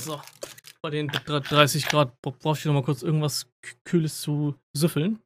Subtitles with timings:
[0.00, 0.20] So.
[0.82, 3.46] Bei den 30 Grad brauche ich noch mal kurz irgendwas
[3.84, 5.20] Kühles zu süffeln.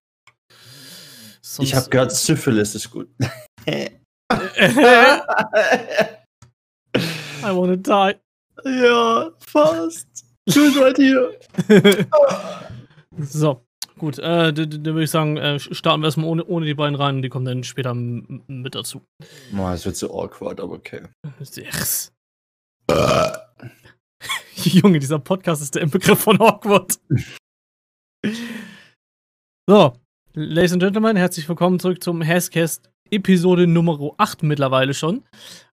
[1.40, 3.08] Sonst ich habe gehört, Syphilis ist gut.
[3.68, 3.90] I
[7.42, 8.18] wanna die.
[8.64, 10.08] Ja, fast.
[10.50, 11.38] Tschüss, right hier.
[13.18, 13.64] so,
[13.98, 14.18] gut.
[14.18, 17.22] Äh, dann würde ich sagen, äh, starten wir erstmal ohne, ohne die beiden rein und
[17.22, 19.02] die kommen dann später mit dazu.
[19.56, 21.02] Oh, es wird so awkward, aber okay.
[21.54, 22.12] Yes.
[24.64, 26.98] Junge, dieser Podcast ist der Inbegriff von awkward.
[29.68, 29.92] so,
[30.34, 35.24] Ladies and Gentlemen, herzlich willkommen zurück zum Hascast Episode Nummer 8 mittlerweile schon.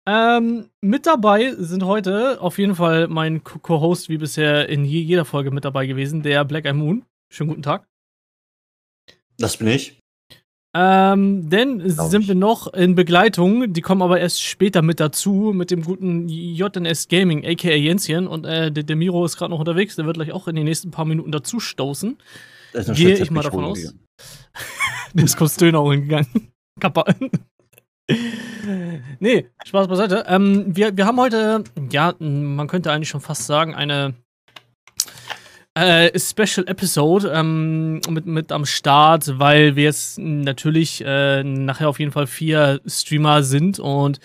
[0.06, 5.50] Ähm, mit dabei sind heute auf jeden Fall mein Co-Host, wie bisher in jeder Folge
[5.50, 7.04] mit dabei gewesen, der Black Eye Moon.
[7.32, 7.88] Schönen guten Tag.
[9.38, 9.98] Das bin ich.
[10.78, 12.28] Ähm, denn Glaub sind ich.
[12.28, 17.08] wir noch in Begleitung, die kommen aber erst später mit dazu, mit dem guten JNS
[17.08, 18.26] Gaming, aka Jenschen.
[18.26, 20.66] Und äh, der, der Miro ist gerade noch unterwegs, der wird gleich auch in den
[20.66, 22.18] nächsten paar Minuten dazu stoßen.
[22.94, 23.94] Gehe ich mal davon aus.
[25.14, 26.52] Der ist kurz Döner holen gegangen.
[26.80, 27.04] Kappa.
[29.18, 30.24] nee, Spaß beiseite.
[30.26, 34.14] Ähm, wir, wir haben heute, ja, man könnte eigentlich schon fast sagen, eine
[35.76, 41.98] äh, Special Episode ähm, mit, mit am Start, weil wir jetzt natürlich äh, nachher auf
[41.98, 44.18] jeden Fall vier Streamer sind und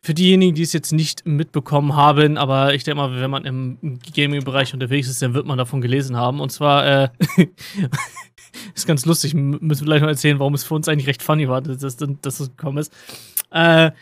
[0.00, 3.98] für diejenigen, die es jetzt nicht mitbekommen haben, aber ich denke mal, wenn man im
[4.14, 6.40] Gaming-Bereich unterwegs ist, dann wird man davon gelesen haben.
[6.40, 7.08] Und zwar, äh,
[8.74, 11.48] ist ganz lustig, müssen wir gleich noch erzählen, warum es für uns eigentlich recht funny
[11.48, 12.92] war, dass, dass, dass das gekommen ist.
[13.50, 13.92] Äh,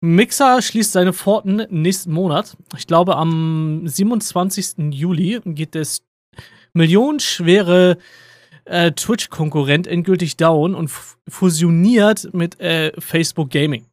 [0.00, 2.56] Mixer schließt seine Pforten nächsten Monat.
[2.78, 4.94] Ich glaube, am 27.
[4.94, 6.02] Juli geht das
[6.74, 7.98] millionenschwere
[8.64, 10.90] äh, Twitch-Konkurrent endgültig down und
[11.28, 13.86] fusioniert mit äh, Facebook Gaming.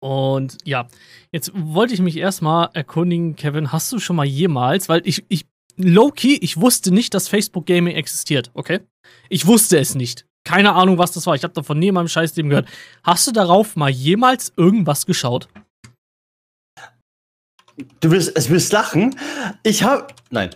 [0.00, 0.86] Und ja,
[1.32, 5.46] jetzt wollte ich mich erstmal erkundigen, Kevin, hast du schon mal jemals, weil ich, ich,
[5.76, 8.80] low-key, ich wusste nicht, dass Facebook Gaming existiert, okay?
[9.30, 10.26] Ich wusste es nicht.
[10.46, 11.34] Keine Ahnung, was das war.
[11.34, 12.68] Ich habe davon nie in meinem Scheißleben gehört.
[13.02, 15.48] Hast du darauf mal jemals irgendwas geschaut?
[18.00, 19.18] Du willst, es willst lachen?
[19.62, 20.50] Ich habe, nein.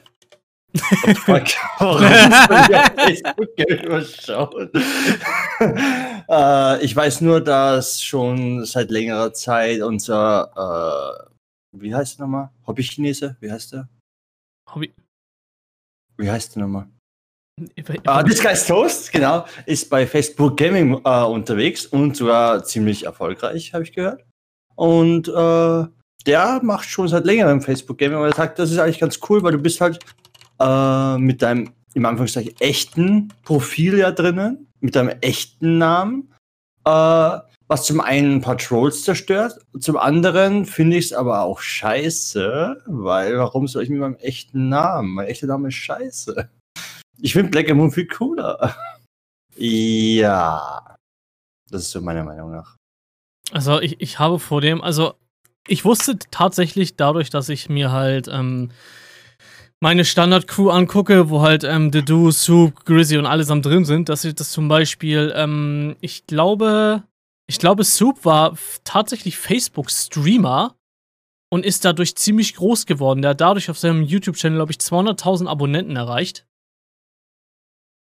[6.30, 11.30] Äh, ich weiß nur, dass schon seit längerer Zeit unser,
[11.72, 12.50] äh, wie heißt der nochmal?
[12.66, 13.38] Hobby-Chinese?
[13.40, 13.88] Wie heißt der?
[14.74, 14.92] Hobby.
[16.18, 16.88] Wie heißt der nochmal?
[18.06, 23.72] Uh, This Guy's Toast, genau, ist bei Facebook Gaming uh, unterwegs und sogar ziemlich erfolgreich,
[23.72, 24.24] habe ich gehört.
[24.76, 25.86] Und uh,
[26.26, 29.42] der macht schon seit längerem Facebook Gaming, aber er sagt, das ist eigentlich ganz cool,
[29.42, 29.98] weil du bist halt
[30.60, 36.32] äh, mit deinem, im Anführungszeichen, echten Profil ja drinnen, mit deinem echten Namen,
[36.84, 37.38] äh,
[37.70, 42.82] was zum einen ein paar Trolls zerstört, zum anderen finde ich es aber auch scheiße,
[42.86, 45.10] weil warum soll ich mit meinem echten Namen?
[45.10, 46.48] Mein echter Name ist scheiße.
[47.20, 48.74] Ich finde Black Moon viel cooler.
[49.56, 50.96] ja.
[51.70, 52.76] Das ist so meiner Meinung nach.
[53.52, 55.14] Also ich, ich habe vor dem, also
[55.66, 58.70] ich wusste tatsächlich dadurch, dass ich mir halt ähm,
[59.80, 64.24] meine Standard-Crew angucke, wo halt ähm, The Do, Soup, Grizzy und allesamt drin sind, dass
[64.24, 67.04] ich das zum Beispiel, ähm, ich glaube,
[67.48, 70.76] ich glaube, Soup war tatsächlich Facebook-Streamer
[71.50, 73.22] und ist dadurch ziemlich groß geworden.
[73.22, 76.46] Der hat dadurch auf seinem YouTube-Channel, glaube ich, 200.000 Abonnenten erreicht.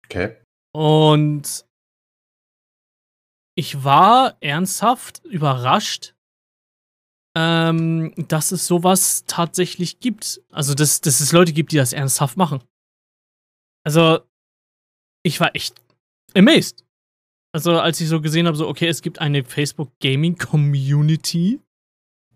[0.05, 0.35] Okay.
[0.73, 1.65] Und
[3.55, 6.13] ich war ernsthaft überrascht,
[7.39, 10.41] ähm, dass es sowas tatsächlich gibt.
[10.51, 12.61] Also, dass, dass es Leute gibt, die das ernsthaft machen.
[13.83, 14.21] Also,
[15.23, 15.75] ich war echt
[16.35, 16.83] amazed.
[17.53, 21.59] Also, als ich so gesehen habe, so, okay, es gibt eine Facebook Gaming Community,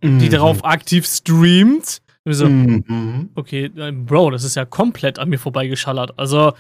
[0.03, 0.19] mhm.
[0.19, 2.03] die darauf aktiv streamt.
[2.23, 3.31] Und so, mhm.
[3.33, 6.19] okay, äh, Bro, das ist ja komplett an mir vorbeigeschallert.
[6.19, 6.53] Also,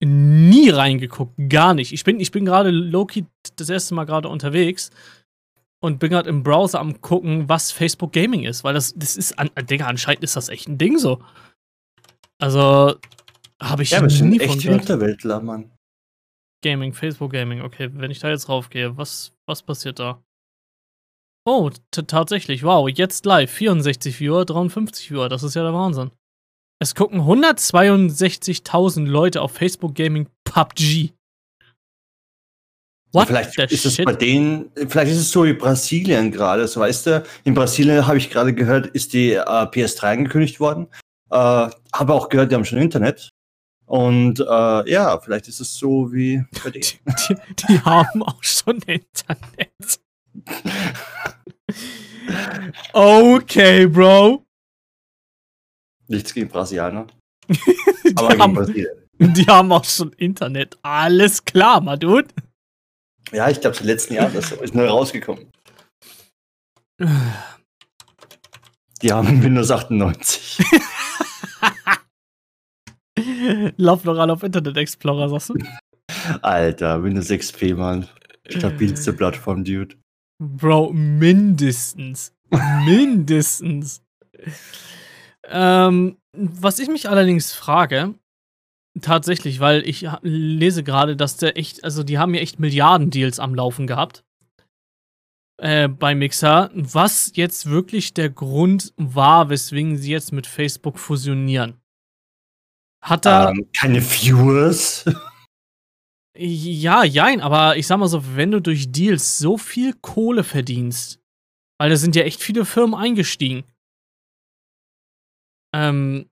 [0.00, 1.92] nie reingeguckt, gar nicht.
[1.92, 4.90] Ich bin, ich bin gerade Loki das erste Mal gerade unterwegs
[5.84, 9.38] und bin gerade im Browser am gucken, was Facebook Gaming ist, weil das, das ist,
[9.38, 11.22] an, Digga, anscheinend ist das echt ein Ding so.
[12.38, 12.96] Also,
[13.60, 15.70] habe ich ja, nie sind echt von Hinterwäldler, Mann.
[16.62, 20.24] Gaming, Facebook Gaming, okay, wenn ich da jetzt raufgehe, was, was passiert da?
[21.46, 26.12] Oh, tatsächlich, wow, jetzt live, 64 Viewer, 53 Viewer, das ist ja der Wahnsinn.
[26.80, 31.12] Es gucken 162.000 Leute auf Facebook Gaming PUBG.
[33.14, 37.06] What vielleicht ist es bei denen, vielleicht ist es so wie Brasilien gerade, so weißt
[37.06, 40.88] du, in Brasilien habe ich gerade gehört, ist die äh, PS3 angekündigt worden.
[41.30, 43.30] Äh, habe auch gehört, die haben schon Internet.
[43.86, 46.82] Und äh, ja, vielleicht ist es so wie bei denen.
[46.82, 50.00] Die, die, die haben auch schon Internet.
[52.92, 54.44] okay, Bro.
[56.08, 57.06] Nichts gegen Brasilianer.
[58.16, 58.88] aber gegen haben, Brasilien.
[59.20, 60.76] Die haben auch schon Internet.
[60.82, 62.26] Alles klar, Madud.
[63.32, 65.50] Ja, ich glaube, im letzten Jahr das ist neu rausgekommen.
[69.02, 70.58] Die haben Windows 98.
[73.76, 75.58] Lauf noch alle auf Internet Explorer, sagst du?
[76.42, 78.08] Alter, Windows XP, Mann.
[78.48, 79.96] Stabilste Plattform, Dude.
[80.42, 82.32] Bro, mindestens.
[82.84, 84.02] mindestens.
[85.48, 88.14] ähm, was ich mich allerdings frage,
[89.00, 93.54] tatsächlich, weil ich lese gerade, dass der echt, also die haben ja echt Milliarden-Deals am
[93.54, 94.24] Laufen gehabt.
[95.58, 101.80] Äh, bei Mixer, was jetzt wirklich der Grund war, weswegen sie jetzt mit Facebook fusionieren.
[103.02, 103.50] Hat da.
[103.50, 105.04] Ähm, keine Viewers?
[106.36, 111.20] Ja, jein, aber ich sag mal so, wenn du durch Deals so viel Kohle verdienst,
[111.78, 113.62] weil da sind ja echt viele Firmen eingestiegen.
[115.72, 116.28] Ähm,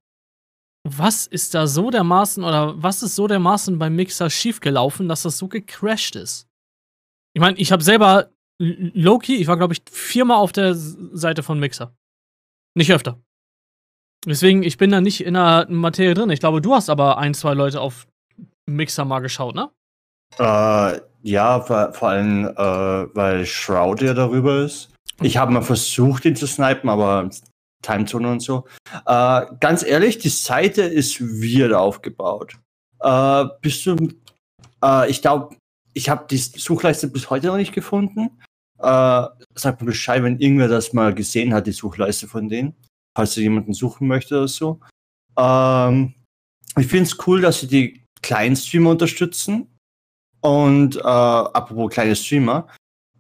[0.84, 5.38] was ist da so dermaßen oder was ist so dermaßen beim Mixer schiefgelaufen, dass das
[5.38, 6.48] so gecrashed ist?
[7.34, 11.58] Ich meine, ich habe selber Loki, ich war glaube ich viermal auf der Seite von
[11.58, 11.94] Mixer.
[12.74, 13.20] Nicht öfter.
[14.26, 16.30] Deswegen, ich bin da nicht in der Materie drin.
[16.30, 18.06] Ich glaube, du hast aber ein, zwei Leute auf
[18.66, 19.70] Mixer mal geschaut, ne?
[20.38, 24.90] Äh, ja, vor, allem, äh, weil Shroud ja darüber ist.
[25.20, 27.30] Ich habe mal versucht, ihn zu snipen, aber
[27.82, 28.64] Timezone und so.
[29.06, 32.58] Äh, ganz ehrlich, die Seite ist weird aufgebaut.
[33.00, 33.96] Äh, bist du,
[34.82, 35.56] äh, ich glaube,
[35.94, 38.30] ich habe die Suchleiste bis heute noch nicht gefunden.
[38.78, 42.74] Äh, sag mir Bescheid, wenn irgendwer das mal gesehen hat, die Suchleiste von denen.
[43.14, 44.80] Falls du jemanden suchen möchtest oder so.
[45.36, 46.14] Ähm,
[46.78, 49.68] ich finde es cool, dass sie die kleinen Streamer unterstützen.
[50.40, 52.66] Und äh, apropos kleine Streamer,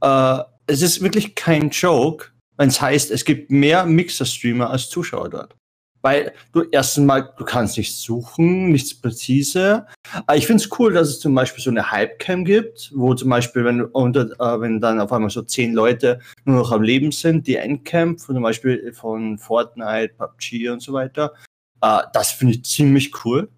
[0.00, 5.56] äh, es ist wirklich kein Joke, es heißt, es gibt mehr Mixer-Streamer als Zuschauer dort.
[6.02, 9.86] Weil du erstens mal, du kannst nicht suchen, nichts präzise.
[10.26, 13.30] Aber ich finde es cool, dass es zum Beispiel so eine Hypecam gibt, wo zum
[13.30, 17.12] Beispiel, wenn, unter, äh, wenn dann auf einmal so zehn Leute nur noch am Leben
[17.12, 21.34] sind, die Endcamp, zum Beispiel von Fortnite, PUBG und so weiter.
[21.80, 23.48] Äh, das finde ich ziemlich cool,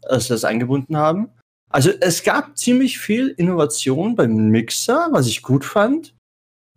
[0.00, 1.28] dass sie das eingebunden haben.
[1.70, 6.14] Also es gab ziemlich viel Innovation beim Mixer, was ich gut fand.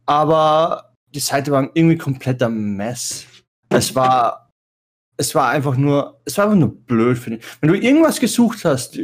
[0.05, 3.25] Aber die Seite war irgendwie kompletter Mess.
[3.69, 4.49] Es war,
[5.17, 7.45] es war einfach nur, es war einfach nur blöd, ich.
[7.61, 8.97] Wenn du irgendwas gesucht hast,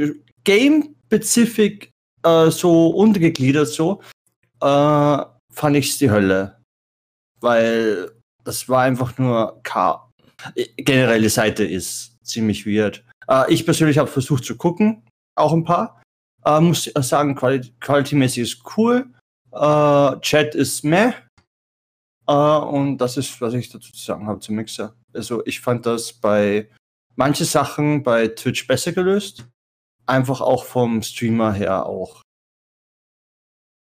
[0.43, 1.91] Game-Specific,
[2.23, 4.01] äh, so untergegliedert so,
[4.61, 6.57] äh, fand ich es die Hölle.
[7.41, 8.11] Weil
[8.43, 10.09] das war einfach nur K.
[10.77, 13.03] Generell die Seite ist ziemlich weird.
[13.27, 15.03] Äh, ich persönlich habe versucht zu gucken,
[15.35, 16.01] auch ein paar.
[16.45, 19.09] Äh, muss sagen, quality-mäßig ist cool.
[19.51, 21.13] Äh, Chat ist meh.
[22.29, 24.93] Äh, und das ist, was ich dazu zu sagen habe zum Mixer.
[25.13, 26.69] Also ich fand das bei
[27.15, 29.47] manche Sachen bei Twitch besser gelöst.
[30.05, 32.21] Einfach auch vom Streamer her auch.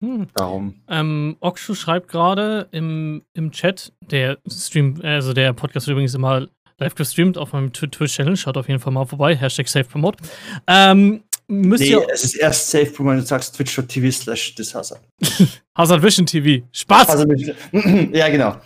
[0.02, 0.26] Hm.
[0.34, 0.82] Darum.
[0.88, 6.48] Ähm, Okshu schreibt gerade im, im Chat, der Stream, also der Podcast wird übrigens immer
[6.78, 8.36] live gestreamt auf meinem Twitch-Channel.
[8.36, 9.36] Schaut auf jeden Fall mal vorbei.
[9.36, 10.18] Hashtag SafePromote.
[10.66, 12.06] Ähm, müsst nee, ihr.
[12.10, 15.02] Es ist erst safe, wenn du sagst twitch.tv slash dishazard.
[15.78, 16.64] Hazard Vision TV.
[16.72, 17.26] Spaß!
[18.12, 18.56] ja, genau.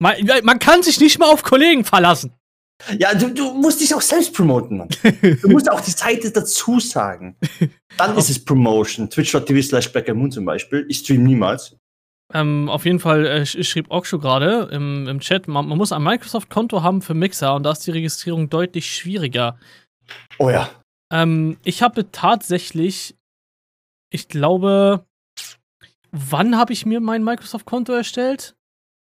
[0.00, 2.32] Man, man, kann sich nicht mal auf Kollegen verlassen.
[2.98, 4.88] Ja, du, du musst dich auch selbst promoten, Mann.
[5.40, 7.36] Du musst auch die Seite dazu sagen.
[7.96, 9.08] Dann ist es Promotion.
[9.08, 10.84] Twitch.tv slash Moon zum Beispiel.
[10.88, 11.76] Ich stream niemals.
[12.32, 16.02] Ähm, auf jeden Fall äh, schrieb Okshu gerade im, im Chat, man, man muss ein
[16.02, 19.58] Microsoft-Konto haben für Mixer und da ist die Registrierung deutlich schwieriger.
[20.38, 20.68] Oh ja.
[21.14, 23.16] Ähm, ich habe tatsächlich,
[24.10, 25.06] ich glaube,
[26.10, 28.56] wann habe ich mir mein Microsoft-Konto erstellt?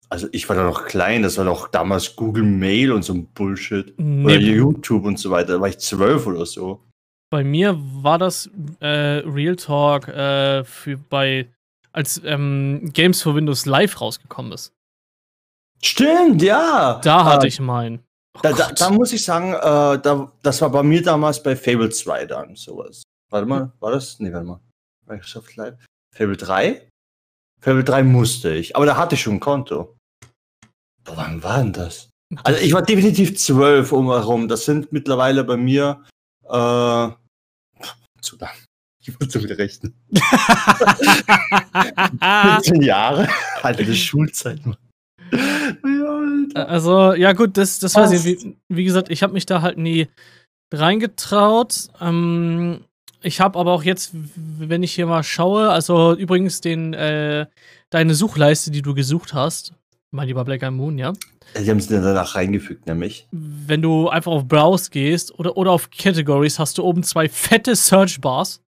[0.10, 3.25] Also ich war da noch klein, das war doch damals Google Mail und so ein
[3.34, 3.96] Bullshit.
[3.98, 4.25] Nee.
[4.25, 5.54] Oder YouTube und so weiter.
[5.54, 6.84] Da war ich zwölf oder so.
[7.30, 8.50] Bei mir war das
[8.80, 8.88] äh,
[9.25, 11.51] Real Talk äh, für bei
[11.92, 14.72] als ähm, Games for Windows Live rausgekommen ist.
[15.82, 17.01] Stimmt, ja.
[17.04, 18.06] Da hatte äh, ich meinen.
[18.38, 21.56] Oh da, da, da, muss ich sagen, äh, da, das war bei mir damals bei
[21.56, 23.01] Fable 2 dann sowas.
[23.32, 24.20] Warte mal, war das?
[24.20, 24.60] Nee, warte mal.
[25.08, 25.74] Microsoft Live.
[26.15, 26.88] Fable 3?
[27.60, 29.98] Fable 3 musste ich, aber da hatte ich schon ein Konto.
[31.03, 32.10] Boah, wann war denn das?
[32.44, 34.48] Also ich war definitiv 12 um herum.
[34.48, 36.03] Das sind mittlerweile bei mir
[36.44, 37.10] äh,
[38.22, 38.53] zu lang.
[39.01, 39.96] Ich muss so wieder rechnen.
[42.22, 43.27] 14 Jahre.
[43.63, 44.77] Alter, die Schulzeit, Mann.
[46.54, 48.25] Also, ja, gut, das, das weiß ich.
[48.25, 50.08] Wie, wie gesagt, ich habe mich da halt nie
[50.74, 51.89] reingetraut.
[52.01, 52.82] Ähm,
[53.22, 57.48] ich habe aber auch jetzt, wenn ich hier mal schaue, also übrigens den, äh,
[57.89, 59.74] deine Suchleiste, die du gesucht hast,
[60.12, 61.13] Mein lieber Black Moon, ja.
[61.60, 63.27] Die haben sie dann danach reingefügt, nämlich.
[63.32, 67.75] Wenn du einfach auf Browse gehst oder, oder auf Categories, hast du oben zwei fette
[67.75, 68.62] Search Bars.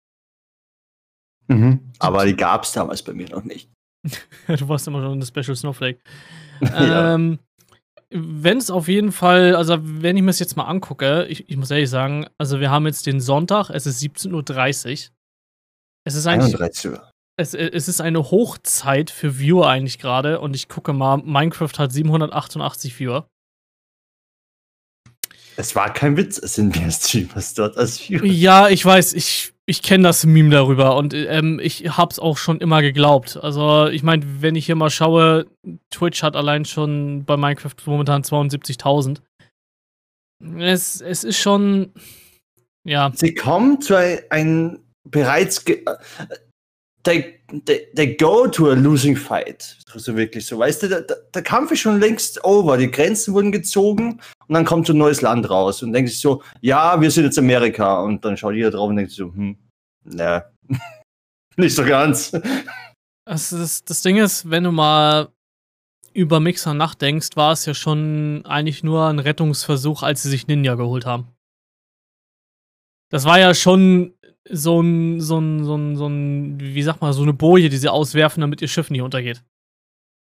[1.49, 1.81] Mhm.
[1.99, 3.69] Aber die gab es damals bei mir noch nicht.
[4.47, 6.01] du warst immer schon eine Special Snowflake.
[6.61, 7.15] ja.
[7.15, 7.39] ähm,
[8.11, 11.57] wenn es auf jeden Fall, also wenn ich mir das jetzt mal angucke, ich, ich,
[11.57, 15.11] muss ehrlich sagen, also wir haben jetzt den Sonntag, es ist 17.30 Uhr.
[16.05, 16.55] Es ist eigentlich.
[16.55, 17.11] 31 Uhr.
[17.37, 21.93] Es, es ist eine Hochzeit für Viewer eigentlich gerade und ich gucke mal, Minecraft hat
[21.93, 23.29] 788 Viewer.
[25.57, 28.25] Es war kein Witz, es sind mehr Streamers dort als Viewer.
[28.25, 32.59] Ja, ich weiß, ich, ich kenne das Meme darüber und ähm, ich hab's auch schon
[32.59, 33.37] immer geglaubt.
[33.37, 35.47] Also, ich meine, wenn ich hier mal schaue,
[35.91, 39.19] Twitch hat allein schon bei Minecraft momentan 72.000.
[40.59, 41.93] Es, es ist schon,
[42.85, 43.13] ja.
[43.15, 43.95] Sie kommen zu
[44.31, 45.63] einem bereits
[47.03, 49.77] they, they, they go to a losing fight.
[49.95, 50.59] So wirklich so.
[50.59, 52.79] Weißt du, der, der Kampf ist schon längst over.
[52.79, 56.21] Die Grenzen wurden gezogen und dann kommt so ein neues Land raus und denkt sich
[56.21, 58.01] so, ja, wir sind jetzt Amerika.
[58.01, 59.59] Und dann schaut jeder drauf und denkt sich so, hm,
[60.05, 60.45] ne,
[61.57, 62.33] nicht so ganz.
[63.27, 65.29] Das, das, das Ding ist, wenn du mal
[66.15, 70.77] über Mixer nachdenkst, war es ja schon eigentlich nur ein Rettungsversuch, als sie sich Ninja
[70.77, 71.29] geholt haben.
[73.11, 74.15] Das war ja schon
[74.49, 77.77] so ein, so ein, so ein, so ein, wie sag mal, so eine Boje, die
[77.77, 79.45] sie auswerfen, damit ihr Schiff nicht untergeht.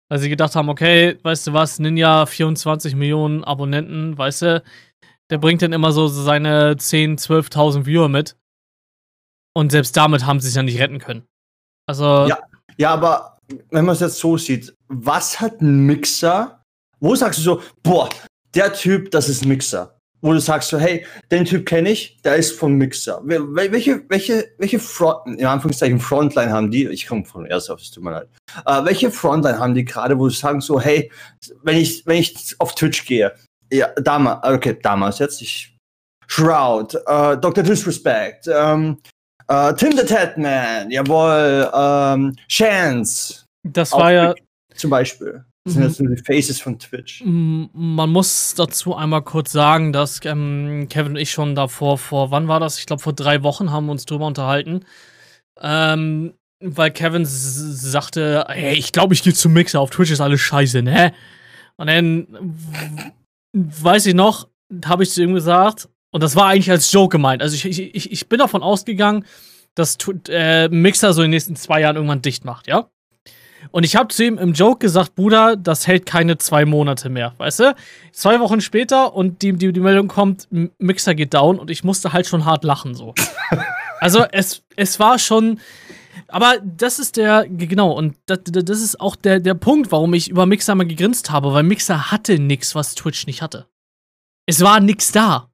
[0.09, 4.63] Weil sie gedacht haben, okay, weißt du was, Ninja 24 Millionen Abonnenten, weißt du,
[5.31, 8.37] der bringt dann immer so seine 10, 12.000 Viewer mit.
[9.55, 11.27] Und selbst damit haben sie es ja nicht retten können.
[11.87, 12.27] Also.
[12.27, 12.39] Ja,
[12.77, 13.39] ja aber
[13.71, 16.63] wenn man es jetzt so sieht, was hat ein Mixer?
[17.01, 18.09] Wo sagst du so, boah,
[18.55, 19.98] der Typ, das ist ein Mixer?
[20.21, 23.21] Wo du sagst so, hey, den Typ kenne ich, der ist vom Mixer.
[23.25, 26.87] Welche, welche, welche Front, in Anführungszeichen Frontline haben die?
[26.89, 28.29] Ich komme von Airsoft, es tut mir leid.
[28.67, 31.11] Uh, welche Frontline haben die gerade, wo sie sagen so, hey,
[31.63, 33.33] wenn ich, wenn ich auf Twitch gehe,
[33.73, 35.77] ja, damals, okay, damals jetzt, ich,
[36.27, 37.63] Shroud, uh, Dr.
[37.63, 38.99] Disrespect, um,
[39.51, 43.45] uh, Tim the Tatman, jawohl, um, Chance.
[43.65, 44.35] Das war ja.
[44.75, 45.45] Zum Beispiel.
[45.65, 47.23] Das sind jetzt nur die Faces von Twitch.
[47.25, 52.49] Man muss dazu einmal kurz sagen, dass ähm, Kevin und ich schon davor, vor, wann
[52.49, 52.79] war das?
[52.79, 54.85] Ich glaube, vor drei Wochen haben wir uns drüber unterhalten.
[55.61, 60.41] Ähm, weil Kevin sagte, hey, ich glaube, ich gehe zum Mixer, auf Twitch ist alles
[60.41, 61.13] scheiße, ne?
[61.77, 62.27] Und dann
[63.53, 64.49] weiß ich noch,
[64.85, 67.43] habe ich zu ihm gesagt, und das war eigentlich als Joke gemeint.
[67.43, 69.25] Also ich, ich, ich bin davon ausgegangen,
[69.75, 69.97] dass
[70.29, 72.91] äh, Mixer so in den nächsten zwei Jahren irgendwann dicht macht, ja?
[73.71, 77.35] Und ich habe zu ihm im Joke gesagt, Bruder, das hält keine zwei Monate mehr,
[77.39, 77.75] weißt du?
[78.13, 80.49] Zwei Wochen später und die, die, die Meldung kommt,
[80.79, 83.15] Mixer geht down und ich musste halt schon hart lachen so.
[84.01, 85.61] also es, es war schon.
[86.29, 90.29] Aber das ist der, genau, und das, das ist auch der, der Punkt, warum ich
[90.29, 93.67] über Mixer mal gegrinst habe, weil Mixer hatte nichts, was Twitch nicht hatte.
[94.47, 95.51] Es war nichts da.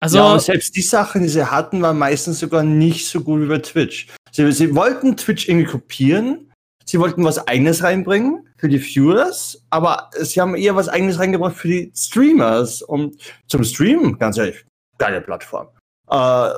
[0.00, 3.46] Also, ja, selbst die Sachen, die sie hatten, waren meistens sogar nicht so gut wie
[3.46, 4.06] bei Twitch.
[4.30, 6.47] Sie, sie wollten Twitch irgendwie kopieren,
[6.88, 11.56] sie wollten was eigenes reinbringen für die Viewers, aber sie haben eher was eigenes reingebracht
[11.56, 12.82] für die Streamers.
[12.82, 14.64] Und zum Streamen, ganz ehrlich,
[14.96, 15.68] geile Plattform.
[16.10, 16.50] Äh,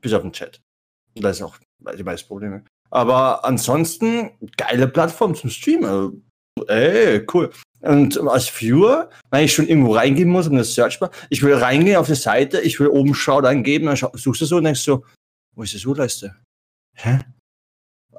[0.00, 0.60] bis auf den Chat.
[1.14, 1.56] Da ist auch
[1.96, 2.64] die meisten Probleme.
[2.90, 6.28] Aber ansonsten, geile Plattform zum Streamen.
[6.66, 7.50] Ey, cool.
[7.80, 11.96] Und als Viewer, wenn ich schon irgendwo reingehen muss in das Searchbar, ich will reingehen
[11.96, 15.04] auf die Seite, ich will oben Schau eingeben, dann suchst du so und denkst so,
[15.54, 16.36] wo ist die Suchleiste?
[16.94, 17.20] Hä?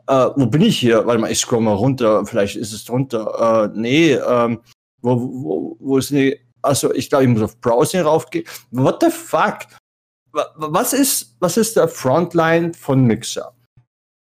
[0.07, 1.05] Äh, wo bin ich hier?
[1.05, 3.71] Warte mal, ich scroll mal runter, vielleicht ist es drunter.
[3.73, 4.61] Äh, nee, ähm,
[5.01, 6.39] wo, wo, wo ist die?
[6.61, 8.45] Also ich glaube, ich muss auf Browsing raufgehen.
[8.71, 9.59] What the fuck?
[10.31, 13.53] Was ist, was ist der Frontline von Mixer?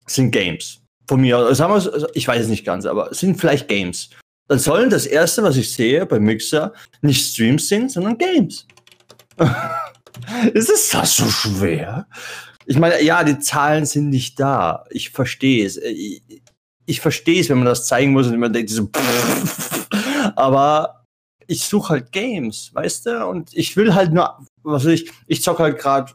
[0.07, 0.81] Sind Games.
[1.09, 4.11] Von mir, also sagen also ich weiß es nicht ganz, aber sind vielleicht Games.
[4.49, 8.67] Dann sollen das erste, was ich sehe bei Mixer, nicht Streams sind, sondern Games.
[10.53, 12.07] ist es das so schwer?
[12.67, 14.85] Ich meine, ja, die Zahlen sind nicht da.
[14.91, 15.77] Ich verstehe es.
[15.77, 16.23] Äh, ich,
[16.85, 18.89] ich verstehe es, wenn man das zeigen muss und man denkt so,
[20.37, 21.05] aber
[21.47, 23.27] ich suche halt Games, weißt du?
[23.27, 26.13] Und ich will halt nur, was weiß ich, ich zocke halt gerade,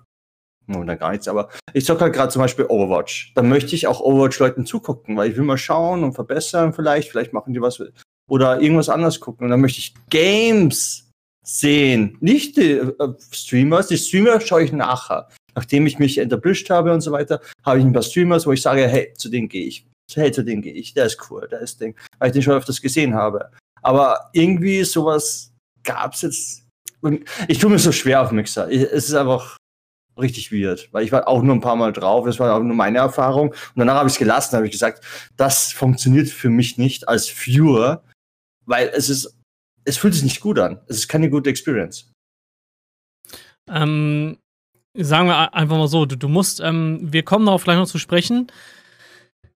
[0.67, 3.33] oder gar nichts, aber ich zocke halt gerade zum Beispiel Overwatch.
[3.35, 7.33] Dann möchte ich auch Overwatch-Leuten zugucken, weil ich will mal schauen und verbessern vielleicht, vielleicht
[7.33, 7.83] machen die was
[8.29, 9.45] oder irgendwas anderes gucken.
[9.45, 11.09] Und dann möchte ich Games
[11.43, 13.87] sehen, nicht die äh, Streamers.
[13.87, 17.85] Die Streamer schaue ich nachher nachdem ich mich entblischt habe und so weiter, habe ich
[17.85, 19.85] ein paar Streamers, wo ich sage, hey, zu denen gehe ich.
[20.13, 20.93] Hey, zu denen gehe ich.
[20.93, 21.95] Der ist cool, der ist Ding.
[22.19, 23.49] Weil ich den schon öfters gesehen habe.
[23.81, 25.51] Aber irgendwie sowas
[25.83, 26.67] gab es jetzt.
[27.47, 28.69] Ich tue mir so schwer auf Mixer.
[28.69, 29.57] es ist einfach
[30.17, 32.25] richtig weird, weil ich war auch nur ein paar Mal drauf.
[32.25, 33.49] Das war auch nur meine Erfahrung.
[33.49, 35.03] Und danach habe ich es gelassen, habe ich gesagt,
[35.37, 38.03] das funktioniert für mich nicht als Viewer,
[38.65, 39.35] weil es ist,
[39.83, 40.79] es fühlt sich nicht gut an.
[40.87, 42.11] Es ist keine gute Experience.
[43.69, 44.37] Ähm,
[44.93, 47.97] sagen wir einfach mal so, du, du musst, ähm, wir kommen darauf gleich noch zu
[47.97, 48.47] sprechen.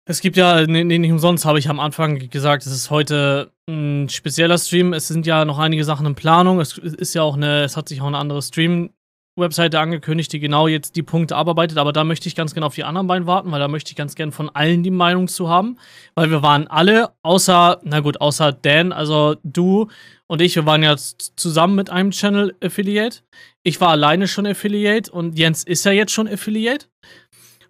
[0.06, 4.08] Es gibt ja, nee, nicht umsonst habe ich am Anfang gesagt, es ist heute ein
[4.10, 4.92] spezieller Stream.
[4.92, 6.60] Es sind ja noch einige Sachen in Planung.
[6.60, 10.68] Es ist ja auch eine, es hat sich auch eine andere Stream-Webseite angekündigt, die genau
[10.68, 11.78] jetzt die Punkte abarbeitet.
[11.78, 13.96] Aber da möchte ich ganz gerne auf die anderen beiden warten, weil da möchte ich
[13.96, 15.78] ganz gerne von allen die Meinung zu haben.
[16.14, 19.88] Weil wir waren alle, außer, na gut, außer Dan, also du
[20.26, 23.18] und ich, wir waren ja zusammen mit einem Channel Affiliate.
[23.62, 26.86] Ich war alleine schon Affiliate und Jens ist ja jetzt schon Affiliate.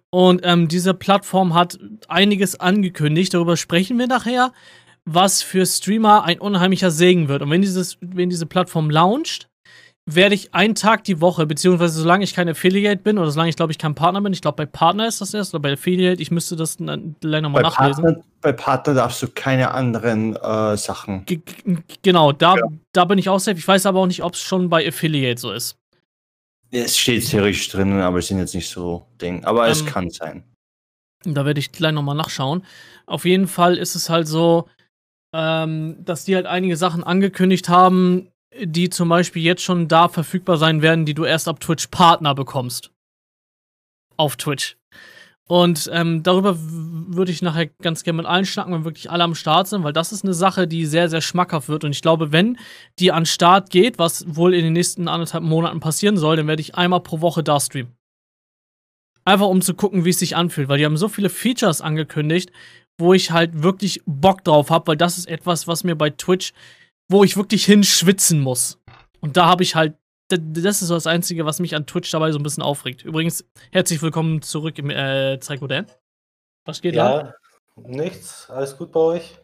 [0.09, 3.33] Und ähm, diese Plattform hat einiges angekündigt.
[3.33, 4.53] Darüber sprechen wir nachher,
[5.03, 7.41] was für Streamer ein unheimlicher Segen wird.
[7.41, 9.49] Und wenn, dieses, wenn diese Plattform launcht,
[10.07, 13.55] werde ich einen Tag die Woche, beziehungsweise solange ich kein Affiliate bin oder solange ich,
[13.55, 16.21] glaube ich, kein Partner bin, ich glaube, bei Partner ist das erst oder bei Affiliate,
[16.21, 18.03] ich müsste das dann gleich nochmal nachlesen.
[18.03, 21.25] Partner, bei Partner darfst du keine anderen äh, Sachen.
[21.25, 21.41] G
[22.03, 22.63] genau, da, ja.
[22.93, 23.57] da bin ich auch safe.
[23.57, 25.75] Ich weiß aber auch nicht, ob es schon bei Affiliate so ist.
[26.69, 29.43] Es steht theoretisch drin, aber es sind jetzt nicht so Ding.
[29.43, 30.43] Aber ähm, es kann sein.
[31.23, 32.63] Da werde ich gleich nochmal nachschauen.
[33.07, 34.67] Auf jeden Fall ist es halt so,
[35.33, 38.29] ähm, dass die halt einige Sachen angekündigt haben,
[38.61, 42.35] die zum Beispiel jetzt schon da verfügbar sein werden, die du erst ab Twitch Partner
[42.35, 42.91] bekommst.
[44.17, 44.77] Auf Twitch.
[45.47, 49.35] Und ähm, darüber würde ich nachher ganz gerne mit allen schnacken, wenn wirklich alle am
[49.35, 51.83] Start sind, weil das ist eine Sache, die sehr, sehr schmackhaft wird.
[51.83, 52.57] Und ich glaube, wenn
[52.97, 56.61] die an Start geht, was wohl in den nächsten anderthalb Monaten passieren soll, dann werde
[56.61, 57.95] ich einmal pro Woche da streamen.
[59.23, 62.51] Einfach um zu gucken, wie es sich anfühlt, weil die haben so viele Features angekündigt,
[62.97, 66.53] wo ich halt wirklich Bock drauf habe, weil das ist etwas, was mir bei Twitch,
[67.09, 68.79] wo ich wirklich hinschwitzen muss.
[69.19, 69.95] Und da habe ich halt
[70.29, 73.05] das ist so das Einzige, was mich an Twitch dabei so ein bisschen aufregt.
[73.05, 75.85] Übrigens, herzlich willkommen zurück im äh, Psycho Dan.
[76.65, 77.33] Was geht ja, da?
[77.75, 79.37] Nichts, alles gut bei euch?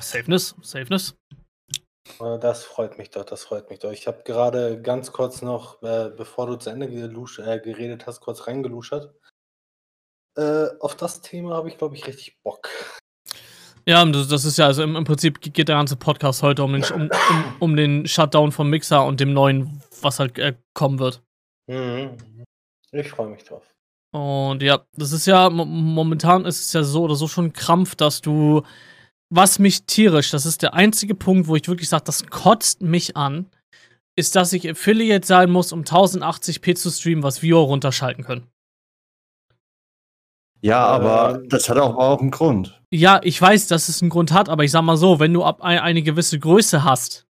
[0.00, 1.14] Safeness, Safeness.
[2.18, 3.92] Äh, das freut mich doch, das freut mich doch.
[3.92, 8.46] Ich habe gerade ganz kurz noch, äh, bevor du zu Ende äh, geredet hast, kurz
[8.46, 9.14] reingeluschert.
[10.36, 12.70] Äh, auf das Thema habe ich, glaube ich, richtig Bock.
[13.86, 16.84] Ja, das ist ja, also im, im Prinzip geht der ganze Podcast heute um den,
[16.84, 21.22] um, um, um den Shutdown vom Mixer und dem neuen, was halt äh, kommen wird.
[21.66, 22.16] Mhm.
[22.92, 23.62] Ich freue mich drauf.
[24.12, 28.20] Und ja, das ist ja, momentan ist es ja so oder so schon Krampf, dass
[28.20, 28.62] du,
[29.28, 33.16] was mich tierisch, das ist der einzige Punkt, wo ich wirklich sage, das kotzt mich
[33.16, 33.46] an,
[34.16, 38.46] ist, dass ich Affiliate sein muss, um 1080p zu streamen, was wir runterschalten können.
[40.64, 42.80] Ja, aber ähm, das hat auch, auch einen Grund.
[42.90, 45.44] Ja, ich weiß, dass es einen Grund hat, aber ich sag mal so, wenn du
[45.44, 47.26] ab ein, eine gewisse Größe hast,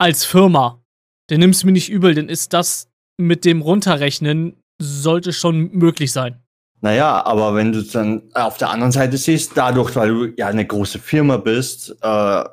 [0.00, 0.80] als Firma,
[1.26, 2.88] dann nimmst du mir nicht übel, dann ist das
[3.20, 6.40] mit dem Runterrechnen, sollte schon möglich sein.
[6.80, 10.64] Naja, aber wenn du dann auf der anderen Seite siehst, dadurch, weil du ja eine
[10.64, 12.44] große Firma bist, äh,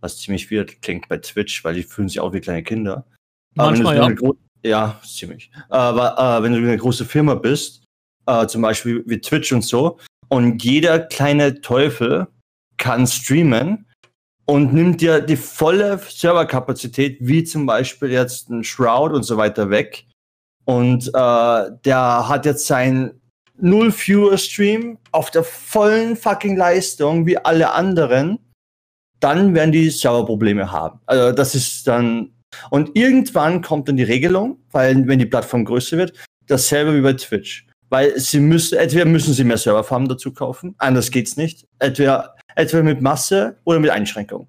[0.00, 3.06] was ziemlich viel klingt bei Twitch, weil die fühlen sich auch wie kleine Kinder.
[3.54, 4.32] Manchmal, ja.
[4.62, 5.50] Ja, ziemlich.
[5.70, 7.80] Aber äh, wenn du eine große Firma bist,
[8.26, 9.98] äh, zum Beispiel wie Twitch und so.
[10.28, 12.28] Und jeder kleine Teufel
[12.76, 13.86] kann streamen
[14.46, 19.70] und nimmt dir die volle Serverkapazität, wie zum Beispiel jetzt ein Shroud und so weiter
[19.70, 20.06] weg.
[20.64, 23.20] Und äh, der hat jetzt sein
[23.58, 28.38] null Viewer Stream auf der vollen fucking Leistung wie alle anderen.
[29.20, 31.00] Dann werden die Serverprobleme haben.
[31.06, 32.32] Also das ist dann
[32.70, 36.12] und irgendwann kommt dann die Regelung, weil wenn die Plattform größer wird,
[36.46, 41.10] dasselbe wie bei Twitch weil sie müssen, entweder müssen sie mehr Serverfarmen dazu kaufen, anders
[41.10, 41.66] geht's nicht.
[41.78, 44.48] Entweder, entweder mit Masse oder mit Einschränkung.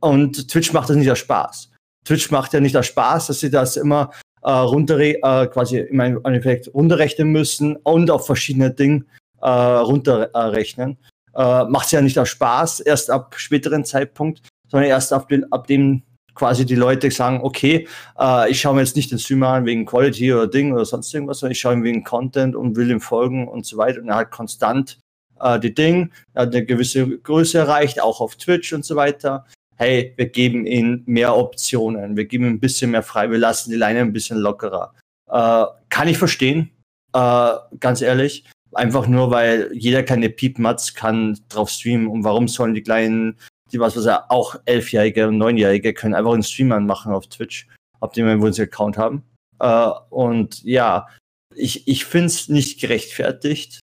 [0.00, 1.70] Und Twitch macht das nicht aus Spaß.
[2.04, 4.10] Twitch macht ja nicht aus Spaß, dass sie das immer
[4.42, 9.04] äh, runter, äh, quasi im Endeffekt runterrechnen müssen und auf verschiedene Dinge
[9.40, 10.98] äh, runterrechnen.
[11.34, 15.50] Äh, macht sie ja nicht aus Spaß, erst ab späteren Zeitpunkt, sondern erst ab, den,
[15.50, 16.02] ab dem
[16.34, 19.86] quasi die Leute sagen, okay, äh, ich schaue mir jetzt nicht den Streamer an wegen
[19.86, 23.00] Quality oder Ding oder sonst irgendwas, sondern ich schaue ihm wegen Content und will ihm
[23.00, 24.00] folgen und so weiter.
[24.00, 24.98] Und er hat konstant
[25.40, 29.46] äh, die Ding, er hat eine gewisse Größe erreicht, auch auf Twitch und so weiter.
[29.76, 33.70] Hey, wir geben ihm mehr Optionen, wir geben ihm ein bisschen mehr frei, wir lassen
[33.70, 34.94] die Leine ein bisschen lockerer.
[35.30, 36.70] Äh, kann ich verstehen,
[37.14, 38.44] äh, ganz ehrlich.
[38.74, 42.06] Einfach nur, weil jeder kleine Piepmatz kann drauf streamen.
[42.06, 43.36] Und warum sollen die kleinen
[43.72, 47.68] die was, was ja auch Elfjährige und Neunjährige können einfach einen Stream anmachen auf Twitch,
[48.00, 49.24] ob die einen Account haben.
[49.58, 51.08] Äh, und ja,
[51.54, 53.80] ich, ich finde es nicht gerechtfertigt,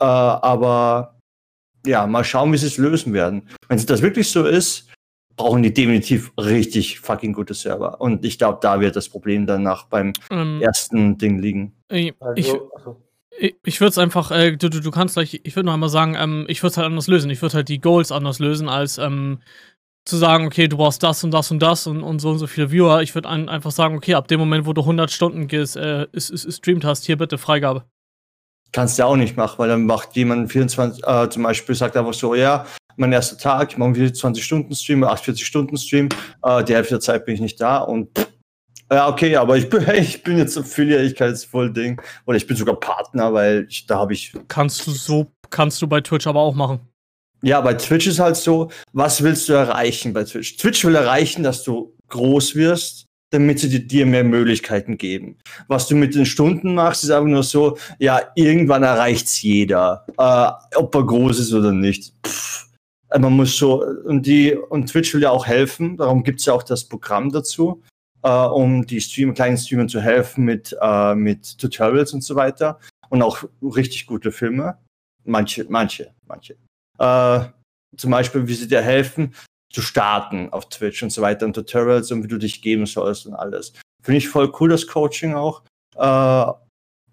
[0.00, 1.18] äh, aber
[1.86, 3.48] ja, mal schauen, wie sie es lösen werden.
[3.68, 4.88] Wenn das wirklich so ist,
[5.36, 8.00] brauchen die definitiv richtig fucking gute Server.
[8.00, 11.76] Und ich glaube, da wird das Problem danach beim ähm, ersten Ding liegen.
[11.90, 13.05] Ich, also, also
[13.38, 16.16] ich, würde es einfach, äh, du, du, du kannst gleich, ich würde noch einmal sagen,
[16.18, 17.30] ähm, ich würde es halt anders lösen.
[17.30, 19.40] Ich würde halt die Goals anders lösen als, ähm,
[20.06, 22.46] zu sagen, okay, du brauchst das und das und das und, und so und so
[22.46, 23.02] viele Viewer.
[23.02, 26.30] Ich würde ein, einfach sagen, okay, ab dem Moment, wo du 100 Stunden äh, ist,
[26.30, 27.84] ist, streamt hast, hier bitte Freigabe.
[28.72, 31.96] Kannst du ja auch nicht machen, weil dann macht jemand 24, äh, zum Beispiel sagt
[31.96, 36.08] einfach so, ja, mein erster Tag, ich mache 24 Stunden Stream, 48 Stunden Stream,
[36.42, 38.28] äh, die Hälfte der Zeit bin ich nicht da und pff,
[38.90, 40.58] ja, okay, aber ich bin, ich bin jetzt
[41.46, 42.00] voll Ding.
[42.26, 44.32] Oder ich bin sogar Partner, weil ich, da habe ich.
[44.48, 46.80] Kannst du so, kannst du bei Twitch aber auch machen.
[47.42, 50.56] Ja, bei Twitch ist halt so, was willst du erreichen bei Twitch?
[50.56, 55.36] Twitch will erreichen, dass du groß wirst, damit sie dir mehr Möglichkeiten geben.
[55.68, 60.76] Was du mit den Stunden machst, ist einfach nur so, ja, irgendwann erreicht's jeder, äh,
[60.76, 62.14] ob er groß ist oder nicht.
[62.24, 62.66] Pff,
[63.18, 66.62] man muss so, und die, und Twitch will ja auch helfen, darum gibt's ja auch
[66.62, 67.95] das Programm dazu, äh,
[68.28, 72.78] um die Stream, kleinen Streamern zu helfen mit, äh, mit Tutorials und so weiter.
[73.08, 74.78] Und auch richtig gute Filme.
[75.24, 76.56] Manche, manche, manche
[76.98, 77.44] äh,
[77.96, 79.34] zum Beispiel, wie sie dir helfen,
[79.72, 83.26] zu starten auf Twitch und so weiter und Tutorials und wie du dich geben sollst
[83.26, 83.72] und alles.
[84.02, 85.62] Finde ich voll cool, das Coaching auch.
[85.96, 86.52] Äh,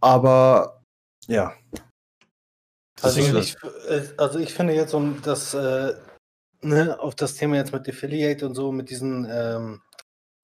[0.02, 0.82] aber
[1.28, 1.54] ja.
[3.02, 3.56] Also ich,
[3.90, 5.94] äh, also ich finde jetzt, um das äh,
[6.62, 9.82] ne, auf das Thema jetzt mit Affiliate und so, mit diesen ähm,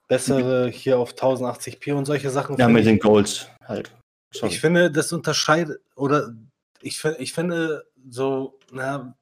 [0.09, 2.57] bessere hier auf 1080p und solche Sachen.
[2.57, 3.95] Ja, mit ich, den Goals halt.
[4.33, 4.51] Sorry.
[4.51, 6.33] Ich finde, das unterscheidet, oder
[6.81, 9.15] ich, ich finde so, na,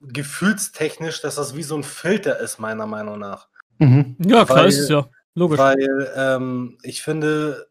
[0.00, 3.48] gefühlstechnisch, dass das wie so ein Filter ist, meiner Meinung nach.
[3.78, 4.16] Mhm.
[4.18, 5.08] Ja, klar weil, ist es ja.
[5.34, 5.58] Logisch.
[5.58, 7.68] Weil ähm, ich finde,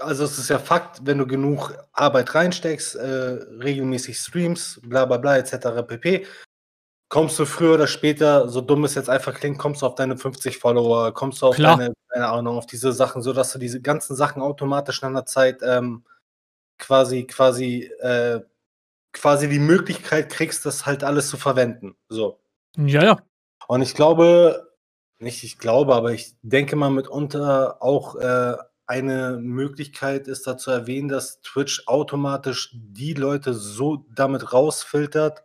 [0.00, 5.18] also es ist ja Fakt, wenn du genug Arbeit reinsteckst, äh, regelmäßig Streams, bla bla
[5.18, 5.86] bla, etc.
[5.86, 6.26] pp.,
[7.08, 10.16] kommst du früher oder später, so dumm es jetzt einfach klingt, kommst du auf deine
[10.16, 11.76] 50 Follower, kommst du auf Klar.
[11.76, 15.60] deine, keine Ahnung, auf diese Sachen, sodass du diese ganzen Sachen automatisch nach einer Zeit
[15.62, 16.04] ähm,
[16.78, 18.40] quasi, quasi äh,
[19.14, 21.96] quasi die Möglichkeit kriegst, das halt alles zu verwenden.
[22.08, 22.40] So.
[22.76, 23.18] Ja, ja.
[23.68, 24.74] Und ich glaube,
[25.18, 30.70] nicht ich glaube, aber ich denke mal mitunter auch äh, eine Möglichkeit ist da zu
[30.70, 35.42] erwähnen, dass Twitch automatisch die Leute so damit rausfiltert,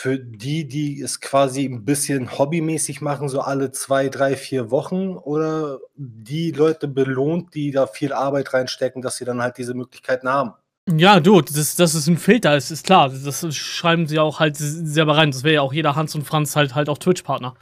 [0.00, 5.14] für die, die es quasi ein bisschen hobbymäßig machen, so alle zwei, drei, vier Wochen,
[5.14, 10.26] oder die Leute belohnt, die da viel Arbeit reinstecken, dass sie dann halt diese Möglichkeiten
[10.26, 10.54] haben.
[10.90, 13.10] Ja, du, das, das ist ein Filter, das ist klar.
[13.10, 15.32] Das schreiben sie auch halt selber rein.
[15.32, 17.54] Das wäre ja auch jeder Hans und Franz halt halt auch Twitch-Partner.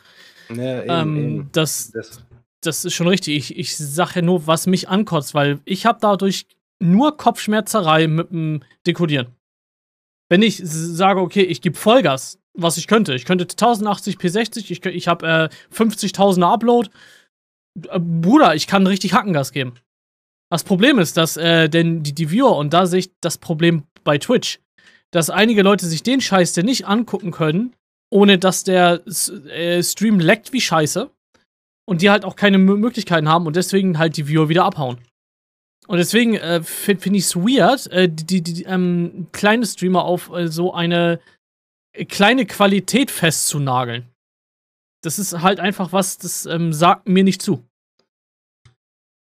[0.50, 1.48] Ja, eben, ähm, eben.
[1.50, 2.24] Das, das,
[2.60, 3.34] das ist schon richtig.
[3.34, 6.46] Ich, ich sage ja nur, was mich ankotzt, weil ich habe dadurch
[6.78, 9.34] nur Kopfschmerzerei mit dem Dekodieren.
[10.28, 13.14] Wenn ich sage, okay, ich gebe Vollgas, was ich könnte.
[13.14, 16.90] Ich könnte 1080p 60, ich, ich habe äh, 50.000er Upload.
[17.88, 19.74] Äh, Bruder, ich kann richtig Hackengas geben.
[20.50, 23.84] Das Problem ist, dass äh, denn die, die Viewer, und da sehe ich das Problem
[24.04, 24.60] bei Twitch,
[25.10, 27.74] dass einige Leute sich den Scheiß denn nicht angucken können,
[28.10, 31.10] ohne dass der äh, Stream leckt wie Scheiße
[31.86, 34.98] und die halt auch keine M Möglichkeiten haben und deswegen halt die Viewer wieder abhauen.
[35.88, 40.04] Und deswegen äh, finde find ich es weird, äh, die, die, die ähm, kleine Streamer
[40.04, 41.18] auf äh, so eine
[42.08, 44.06] kleine Qualität festzunageln.
[45.02, 47.64] Das ist halt einfach was, das ähm, sagt mir nicht zu.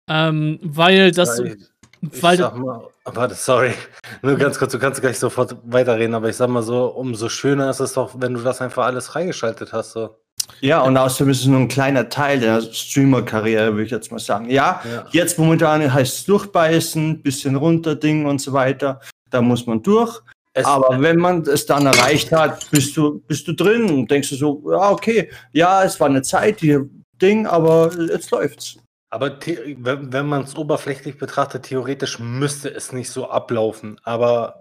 [0.10, 1.40] Ähm, weil das.
[1.40, 1.58] Weil,
[2.02, 3.74] weil sag mal, warte, sorry.
[4.22, 7.70] Nur ganz kurz, du kannst gleich sofort weiterreden, aber ich sag mal so, umso schöner
[7.70, 9.94] ist es doch, wenn du das einfach alles freigeschaltet hast.
[9.94, 10.18] So.
[10.60, 14.20] Ja, und außerdem ist es nur ein kleiner Teil der Streamer-Karriere, würde ich jetzt mal
[14.20, 14.50] sagen.
[14.50, 15.06] Ja, ja.
[15.12, 19.00] jetzt momentan heißt es durchbeißen, bisschen runterdingen und so weiter.
[19.30, 20.22] Da muss man durch.
[20.54, 24.30] Es, aber wenn man es dann erreicht hat, bist du, bist du drin und denkst
[24.30, 26.78] du so, ja, okay, ja, es war eine Zeit, die
[27.22, 28.78] Ding, aber jetzt läuft's.
[29.10, 34.00] Aber wenn, wenn man es oberflächlich betrachtet, theoretisch müsste es nicht so ablaufen.
[34.04, 34.61] Aber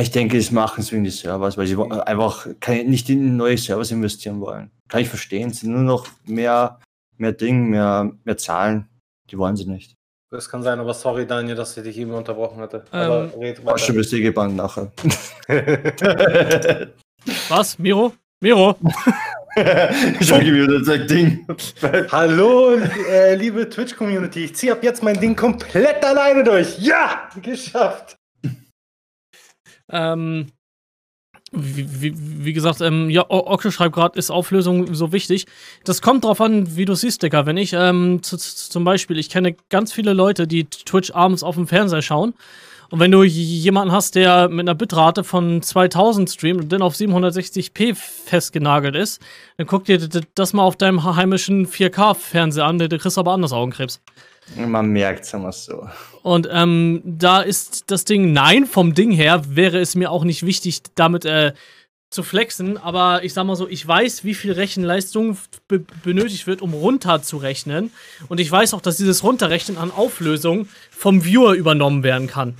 [0.00, 3.58] ich denke, sie machen es wegen des Servers, weil sie einfach keine, nicht in neue
[3.58, 4.70] Servers investieren wollen.
[4.88, 5.52] Kann ich verstehen.
[5.52, 6.80] Sie nur noch mehr,
[7.18, 8.88] mehr Ding, mehr, mehr Zahlen.
[9.30, 9.94] Die wollen sie nicht.
[10.30, 12.84] Das kann sein, aber sorry, Daniel, dass ich dich eben unterbrochen hatte.
[12.90, 13.78] Ähm, aber red weiter.
[13.78, 14.90] Schon bist du gebannt nachher.
[17.50, 17.78] Was?
[17.78, 18.14] Miro?
[18.40, 18.74] Miro?
[19.54, 21.46] ich habe wieder das Ding.
[22.10, 22.78] Hallo,
[23.10, 24.44] äh, liebe Twitch-Community.
[24.46, 26.78] Ich ziehe ab jetzt mein Ding komplett alleine durch.
[26.78, 28.16] Ja, geschafft.
[29.92, 30.46] Ähm,
[31.52, 35.46] wie, wie, gesagt, ähm, ja, Okto schreibt gerade, ist Auflösung so wichtig.
[35.84, 37.44] Das kommt drauf an, wie du siehst, Dicker.
[37.44, 41.66] Wenn ich ähm, zum Beispiel, ich kenne ganz viele Leute, die Twitch abends auf dem
[41.66, 42.32] Fernseher schauen
[42.92, 46.94] und wenn du jemanden hast, der mit einer Bitrate von 2000 streamt und dann auf
[46.94, 49.22] 760p festgenagelt ist,
[49.56, 49.98] dann guck dir
[50.34, 54.02] das mal auf deinem heimischen 4K-Fernseher an, der kriegst aber anders Augenkrebs.
[54.56, 55.88] Man merkt es immer so.
[56.22, 60.44] Und ähm, da ist das Ding, nein, vom Ding her wäre es mir auch nicht
[60.44, 61.52] wichtig, damit äh,
[62.12, 65.38] zu flexen, aber ich sag mal so, ich weiß, wie viel Rechenleistung
[66.04, 67.90] benötigt wird, um runterzurechnen.
[68.28, 72.56] Und ich weiß auch, dass dieses Runterrechnen an Auflösung vom Viewer übernommen werden kann.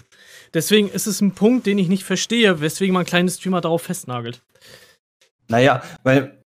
[0.55, 4.41] Deswegen ist es ein Punkt, den ich nicht verstehe, weswegen man kleine Streamer darauf festnagelt.
[5.49, 6.43] Naja, weil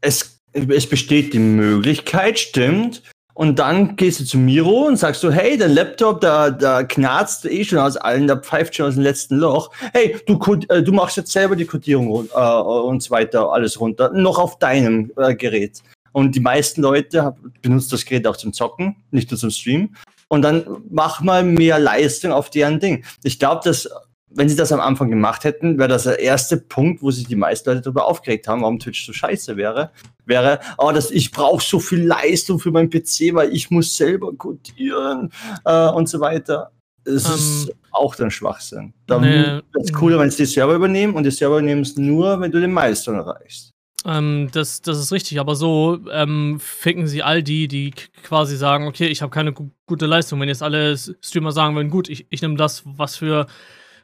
[0.00, 3.02] es, es besteht die Möglichkeit, stimmt,
[3.38, 7.44] und dann gehst du zu Miro und sagst so, hey, dein Laptop, da, da knarzt
[7.44, 9.70] eh schon aus allen, da pfeift schon aus dem letzten Loch.
[9.92, 10.36] Hey, du,
[10.68, 14.58] äh, du machst jetzt selber die Codierung äh, und so weiter, alles runter, noch auf
[14.58, 15.84] deinem äh, Gerät.
[16.10, 19.94] Und die meisten Leute benutzen das Gerät auch zum Zocken, nicht nur zum Stream.
[20.26, 23.04] Und dann mach mal mehr Leistung auf deren Ding.
[23.22, 23.88] Ich glaube, dass
[24.30, 27.36] wenn sie das am Anfang gemacht hätten, wäre das der erste Punkt, wo sich die
[27.36, 29.90] meisten Leute darüber aufgeregt haben, warum Twitch so scheiße wäre.
[30.26, 34.32] Wäre, oh, das, ich brauche so viel Leistung für meinen PC, weil ich muss selber
[34.34, 35.32] codieren
[35.64, 36.70] äh, und so weiter.
[37.04, 38.92] Es um, ist ähm, auch dann Schwachsinn.
[39.06, 42.40] Da nee, ist cooler, wenn sie die Server übernehmen und die Server nehmen es nur,
[42.40, 43.72] wenn du den Meister erreichst.
[44.04, 48.86] Ähm, das, das ist richtig, aber so ähm, ficken sie all die, die quasi sagen,
[48.86, 50.40] okay, ich habe keine gute Leistung.
[50.40, 53.46] Wenn jetzt alle Streamer sagen würden, gut, ich, ich nehme das, was für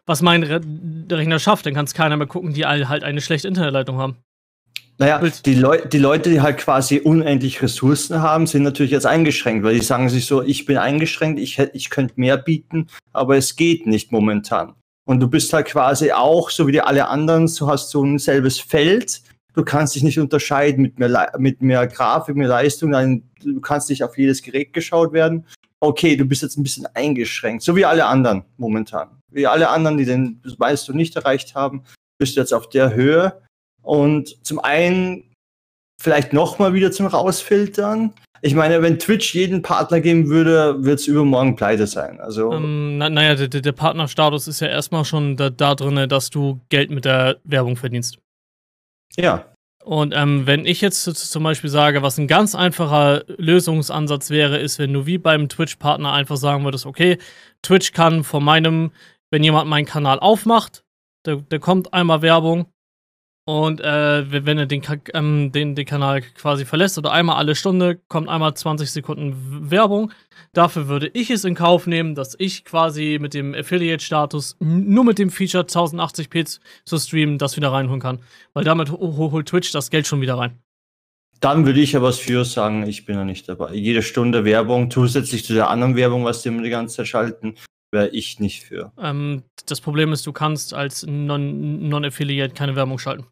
[0.07, 0.61] was mein Re
[1.11, 4.17] Rechner schafft, dann kann es keiner mehr gucken, die alle halt eine schlechte Internetleitung haben.
[4.99, 9.65] Naja, die, Leu die Leute, die halt quasi unendlich Ressourcen haben, sind natürlich jetzt eingeschränkt,
[9.65, 13.57] weil die sagen sich so, ich bin eingeschränkt, ich, ich könnte mehr bieten, aber es
[13.57, 14.75] geht nicht momentan.
[15.05, 18.19] Und du bist halt quasi auch, so wie die alle anderen, so hast so ein
[18.19, 19.21] selbes Feld.
[19.55, 23.23] Du kannst dich nicht unterscheiden mit mehr, mit mehr Grafik, mehr Leistung.
[23.43, 25.45] Du kannst nicht auf jedes Gerät geschaut werden.
[25.81, 29.99] Okay, du bist jetzt ein bisschen eingeschränkt, so wie alle anderen momentan wie alle anderen,
[29.99, 31.85] die den du nicht erreicht haben,
[32.19, 33.43] bist du jetzt auf der Höhe.
[33.83, 35.35] Und zum einen
[36.01, 38.13] vielleicht nochmal wieder zum Rausfiltern.
[38.41, 42.21] Ich meine, wenn Twitch jeden Partner geben würde, wird es übermorgen pleite sein.
[42.21, 46.31] Also ähm, na, naja, der, der Partnerstatus ist ja erstmal schon da, da drin, dass
[46.31, 48.19] du Geld mit der Werbung verdienst.
[49.17, 49.47] Ja.
[49.83, 54.79] Und ähm, wenn ich jetzt zum Beispiel sage, was ein ganz einfacher Lösungsansatz wäre, ist,
[54.79, 57.19] wenn du wie beim Twitch-Partner einfach sagen würdest, okay,
[57.63, 58.93] Twitch kann von meinem
[59.35, 60.85] wenn jemand meinen Kanal aufmacht,
[61.27, 62.67] der, der kommt einmal Werbung.
[63.47, 64.81] Und äh, wenn er den,
[65.13, 70.13] ähm, den, den Kanal quasi verlässt oder einmal alle Stunde, kommt einmal 20 Sekunden Werbung.
[70.53, 75.19] Dafür würde ich es in Kauf nehmen, dass ich quasi mit dem Affiliate-Status nur mit
[75.19, 78.21] dem Feature 1080p zu streamen das wieder reinholen kann.
[78.53, 80.61] Weil damit holt Twitch das Geld schon wieder rein.
[81.41, 83.75] Dann würde ich was für sagen, ich bin ja nicht dabei.
[83.75, 87.57] Jede Stunde Werbung zusätzlich zu der anderen Werbung, was die immer die ganze Zeit schalten,
[87.95, 88.93] wäre ich nicht für.
[89.01, 93.25] Ähm, das Problem ist, du kannst als Non-Affiliate non keine Werbung schalten.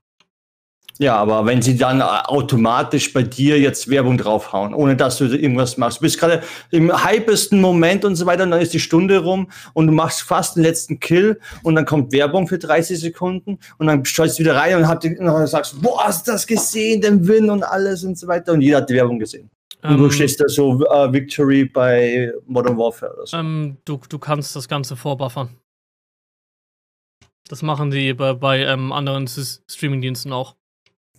[0.99, 5.79] Ja, aber wenn sie dann automatisch bei dir jetzt Werbung draufhauen, ohne dass du irgendwas
[5.79, 9.19] machst, du bist gerade im hypesten Moment und so weiter, und dann ist die Stunde
[9.19, 13.59] rum und du machst fast den letzten Kill und dann kommt Werbung für 30 Sekunden
[13.79, 17.01] und dann schaltest du wieder rein und, hab, und sagst, boah, hast du das gesehen,
[17.01, 19.51] den Win und alles und so weiter und jeder hat die Werbung gesehen.
[19.83, 23.37] Und du ähm, stehst da so uh, Victory bei Modern Warfare oder so.
[23.37, 25.51] Ähm, du, du kannst das Ganze vorbuffern.
[27.49, 30.55] Das machen die bei, bei ähm, anderen Streamingdiensten auch.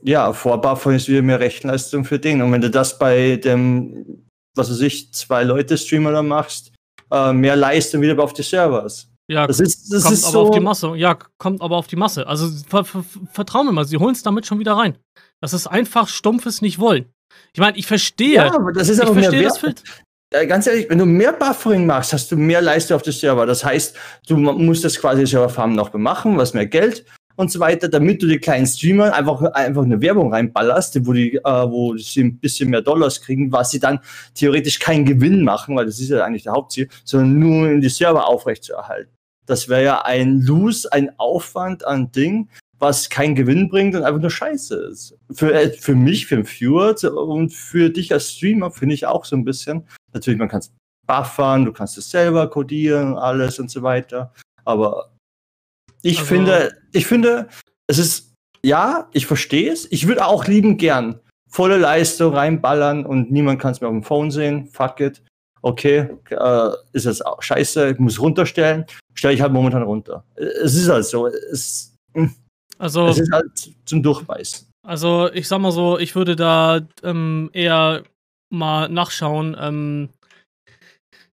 [0.02, 2.42] Ja, vorbuffern ist wieder mehr Rechenleistung für den.
[2.42, 6.72] Und wenn du das bei dem, was weiß ich, zwei Leute Streamer da machst,
[7.12, 9.10] äh, mehr Leistung wieder auf die Servers.
[9.30, 10.96] Ja, das ist, das kommt ist aber so auf die Masse.
[10.96, 12.28] Ja, kommt aber auf die Masse.
[12.28, 14.98] Also ver ver vertrau mir mal, sie holen es damit schon wieder rein.
[15.42, 17.06] Das ist einfach stumpfes Nicht-Wollen.
[17.54, 18.36] Ich meine, ich verstehe.
[18.36, 19.84] Ja, aber das ist aber mehr verstehe das
[20.32, 23.46] äh, Ganz ehrlich, wenn du mehr Buffering machst, hast du mehr Leistung auf dem Server.
[23.46, 23.96] Das heißt,
[24.28, 28.28] du musst das quasi Serverfarm noch bemachen, was mehr Geld und so weiter, damit du
[28.28, 32.70] die kleinen Streamer einfach, einfach eine Werbung reinballerst, wo die, äh, wo sie ein bisschen
[32.70, 34.00] mehr Dollars kriegen, was sie dann
[34.36, 37.90] theoretisch keinen Gewinn machen, weil das ist ja eigentlich der Hauptziel, sondern nur um die
[37.90, 39.12] Server aufrechtzuerhalten.
[39.46, 42.50] Das wäre ja ein Lose, ein Aufwand an Ding,
[42.84, 45.18] was keinen Gewinn bringt und einfach nur scheiße ist.
[45.32, 49.24] Für, äh, für mich, für den Viewer und für dich als Streamer finde ich auch
[49.24, 49.88] so ein bisschen.
[50.12, 50.72] Natürlich, man kann es
[51.08, 54.34] buffern, du kannst es selber codieren, alles und so weiter.
[54.66, 55.14] Aber
[56.02, 57.48] ich also, finde, ich finde,
[57.88, 58.34] es ist,
[58.66, 59.90] ja, ich verstehe es.
[59.90, 61.20] Ich würde auch lieben gern
[61.50, 64.68] volle Leistung reinballern und niemand kann es mehr auf dem Phone sehen.
[64.68, 65.24] Fuck it.
[65.62, 68.86] Okay, äh, ist das auch scheiße, ich muss runterstellen.
[69.14, 70.26] Stelle ich halt momentan runter.
[70.36, 71.28] Es ist halt so.
[71.28, 72.30] Es, mh.
[72.78, 73.52] Also, es ist halt
[73.86, 74.68] zum Durchbeißen.
[74.86, 78.04] Also, ich sag mal so, ich würde da ähm, eher
[78.52, 80.10] mal nachschauen, ähm,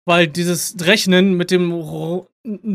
[0.06, 1.71] weil dieses Rechnen mit dem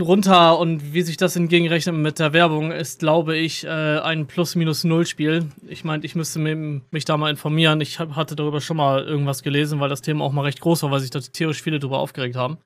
[0.01, 5.47] runter und wie sich das entgegenrechnet mit der Werbung ist, glaube ich, äh, ein Plus-Minus-Null-Spiel.
[5.69, 7.81] Ich meine, ich müsste mich da mal informieren.
[7.81, 10.83] Ich hab, hatte darüber schon mal irgendwas gelesen, weil das Thema auch mal recht groß
[10.83, 12.59] war, weil sich da theoretisch viele darüber aufgeregt haben.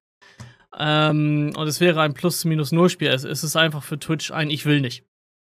[0.79, 3.09] Ähm, und es wäre ein Plus-Minus-Null-Spiel.
[3.09, 5.05] Es ist einfach für Twitch ein Ich will nicht.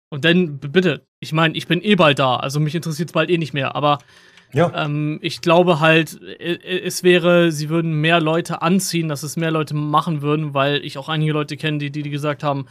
[0.09, 3.31] Und dann, bitte, ich meine, ich bin eh bald da, also mich interessiert es bald
[3.31, 3.99] eh nicht mehr, aber
[4.53, 4.73] Ja.
[4.85, 9.75] ähm, ich glaube halt, es wäre, sie würden mehr Leute anziehen, dass es mehr Leute
[9.75, 12.67] machen würden, weil ich auch einige Leute kenne, die, die, die gesagt haben,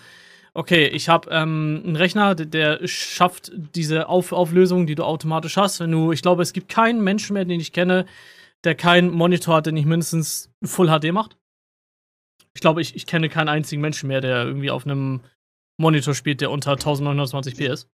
[0.54, 5.58] okay, ich habe ähm, einen Rechner, der, der schafft diese Auf Auflösung, die du automatisch
[5.58, 5.82] hast.
[5.82, 8.06] Wenn du, ich glaube, es gibt keinen Menschen mehr, den ich kenne,
[8.63, 11.38] der keinen Monitor hat, der nicht mindestens Full HD macht.
[12.54, 15.19] Ich glaube, ich, ich kenne keinen einzigen Menschen mehr, der irgendwie auf einem
[15.78, 17.90] Monitor spielt, der unter 1920p ist.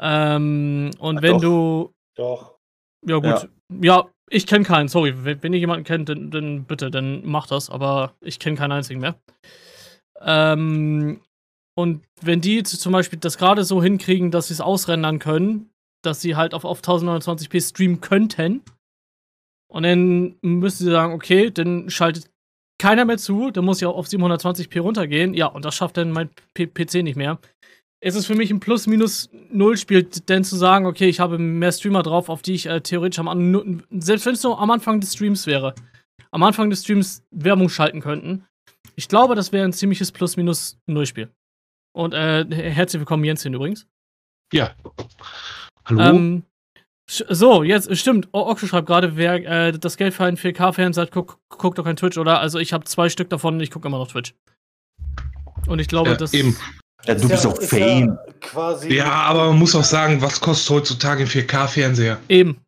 [0.00, 1.40] Ähm, und Ah, wenn doch.
[1.40, 2.58] du Doch.
[3.06, 3.48] ja, gut.
[3.82, 5.14] Ja, ich kenne keinen, sorry.
[5.24, 9.00] Wenn, ihr jemanden kennt, dann, dann bitte, dann macht das, aber ich kenne keinen einzigen
[9.00, 9.16] mehr.
[10.20, 11.20] Ähm,
[11.76, 15.70] und wenn die zum Beispiel das gerade so hinkriegen, dass sie es ausrendern können,
[16.02, 18.62] dass sie halt auf, auf 1029p streamen könnten,
[19.68, 22.30] und dann müssen sie sagen, okay, dann schaltet
[22.78, 25.34] keiner mehr zu, dann muss ich auch auf 720p runtergehen.
[25.34, 27.38] Ja, und das schafft dann mein P PC nicht mehr.
[28.00, 32.28] Es ist für mich ein Plus-Minus-Null-Spiel, denn zu sagen, okay, ich habe mehr Streamer drauf,
[32.28, 35.46] auf die ich äh, theoretisch am An selbst wenn es nur am Anfang des Streams
[35.46, 35.74] wäre,
[36.30, 38.44] am Anfang des Streams Werbung schalten könnten.
[38.96, 41.30] Ich glaube, das wäre ein ziemliches Plus-Minus-Null-Spiel.
[41.96, 43.86] Und äh, herzlich willkommen, Jensen übrigens.
[44.52, 44.74] Ja.
[45.86, 46.02] Hallo?
[46.02, 46.42] Ähm,
[47.06, 48.28] so, jetzt stimmt.
[48.32, 49.34] Oxo schreibt gerade, wer
[49.68, 52.40] äh, das Geld für einen 4K-Fernseher hat, guck, guckt doch kein Twitch, oder?
[52.40, 54.34] Also ich habe zwei Stück davon und ich gucke immer noch Twitch.
[55.66, 56.56] Und ich glaube, Ja, das eben.
[57.06, 58.08] Ja, du Ist bist ja- auch Fame.
[58.26, 58.94] Ja quasi.
[58.94, 62.18] ja, aber man muss auch sagen, was kostet heutzutage ein 4K-Fernseher?
[62.28, 62.60] eben.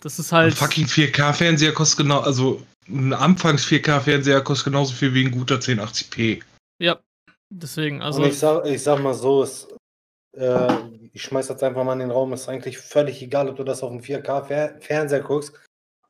[0.00, 0.54] Das ist Ein halt.
[0.54, 6.42] fucking 4K-Fernseher kostet genau, also ein Anfangs-4K-Fernseher kostet genauso viel wie ein guter 1080p.
[6.78, 6.98] Ja.
[7.50, 8.22] Deswegen, also.
[8.22, 9.68] Und ich sag, ich sag mal so, es,
[10.36, 10.74] äh,
[11.12, 13.82] ich schmeiß jetzt einfach mal in den Raum, ist eigentlich völlig egal, ob du das
[13.82, 15.58] auf dem 4K-Fernseher guckst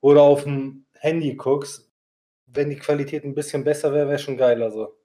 [0.00, 1.90] oder auf dem Handy guckst.
[2.46, 4.62] Wenn die Qualität ein bisschen besser wäre, wäre schon geil.
[4.62, 4.96] Also.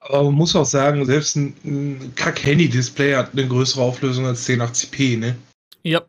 [0.00, 5.18] Aber man muss auch sagen, selbst ein, ein Kack-Handy-Display hat eine größere Auflösung als 1080p,
[5.18, 5.36] ne?
[5.82, 6.02] Ja.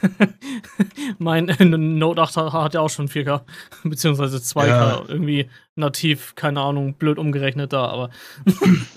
[1.18, 3.42] mein äh, Note 8 hat, hat ja auch schon 4K,
[3.84, 4.66] beziehungsweise 2K.
[4.66, 5.04] Ja.
[5.08, 8.10] Irgendwie nativ, keine Ahnung, blöd umgerechnet da, aber.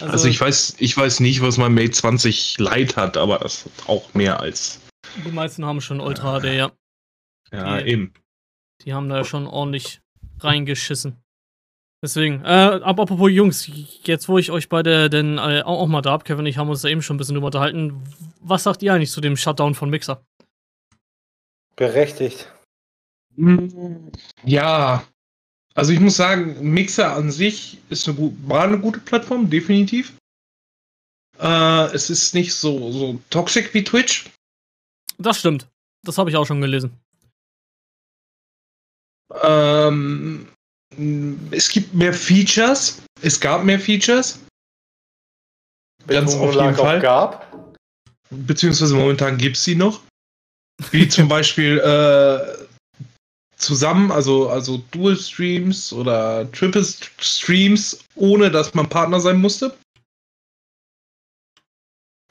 [0.00, 3.88] Also, ich weiß, ich weiß nicht, was mein Mate 20 Lite hat, aber das hat
[3.88, 4.80] auch mehr als.
[5.24, 6.72] Die meisten haben schon Ultra HD, ja.
[7.52, 8.12] Ja, Die- eben.
[8.84, 10.00] Die haben da schon ordentlich
[10.40, 11.16] reingeschissen.
[12.02, 12.48] Deswegen, äh,
[12.82, 13.70] aber apropos Jungs,
[14.04, 16.58] jetzt wo ich euch beide denn äh, auch, auch mal da hab, Kevin und ich
[16.58, 18.02] haben uns da eben schon ein bisschen drüber unterhalten.
[18.40, 20.22] Was sagt ihr eigentlich zu dem Shutdown von Mixer?
[21.74, 22.52] Berechtigt.
[24.44, 25.04] Ja,
[25.76, 28.16] also ich muss sagen, Mixer an sich ist eine,
[28.48, 30.14] war eine gute Plattform, definitiv.
[31.38, 34.24] Äh, es ist nicht so, so toxic wie Twitch.
[35.18, 35.68] Das stimmt.
[36.02, 36.98] Das habe ich auch schon gelesen.
[39.42, 40.48] Ähm,
[41.50, 43.02] es gibt mehr Features.
[43.20, 44.38] Es gab mehr Features.
[46.06, 47.00] Ganz auf jeden Fall.
[47.00, 47.76] Gab.
[48.30, 50.00] Beziehungsweise momentan gibt es sie noch.
[50.90, 52.65] Wie zum Beispiel äh,
[53.56, 59.76] zusammen, also, also Dual Streams oder Triple St- Streams, ohne dass man Partner sein musste.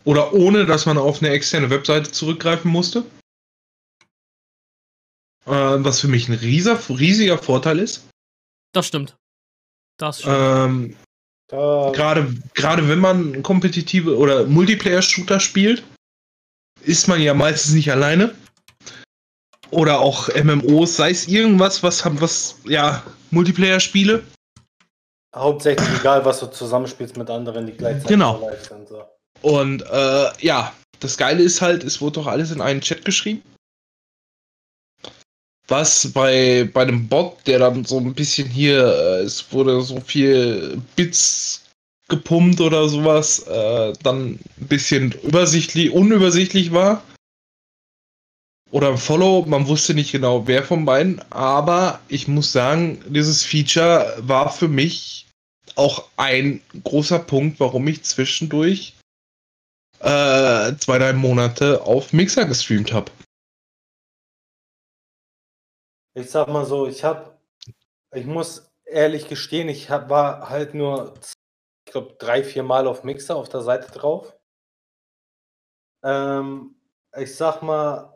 [0.04, 3.04] Oder ohne dass man auf eine externe Webseite zurückgreifen musste.
[5.46, 8.08] Äh, was für mich ein rieser, riesiger Vorteil ist.
[8.74, 9.16] Das stimmt.
[9.98, 10.36] Das stimmt.
[10.38, 10.96] Ähm,
[11.48, 15.84] Da, gerade, gerade wenn man kompetitive oder Multiplayer-Shooter spielt,
[16.82, 18.36] ist man ja meistens nicht alleine.
[19.72, 24.24] Oder auch MMOs, sei es irgendwas, was haben, was, ja, Multiplayer-Spiele.
[25.36, 28.40] hauptsächlich egal, was du zusammenspielst mit anderen, die gleichzeitig Genau.
[28.40, 28.88] live sind.
[28.88, 29.04] So.
[29.42, 33.42] Und äh, ja, das Geile ist halt, es wurde doch alles in einen Chat geschrieben.
[35.68, 40.00] Was bei, bei dem Bot, der dann so ein bisschen hier, äh, es wurde so
[40.00, 41.64] viel Bits
[42.08, 47.02] gepumpt oder sowas, äh, dann ein bisschen übersichtlich, unübersichtlich war.
[48.72, 53.44] Oder ein Follow, man wusste nicht genau, wer von beiden, aber ich muss sagen, dieses
[53.44, 55.28] Feature war für mich
[55.76, 58.96] auch ein großer Punkt, warum ich zwischendurch
[60.00, 63.12] äh, zwei, drei Monate auf Mixer gestreamt habe.
[66.16, 67.40] Ich sag mal so, ich hab,
[68.14, 71.14] ich muss ehrlich gestehen, ich hab, war halt nur,
[71.86, 74.34] ich glaube, drei, vier Mal auf Mixer auf der Seite drauf.
[76.04, 76.76] Ähm,
[77.18, 78.15] ich sag mal,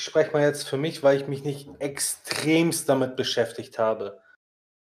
[0.00, 4.22] ich spreche mal jetzt für mich, weil ich mich nicht extremst damit beschäftigt habe.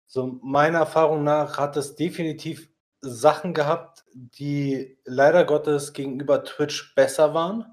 [0.06, 2.68] So, meiner Erfahrung nach hat es definitiv
[3.00, 7.64] Sachen gehabt, die leider Gottes gegenüber Twitch besser waren.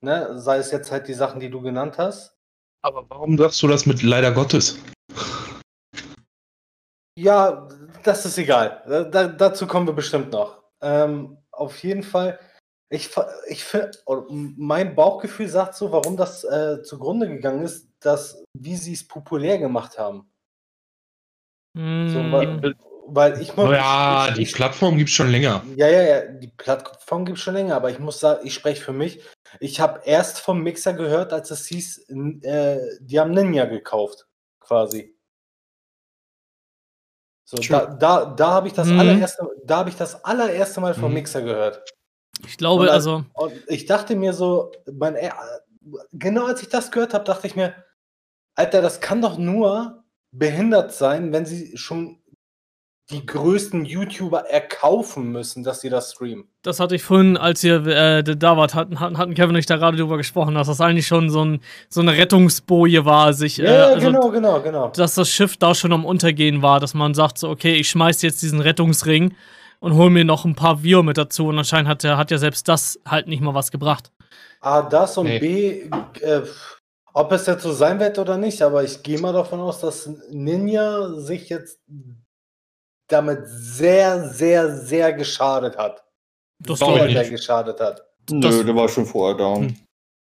[0.00, 0.38] Ne?
[0.38, 2.38] Sei es jetzt halt die Sachen, die du genannt hast.
[2.80, 4.78] Aber warum sagst du das mit leider Gottes?
[7.18, 7.68] Ja,
[8.02, 8.82] das ist egal.
[8.86, 10.62] Da, da, dazu kommen wir bestimmt noch.
[10.80, 12.38] Ähm, auf jeden Fall,
[12.90, 13.10] ich,
[13.48, 13.90] ich finde,
[14.28, 19.58] mein Bauchgefühl sagt so, warum das äh, zugrunde gegangen ist, dass, wie sie es populär
[19.58, 20.30] gemacht haben.
[21.74, 22.08] Mm.
[22.08, 22.76] So, weil,
[23.06, 23.70] weil ich muss.
[23.70, 25.64] Ja, ich, die Plattform gibt es schon länger.
[25.76, 28.82] Ja, ja, ja, die Plattform gibt es schon länger, aber ich muss sagen, ich spreche
[28.82, 29.22] für mich.
[29.60, 32.08] Ich habe erst vom Mixer gehört, als es hieß,
[32.42, 34.26] äh, die haben Ninja gekauft,
[34.60, 35.16] quasi.
[37.46, 39.00] So, da, da, da habe ich das Mhm.
[39.00, 41.14] allererste, da habe ich das allererste Mal vom Mhm.
[41.14, 41.84] Mixer gehört.
[42.46, 43.24] Ich glaube, als- also,
[43.68, 45.30] ich dachte mir so, mein, äh,
[46.12, 47.74] genau als ich das gehört habe, dachte ich mir,
[48.54, 52.18] Alter, das kann doch nur behindert sein, wenn sie schon
[53.10, 56.48] die größten YouTuber erkaufen müssen, dass sie das streamen.
[56.62, 59.66] das hatte ich vorhin, als ihr äh, da wart, hatten, hatten hatten Kevin und ich
[59.66, 61.60] da gerade drüber gesprochen, dass das eigentlich schon so, ein,
[61.90, 64.88] so eine Rettungsboje war, sich, äh, Ja, also, genau, genau, genau.
[64.88, 68.22] dass das Schiff da schon am Untergehen war, dass man sagt so, okay, ich schmeiß
[68.22, 69.34] jetzt diesen Rettungsring
[69.84, 72.38] und hol mir noch ein paar Viewer mit dazu und anscheinend hat, der, hat ja
[72.38, 74.10] selbst das halt nicht mal was gebracht.
[74.60, 75.38] A, das und Nee.
[75.38, 76.42] B, äh,
[77.12, 80.08] ob es jetzt so sein wird oder nicht, aber ich gehe mal davon aus, dass
[80.30, 81.78] Ninja sich jetzt
[83.08, 86.02] damit sehr, sehr, sehr geschadet hat.
[86.62, 87.30] Das glaube ich nicht.
[87.30, 88.02] geschadet hat.
[88.30, 89.68] Nö, Das- der war schon vorher down.
[89.68, 89.76] Hm.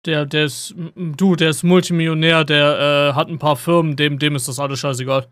[0.06, 4.38] Der, der ist, du, der ist Multimillionär, der äh, hat ein paar Firmen, dem, dem
[4.38, 5.28] ist das alles scheißegal.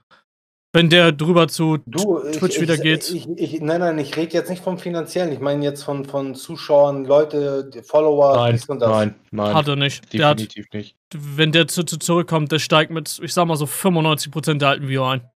[0.77, 3.09] Wenn der drüber zu Du, Twitch ich, wieder ich, geht.
[3.09, 5.31] Ich, ich, nein, nein, ich rede jetzt nicht vom finanziellen.
[5.33, 8.89] Ich meine jetzt von, von Zuschauern, Leute, Follower, Nein, dies und das.
[8.91, 9.55] nein, nein.
[9.55, 10.13] hat er nicht.
[10.13, 10.95] Der hat, definitiv nicht.
[11.15, 14.87] wenn der zu, zu zurückkommt, der steigt mit, ich sag mal so 95% der alten
[14.87, 15.21] Viewer ein.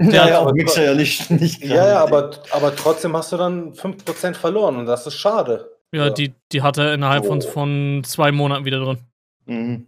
[0.00, 1.30] Ja, hat ja, aber- Mixer ja nicht.
[1.42, 5.70] nicht Ja, ja, aber, aber trotzdem hast du dann 5% verloren und das ist schade.
[5.92, 6.10] Ja, Ja.
[6.10, 7.46] die, die hat er innerhalb von, Oh.
[7.46, 8.98] von zwei Monaten wieder drin.
[9.44, 9.86] Mhm.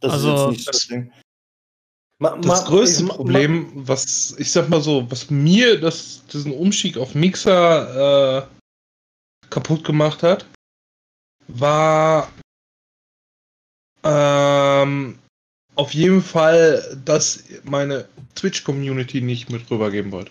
[0.00, 1.12] Das Also, ist jetzt nicht das Ding.
[2.22, 8.42] Das größte Problem, was ich sag mal so, was mir das, diesen Umstieg auf Mixer
[8.42, 8.46] äh,
[9.50, 10.46] kaputt gemacht hat,
[11.48, 12.30] war
[14.04, 15.18] ähm,
[15.74, 20.30] auf jeden Fall, dass meine Twitch-Community nicht mit rübergeben wollte.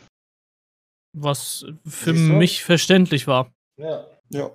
[1.14, 3.52] Was für mich verständlich war.
[3.78, 4.06] Ja.
[4.30, 4.52] Ja.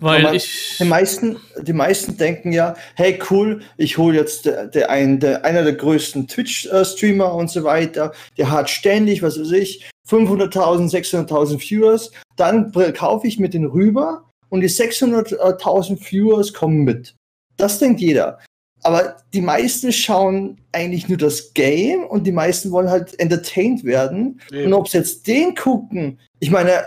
[0.00, 0.76] Weil Aber ich.
[0.78, 5.44] Die meisten, die meisten denken ja, hey cool, ich hole jetzt der, der, ein, der,
[5.44, 11.58] einer der größten Twitch-Streamer und so weiter, der hat ständig, was weiß ich, 500.000, 600.000
[11.58, 17.14] Viewers, dann kaufe ich mit den rüber und die 600.000 Viewers kommen mit.
[17.56, 18.38] Das denkt jeder.
[18.84, 24.40] Aber die meisten schauen eigentlich nur das Game und die meisten wollen halt entertained werden.
[24.52, 26.84] Und ob sie jetzt den gucken, ich meine,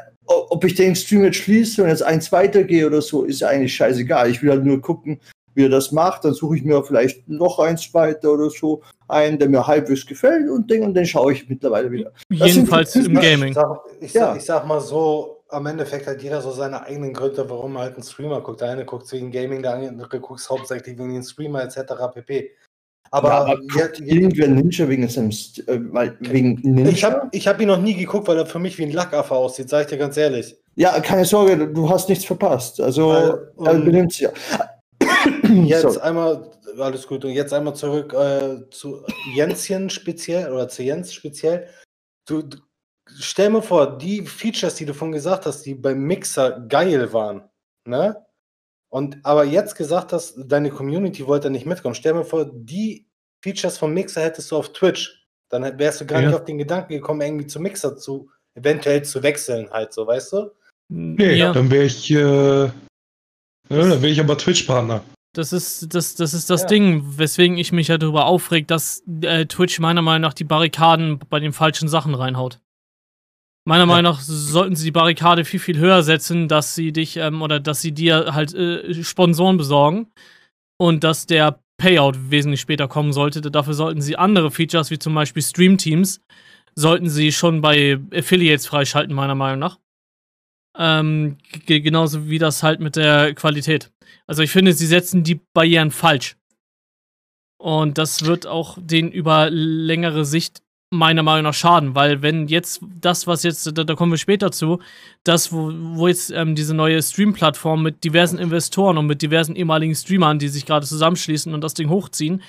[0.49, 3.73] ob ich den Stream jetzt schließe und jetzt eins weitergehe oder so, ist ja eigentlich
[3.75, 4.29] scheißegal.
[4.29, 5.19] Ich will halt nur gucken,
[5.53, 6.25] wie er das macht.
[6.25, 10.49] Dann suche ich mir vielleicht noch eins weiter oder so, einen, der mir halbwegs gefällt
[10.49, 12.11] und den und den schaue ich mittlerweile wieder.
[12.29, 13.53] das Jedenfalls im Ich Gaming.
[13.53, 14.27] sag, ich, Ja.
[14.27, 17.81] sag, ich sag mal so, am Endeffekt hat jeder so seine eigenen Gründe, warum er
[17.81, 18.61] halt einen Streamer guckt.
[18.61, 21.93] Der eine guckt wegen Gaming, der andere guckt hauptsächlich wegen den Streamer etc.
[22.13, 22.51] pp.
[23.09, 26.91] Aber, ja, aber guckt irgendwer Ninja wegen seinem, St- äh, wegen Ninja?
[26.91, 29.35] ich habe ich hab ihn noch nie geguckt, weil er für mich wie ein Lackaffe
[29.35, 30.55] aussieht, sag ich dir ganz ehrlich.
[30.75, 32.79] ja, keine Sorge, du hast nichts verpasst.
[32.79, 34.31] Also, Weil, er ähm, benimmt sich ja.
[35.65, 35.99] Jetzt Sorry.
[35.99, 39.03] einmal, alles gut, und jetzt einmal zurück äh, zu
[39.35, 41.67] Jänschen speziell oder zu Jens speziell.
[42.25, 42.57] Du, du,
[43.19, 47.43] stell mir vor, die Features, die du von gesagt hast, die beim Mixer geil waren,
[47.85, 48.15] ne?
[48.93, 51.95] Und aber jetzt gesagt hast, deine Community wollte nicht mitkommen.
[51.95, 53.07] Stell mir vor, die
[53.43, 55.25] Features vom Mixer hättest du auf Twitch.
[55.49, 56.27] Dann wärst du gar Ja.
[56.27, 60.33] nicht auf den Gedanken gekommen, irgendwie zu Mixer zu, eventuell zu wechseln, halt so, weißt
[60.33, 60.51] du?
[60.89, 62.15] Nee, ja, dann wäre ich, äh,
[62.65, 62.71] ja,
[63.69, 65.01] dann wäre ich aber Twitch-Partner.
[65.33, 66.67] das ist das, das, ist das Ja.
[66.67, 71.19] Ding, weswegen ich mich ja darüber aufreg, dass äh, Twitch meiner Meinung nach die Barrikaden
[71.29, 72.59] bei den falschen Sachen reinhaut.
[73.63, 77.41] Meiner Meinung nach sollten sie die Barrikade viel, viel höher setzen, dass sie dich ähm,
[77.41, 80.11] oder dass sie dir halt äh, Sponsoren besorgen
[80.79, 83.41] und dass der Payout wesentlich später kommen sollte.
[83.41, 86.21] Dafür sollten sie andere Features, wie zum Beispiel Stream-Teams,
[86.75, 89.79] sollten sie schon bei Affiliates freischalten, meiner Meinung nach.
[90.77, 93.91] Ähm, genauso wie das halt mit der Qualität.
[94.25, 96.37] Also ich finde, sie setzen die Barrieren falsch.
[97.59, 100.63] Und das wird auch den über längere Sicht
[100.93, 104.51] meiner Meinung nach schaden, weil wenn jetzt das, was jetzt, da, da kommen wir später
[104.51, 104.79] zu,
[105.23, 109.95] das, wo, wo jetzt ähm, diese neue Stream-Plattform mit diversen Investoren und mit diversen ehemaligen
[109.95, 112.41] Streamern, die sich gerade zusammenschließen und das Ding hochziehen,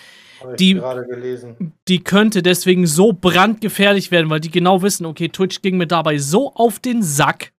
[0.59, 1.73] Die- gerade gelesen.
[1.87, 6.19] die könnte deswegen so brandgefährlich werden, weil die genau wissen, okay, Twitch ging mir dabei
[6.19, 7.53] so auf den Sack.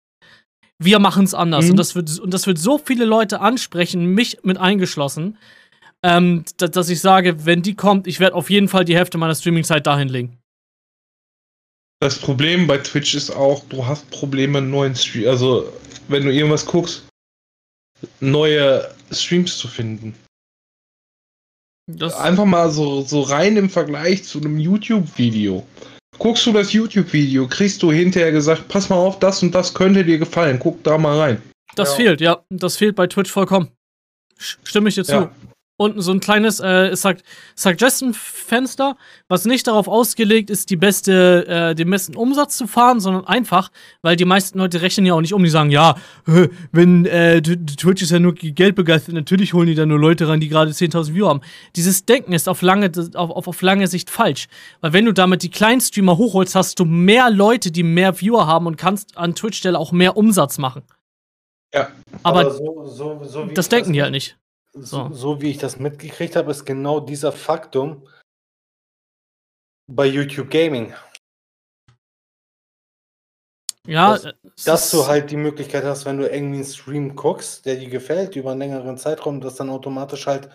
[0.81, 1.67] Wir machen es anders.
[1.67, 1.71] Mhm.
[1.73, 5.39] Und, das wird, und das wird so viele Leute ansprechen, mich mit eingeschlossen,
[6.03, 9.17] ähm, da, dass ich sage, wenn die kommt, ich werde auf jeden Fall die Hälfte
[9.17, 10.39] meiner Streaming-Zeit dahin legen.
[12.03, 15.73] Das Problem bei Twitch ist auch, du hast Probleme, neuen Stream, also
[16.09, 17.07] wenn du irgendwas guckst,
[18.19, 20.13] neue Streams zu finden.
[21.87, 25.65] Das Einfach mal so, so rein im Vergleich zu einem YouTube-Video.
[26.19, 30.05] Guckst du das YouTube-Video, kriegst du hinterher gesagt, pass mal auf, das und das könnte
[30.05, 31.43] dir gefallen, guck da mal rein.
[31.77, 31.95] Das ja.
[31.95, 32.45] fehlt, ja.
[32.51, 33.69] Das fehlt bei Twitch vollkommen.
[34.39, 35.13] Stimme ich dir zu.
[35.13, 35.33] Ja
[35.77, 36.95] unten so ein kleines äh,
[37.57, 38.97] Suggestion-Fenster,
[39.29, 43.71] was nicht darauf ausgelegt ist, die beste, äh, den besten Umsatz zu fahren, sondern einfach,
[44.03, 45.97] weil die meisten Leute rechnen ja auch nicht um, die sagen, ja,
[46.73, 50.41] wenn äh, Twitch ist ja nur Geld begeistert, natürlich holen die da nur Leute rein,
[50.41, 51.41] die gerade 10.000 Viewer haben.
[51.75, 54.49] Dieses Denken ist auf lange, auf, auf, auf lange Sicht falsch,
[54.81, 58.47] weil wenn du damit die kleinen Streamer hochholst, hast du mehr Leute, die mehr Viewer
[58.47, 60.83] haben und kannst an Twitch-Stelle auch mehr Umsatz machen.
[61.75, 61.89] Ja.
[62.23, 64.37] Aber, aber so, so, so das denken die halt nicht
[64.73, 65.11] so.
[65.13, 68.09] so wie ich das mitgekriegt habe, ist genau dieser Faktum
[69.87, 70.95] bei YouTube Gaming.
[73.87, 77.77] Ja, dass, dass, du halt die Möglichkeit hast, wenn du irgendwie einen Stream guckst, der
[77.77, 80.49] dir gefällt, über einen längeren Zeitraum, dass dann automatisch halt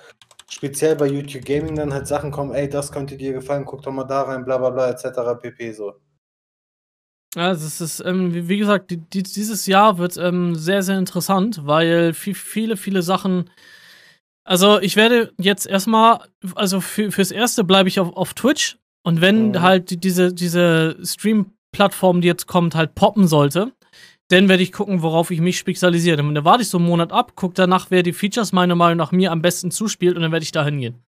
[0.50, 3.92] speziell bei YouTube Gaming dann halt Sachen kommen, ey, das könnte dir gefallen, guck doch
[3.92, 5.42] mal da rein, bla bla bla, etc.
[5.42, 5.74] pp.
[5.74, 6.00] so.
[7.36, 10.98] Ja, es ist, ähm, wie, wie, gesagt, die, die, dieses Jahr wird ähm, sehr, sehr
[10.98, 13.50] interessant, weil viel, viele, viele Sachen
[14.48, 16.22] also ich werde jetzt erstmal,
[16.56, 19.62] also für, fürs Erste bleibe ich auf, auf Twitch und wenn mhm.
[19.62, 23.74] halt diese, diese Stream-Plattform, die jetzt kommt, halt poppen sollte,
[24.30, 26.22] dann werde ich gucken, worauf ich mich spezialisiere.
[26.22, 28.98] Und dann warte ich so einen Monat ab, gucke danach, wer die Features meiner Meinung
[28.98, 31.04] nach mir am besten zuspielt und dann werde ich da hingehen.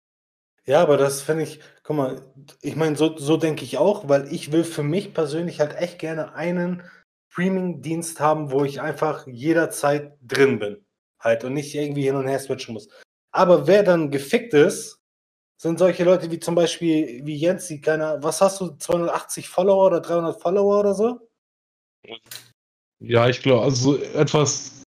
[0.66, 2.22] Ja, aber das finde ich, guck mal,
[2.62, 5.98] ich meine, so, so denke ich auch, weil ich will für mich persönlich halt echt
[5.98, 6.82] gerne einen
[7.32, 10.84] Streaming-Dienst haben, wo ich einfach jederzeit drin bin.
[11.20, 12.88] Halt und nicht irgendwie hin und her switchen muss.
[13.34, 15.00] Aber wer dann gefickt ist,
[15.60, 19.86] sind solche Leute wie zum Beispiel wie Jens, die keine, was hast du, 280 Follower
[19.86, 21.28] oder 300 Follower oder so?
[23.00, 24.82] Ja, ich glaube, also etwas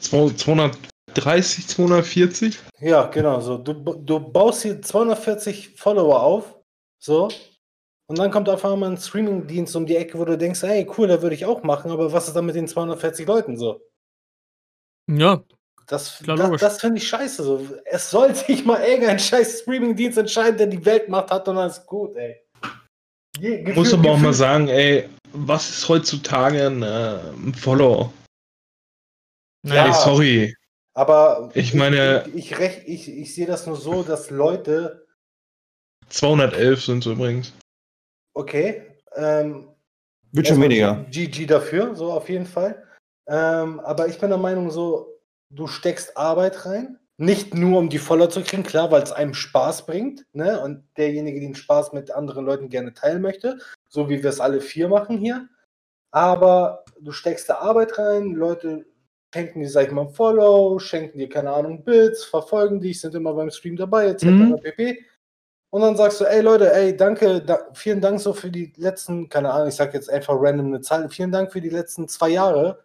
[0.00, 2.58] 230, 240.
[2.80, 3.56] Ja, genau, so.
[3.56, 6.58] Du, du baust hier 240 Follower auf,
[6.98, 7.28] so,
[8.08, 11.08] und dann kommt auf einmal ein Streaming-Dienst um die Ecke, wo du denkst, ey, cool,
[11.08, 13.80] da würde ich auch machen, aber was ist dann mit den 240 Leuten so?
[15.08, 15.42] Ja,
[15.86, 17.42] das, das, das finde ich scheiße.
[17.42, 17.66] So.
[17.84, 21.86] Es soll sich mal irgendein scheiß Streaming-Dienst entscheiden, der die Weltmacht hat und dann ist
[21.86, 22.40] gut, ey.
[23.38, 24.16] Je, Gefühl, Muss aber Gefühl.
[24.16, 28.12] auch mal sagen, ey, was ist heutzutage ein, äh, ein Follow?
[29.64, 30.56] Ja, ey, sorry.
[30.94, 35.06] Aber ich meine, ich, ich, ich, ich, ich sehe das nur so, dass Leute.
[36.08, 37.52] 211 sind es übrigens.
[38.32, 38.82] Okay.
[39.14, 39.68] Ähm,
[40.32, 41.04] Wird schon weniger.
[41.10, 42.82] GG dafür, so auf jeden Fall.
[43.28, 45.15] Ähm, aber ich bin der Meinung, so,
[45.56, 49.34] du steckst Arbeit rein, nicht nur um die voller zu kriegen, klar, weil es einem
[49.34, 50.60] Spaß bringt, ne?
[50.60, 54.60] Und derjenige, den Spaß mit anderen Leuten gerne teilen möchte, so wie wir es alle
[54.60, 55.48] vier machen hier.
[56.10, 58.84] Aber du steckst da Arbeit rein, Leute
[59.34, 63.34] schenken dir, sag ich mal, Follow, schenken dir, keine Ahnung, Bits, verfolgen dich, sind immer
[63.34, 64.24] beim Stream dabei, etc.
[64.24, 64.60] Mhm.
[64.62, 65.04] pp.
[65.70, 69.28] Und dann sagst du, ey Leute, ey, danke, da, vielen Dank so für die letzten,
[69.28, 72.30] keine Ahnung, ich sag jetzt einfach random eine Zahl, vielen Dank für die letzten zwei
[72.30, 72.78] Jahre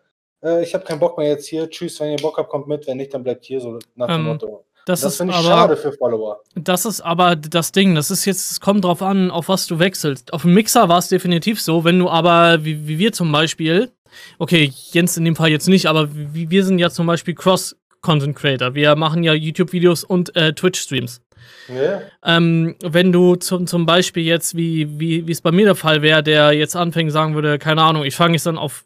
[0.44, 2.88] äh, ich habe keinen Bock mehr jetzt hier, tschüss, wenn ihr Bock habt, kommt mit,
[2.88, 4.66] wenn nicht, dann bleibt hier so nach dem ähm, Motto.
[4.86, 6.42] Das, das finde ich aber, schade für Follower.
[6.56, 9.78] Das ist aber das Ding, das ist jetzt, es kommt drauf an, auf was du
[9.80, 10.34] wechselst.
[10.34, 13.92] Auf dem Mixer war es definitiv so, wenn du aber, wie, wie wir zum Beispiel,
[14.40, 18.36] okay, Jens in dem Fall jetzt nicht, aber wie, wir sind ja zum Beispiel Cross-Content
[18.36, 18.74] Creator.
[18.74, 21.22] Wir machen ja YouTube-Videos und äh, Twitch-Streams.
[21.70, 22.02] Yeah.
[22.26, 26.24] Ähm, wenn du zum, zum Beispiel jetzt, wie, wie es bei mir der Fall wäre,
[26.24, 28.84] der jetzt anfängt, sagen würde, keine Ahnung, ich fange jetzt dann auf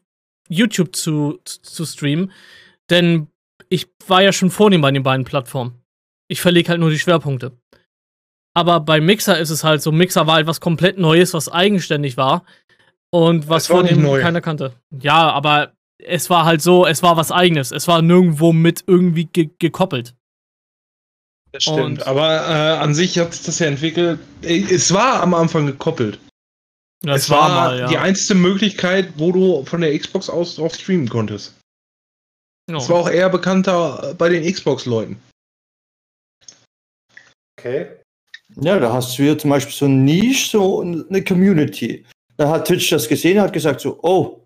[0.49, 2.31] YouTube zu, zu streamen.
[2.89, 3.27] Denn
[3.69, 5.81] ich war ja schon vornehm bei den beiden Plattformen.
[6.27, 7.51] Ich verlege halt nur die Schwerpunkte.
[8.53, 12.45] Aber bei Mixer ist es halt so, Mixer war etwas komplett Neues, was eigenständig war.
[13.11, 14.73] Und was vornehm keiner kannte.
[14.91, 17.71] Ja, aber es war halt so, es war was eigenes.
[17.71, 20.15] Es war nirgendwo mit irgendwie ge gekoppelt.
[21.51, 21.79] Das stimmt.
[21.79, 24.19] Und aber äh, an sich hat sich das ja entwickelt.
[24.41, 26.19] Es war am Anfang gekoppelt.
[27.01, 27.87] Das es war, mal, ja.
[27.87, 31.53] die einzige Möglichkeit, wo du von der Xbox aus drauf streamen konntest.
[32.67, 35.21] Es war auch eher bekannter bei den Xbox-Leuten.
[37.59, 37.87] Okay.
[38.55, 42.05] Ja, da hast du hier zum Beispiel so ein Niche, so eine Community.
[42.37, 44.45] Da hat Twitch das gesehen, hat gesagt so, oh,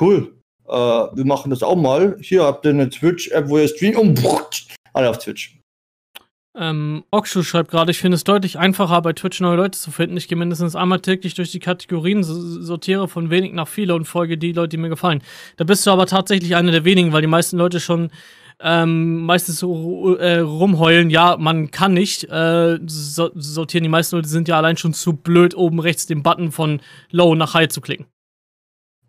[0.00, 0.36] cool,
[0.66, 2.16] äh, wir machen das auch mal.
[2.20, 4.22] Hier habt ihr eine Twitch-App, wo ihr streamt und
[4.92, 5.58] alle auf Twitch.
[6.58, 10.16] Ähm, Okshu schreibt gerade, ich finde es deutlich einfacher, bei Twitch neue Leute zu finden.
[10.16, 14.38] Ich gehe mindestens einmal täglich durch die Kategorien, sortiere von wenig nach viele und folge
[14.38, 15.22] die Leute, die mir gefallen.
[15.58, 18.10] Da bist du aber tatsächlich einer der wenigen, weil die meisten Leute schon
[18.58, 23.82] ähm, meistens so äh, rumheulen, ja, man kann nicht äh, so sortieren.
[23.82, 26.80] Die meisten Leute sind ja allein schon zu blöd, oben rechts den Button von
[27.10, 28.06] Low nach High zu klicken.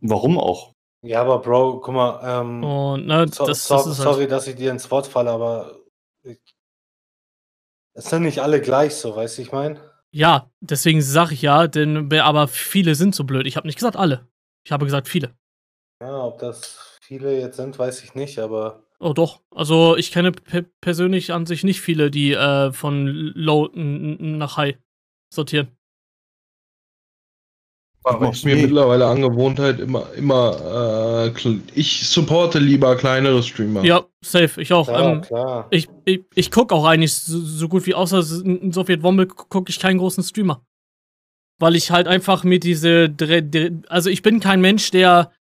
[0.01, 0.73] Warum auch?
[1.01, 4.27] Ja, aber Bro, guck mal, ähm, Und, ne, so, das, so, das ist halt, sorry,
[4.27, 5.77] dass ich dir ins Wort falle, aber
[6.23, 6.39] ich,
[7.97, 9.79] es sind nicht alle gleich so, weißt du, ich meine?
[10.11, 13.45] Ja, deswegen sage ich ja, denn aber viele sind so blöd.
[13.47, 14.27] Ich habe nicht gesagt alle.
[14.65, 15.35] Ich habe gesagt viele.
[16.01, 19.41] Ja, ob das viele jetzt sind, weiß ich nicht, aber Oh doch.
[19.51, 24.77] Also ich kenne pe persönlich an sich nicht viele, die äh, von Low nach High
[25.31, 25.76] sortieren.
[28.07, 33.83] Aber ist mir mittlerweile Angewohnheit immer, immer, äh, ich supporte lieber kleinere Streamer.
[33.83, 34.61] Ja, safe.
[34.61, 34.87] Ich auch.
[34.87, 35.67] klar, Ähm, klar.
[35.71, 39.69] ich ich, ich gucke auch eigentlich so, so gut wie außer in Soviet Womble gucke
[39.69, 40.61] ich keinen großen Streamer.
[41.59, 43.13] Weil ich halt einfach mir diese.
[43.89, 45.31] Also ich bin kein Mensch, der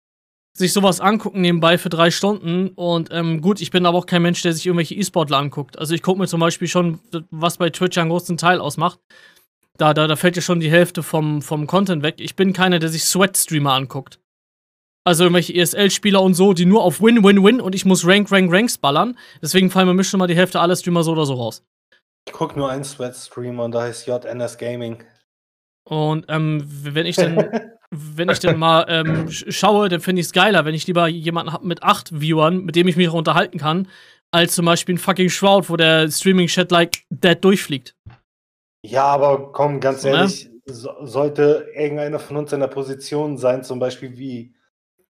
[0.57, 2.69] sich sowas angucken nebenbei für drei Stunden.
[2.69, 5.79] Und ähm, gut, ich bin aber auch kein Mensch, der sich irgendwelche E-Sportler anguckt.
[5.79, 7.01] Also ich gucke mir zum Beispiel schon,
[7.31, 8.99] was bei Twitch einen großen Teil ausmacht.
[9.79, 12.16] Da, da, da fällt ja schon die Hälfte vom, vom Content weg.
[12.18, 14.18] Ich bin keiner, der sich Sweat-Streamer anguckt.
[15.05, 18.31] Also irgendwelche ESL-Spieler und so, die nur auf Win, Win, Win und ich muss Rank,
[18.33, 19.16] Rank, Ranks ballern.
[19.41, 21.62] Deswegen fallen mir schon mal die Hälfte aller Streamer so oder so raus.
[22.27, 25.05] Ich gucke nur einen Sweat-Stream und da heißt JNS Gaming.
[25.89, 27.37] Und ähm, wenn ich dann,
[27.91, 31.07] wenn ich dann mal ähm, sch- schaue, dann finde ich es geiler, wenn ich lieber
[31.07, 33.87] jemanden habe mit acht Viewern, mit dem ich mich auch unterhalten kann,
[34.33, 37.95] als zum Beispiel ein fucking Shroud, wo der Streaming-Chat like dead durchfliegt.
[38.85, 40.16] Ja, aber komm, ganz So, ne?
[40.16, 44.55] ehrlich, so, sollte irgendeiner von uns in der Position sein, zum Beispiel wie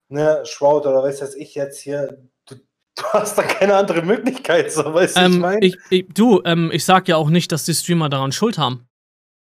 [0.08, 2.56] ne, Shroud oder weiß was ich jetzt hier, du,
[2.96, 5.64] du hast da keine andere Möglichkeit, so weißt du, ich Ähm, meine?
[5.64, 8.86] ich, ich, du, ähm, ich sag ja auch nicht, dass die Streamer daran Schuld haben.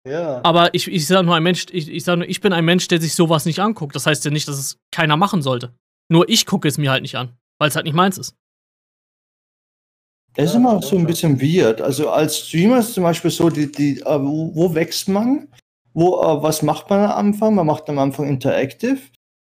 [0.04, 0.40] Ja.
[0.44, 2.88] Aber ich, ich sage nur ein Mensch, ich, ich sage nur, ich bin ein Mensch,
[2.88, 3.94] der sich sowas nicht anguckt.
[3.94, 5.74] Das heißt ja nicht, dass es keiner machen sollte.
[6.10, 8.34] Nur ich gucke es mir halt nicht an, weil es halt nicht meins ist.
[10.34, 11.80] Das ist immer so ein bisschen weird.
[11.80, 15.48] Also als Streamer ist zum Beispiel so, die, die, äh, wo, wo wächst man?
[15.92, 17.54] Wo, äh, was macht man am Anfang?
[17.54, 18.98] Man macht am Anfang Interactive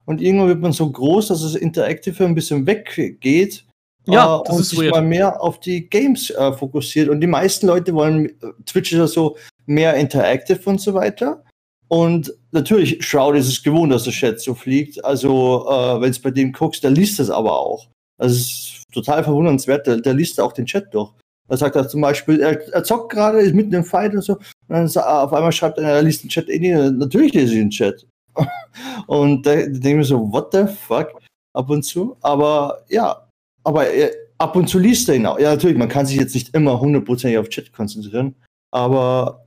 [0.06, 3.66] und irgendwann wird man so groß, dass das Interactive ein bisschen weggeht.
[4.06, 4.92] Ja, äh, das und ist sich weird.
[4.92, 7.10] mal mehr auf die Games äh, fokussiert.
[7.10, 8.32] Und die meisten Leute wollen, äh,
[8.66, 9.36] Twitch ist ja so
[9.66, 11.44] mehr Interactive und so weiter.
[11.90, 15.04] Und natürlich, Shroud ist es gewohnt, dass der Chat so fliegt.
[15.04, 17.90] Also, äh, wenn es bei dem guckst, der liest das aber auch.
[18.20, 19.88] Ist total verwundernswert.
[19.88, 21.12] Der, der liest auch den Chat durch.
[21.50, 24.34] Da sagt er zum Beispiel, er, er zockt gerade, ist mitten im Fight und so.
[24.36, 26.98] Und dann sa- auf einmal schreibt er, er liest den Chat eh nicht.
[26.98, 28.06] Natürlich lese ich den Chat.
[29.08, 31.14] und da denke ich mir so, what the fuck?
[31.54, 32.18] Ab und zu.
[32.22, 33.28] Aber ja,
[33.64, 35.40] aber er, ab und zu liest er ihn auch.
[35.40, 38.36] Ja, natürlich, man kann sich jetzt nicht immer hundertprozentig auf Chat konzentrieren.
[38.72, 39.46] Aber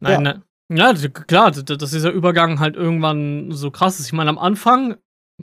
[0.00, 0.20] Nein, Ja.
[0.20, 0.42] nein.
[0.74, 4.06] Ja, klar, dass dieser Übergang halt irgendwann so krass ist.
[4.06, 4.96] Ich meine, am Anfang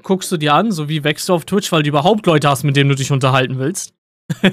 [0.04, 2.64] guckst du dir an, so wie wächst du auf Twitch, weil du überhaupt Leute hast,
[2.64, 3.94] mit denen du dich unterhalten willst.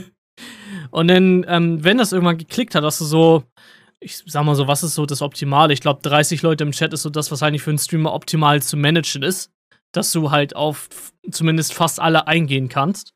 [0.91, 3.45] Und dann, ähm, wenn das irgendwann geklickt hat, dass du so,
[4.01, 5.73] ich sag mal so, was ist so das Optimale?
[5.73, 8.63] Ich glaube, 30 Leute im Chat ist so das, was eigentlich für einen Streamer optimal
[8.63, 9.51] zu managen ist.
[9.93, 10.89] Dass du halt auf
[11.31, 13.15] zumindest fast alle eingehen kannst.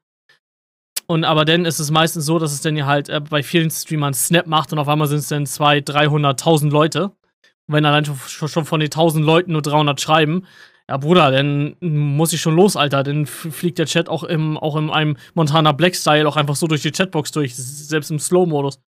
[1.06, 3.70] Und aber dann ist es meistens so, dass es dann ja halt äh, bei vielen
[3.70, 7.04] Streamern Snap macht und auf einmal sind es dann 200, 300.000 Leute.
[7.04, 10.46] Und wenn allein schon von den 1000 Leuten nur 300 schreiben,
[10.90, 13.04] ja Bruder, dann muss ich schon los, Alter.
[13.04, 16.66] Dann fliegt der Chat auch im, auch in einem Montana Black Style auch einfach so
[16.66, 18.80] durch die Chatbox durch, selbst im Slow-Modus.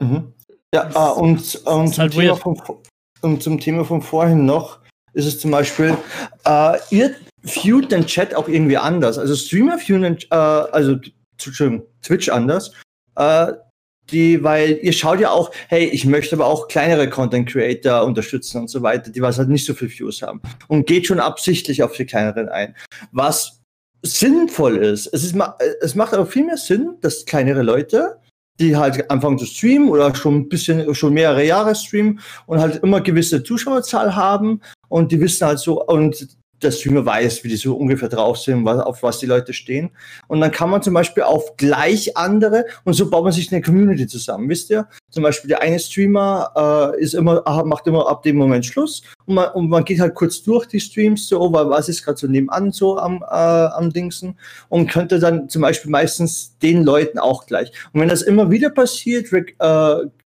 [0.00, 0.32] Mhm.
[0.74, 2.58] Ja, ah, und, und, zum halt Thema von,
[3.20, 4.78] und zum Thema von vorhin noch
[5.12, 5.94] ist es zum Beispiel,
[6.46, 9.18] äh, ihr viewt den Chat auch irgendwie anders.
[9.18, 10.96] Also Streamer viewen den, äh, also
[11.32, 12.72] Entschuldigung, Twitch anders.
[13.16, 13.52] Äh,
[14.12, 18.62] die, weil ihr schaut ja auch, hey, ich möchte aber auch kleinere Content Creator unterstützen
[18.62, 20.40] und so weiter, die was halt nicht so viel Views haben.
[20.68, 22.74] Und geht schon absichtlich auf die kleineren ein.
[23.10, 23.60] Was
[24.02, 25.06] sinnvoll ist.
[25.12, 25.36] Es, ist
[25.80, 28.18] es macht aber viel mehr Sinn, dass kleinere Leute
[28.60, 32.82] die halt anfangen zu streamen oder schon ein bisschen, schon mehrere Jahre streamen und halt
[32.82, 36.28] immer gewisse Zuschauerzahl haben und die wissen halt so, und
[36.62, 39.90] der Streamer weiß, wie die so ungefähr drauf sind, was, auf was die Leute stehen.
[40.28, 43.62] Und dann kann man zum Beispiel auf gleich andere und so baut man sich eine
[43.62, 44.48] Community zusammen.
[44.48, 44.88] Wisst ihr?
[45.10, 49.34] Zum Beispiel der eine Streamer äh, ist immer, macht immer ab dem Moment Schluss und
[49.34, 52.26] man, und man geht halt kurz durch die Streams so, weil was ist gerade so
[52.26, 54.38] nebenan so am, äh, am Dingsen
[54.68, 57.72] und könnte dann zum Beispiel meistens den Leuten auch gleich.
[57.92, 59.44] Und wenn das immer wieder passiert, äh,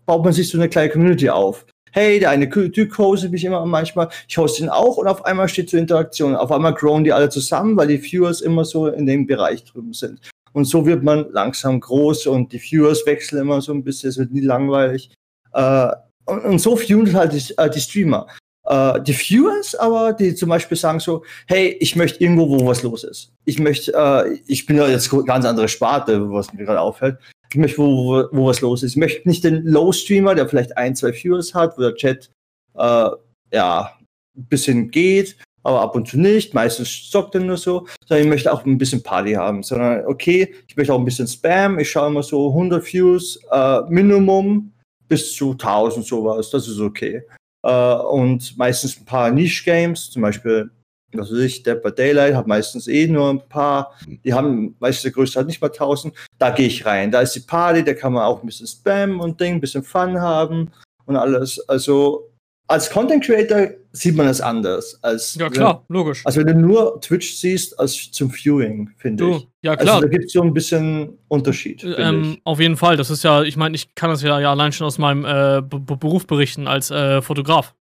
[0.06, 1.66] baut man sich so eine kleine Community auf.
[1.92, 5.48] Hey, der eine Typ hostet mich immer manchmal, ich hoste ihn auch und auf einmal
[5.48, 6.36] steht zur Interaktion.
[6.36, 9.94] Auf einmal growen die alle zusammen, weil die Viewers immer so in dem Bereich drüben
[9.94, 10.20] sind.
[10.54, 14.18] Und so wird man langsam groß und die Viewers wechseln immer so ein bisschen, es
[14.18, 15.12] wird nie langweilig.
[15.54, 15.90] Äh,
[16.26, 18.28] und, und so viewen halt die, äh, die Streamer.
[18.68, 22.84] Äh, die Viewers, aber die zum Beispiel sagen so, hey, ich möchte irgendwo, wo was
[22.84, 23.32] los ist.
[23.46, 27.18] Ich möchte, äh, ich bin ja jetzt ganz andere Sparte, was mir gerade auffällt.
[27.50, 28.92] Ich möchte, wo, wo, wo was los ist.
[28.92, 32.30] Ich möchte nicht den Low-Streamer, der vielleicht ein, zwei Viewers hat, wo der Chat
[32.76, 33.10] äh,
[33.54, 33.94] ja
[34.38, 36.54] ein bisschen geht, aber ab und zu nicht.
[36.54, 37.88] Meistens zockt er nur so.
[38.06, 39.64] Sondern ich möchte auch ein bisschen Party haben.
[39.64, 41.80] Sondern okay, ich möchte auch ein bisschen Spam.
[41.80, 44.72] Ich schaue immer so 100 Views äh, Minimum
[45.08, 46.50] bis zu 1000 sowas.
[46.50, 47.24] Das ist okay.
[47.64, 50.72] Äh, und meistens ein paar Niche-Games, zum Beispiel,
[51.14, 55.04] was weiß ich, Dead by Daylight hat meistens eh nur ein paar, die haben, meistens
[55.04, 57.12] der größte hat nicht mal 1000, da gehe ich rein.
[57.12, 59.84] Da ist die Party, da kann man auch ein bisschen Spam und Ding, ein bisschen
[59.84, 60.72] Fun haben
[61.06, 61.60] und alles.
[61.70, 62.30] Also
[62.68, 65.00] als Content Creator sieht man es anders.
[65.02, 66.26] Als ja, klar, wenn, logisch.
[66.26, 69.48] Also wenn du nur Twitch siehst, als zum Viewing, finde ich.
[69.62, 69.96] Ja, klar.
[69.96, 71.84] Also da gibt es so ein bisschen Unterschied.
[71.98, 72.98] Ähm, auf jeden Fall.
[72.98, 75.62] Das ist ja, ich meine, ich kann das ja, ja allein schon aus meinem äh,
[75.62, 77.74] Beruf berichten als äh, Fotograf.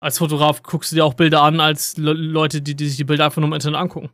[0.00, 3.04] Als Fotograf guckst du dir auch Bilder an, als Le Leute, die, die sich die
[3.04, 4.10] Bilder einfach nur im Internet angucken.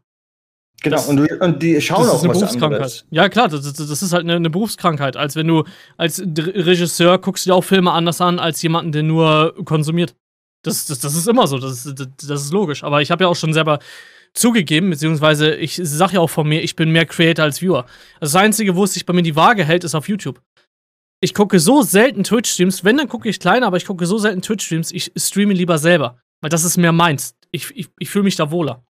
[0.83, 2.80] Genau, das, und, und, die schauen das auch ist eine Berufskrankheit.
[2.80, 3.05] Anderes.
[3.11, 5.16] Ja, klar, das, das, ist halt eine, eine, Berufskrankheit.
[5.16, 5.64] Als wenn du
[5.97, 10.16] als Regisseur guckst du dir auch Filme anders an als jemanden, der nur konsumiert.
[10.64, 12.83] Das, das, das ist immer so, das, das, das ist logisch.
[12.83, 13.78] Aber ich habe ja auch schon selber
[14.35, 17.87] zugegeben, beziehungsweise ich sage ja auch von mir, ich bin mehr Creator als Viewer.
[18.20, 20.41] Das Einzige, wo es sich bei mir die Waage hält, ist auf YouTube.
[21.20, 24.43] Ich gucke so selten Twitch-Streams, wenn, dann gucke ich kleiner, aber ich gucke so selten
[24.43, 26.18] Twitch-Streams, ich streame lieber selber.
[26.41, 27.37] Weil das ist mehr meins.
[27.53, 28.85] Ich, ich, ich fühle mich da wohler.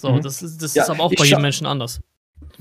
[0.00, 0.22] So, mhm.
[0.22, 2.00] das, ist, das ja, ist aber auch bei jedem Menschen anders.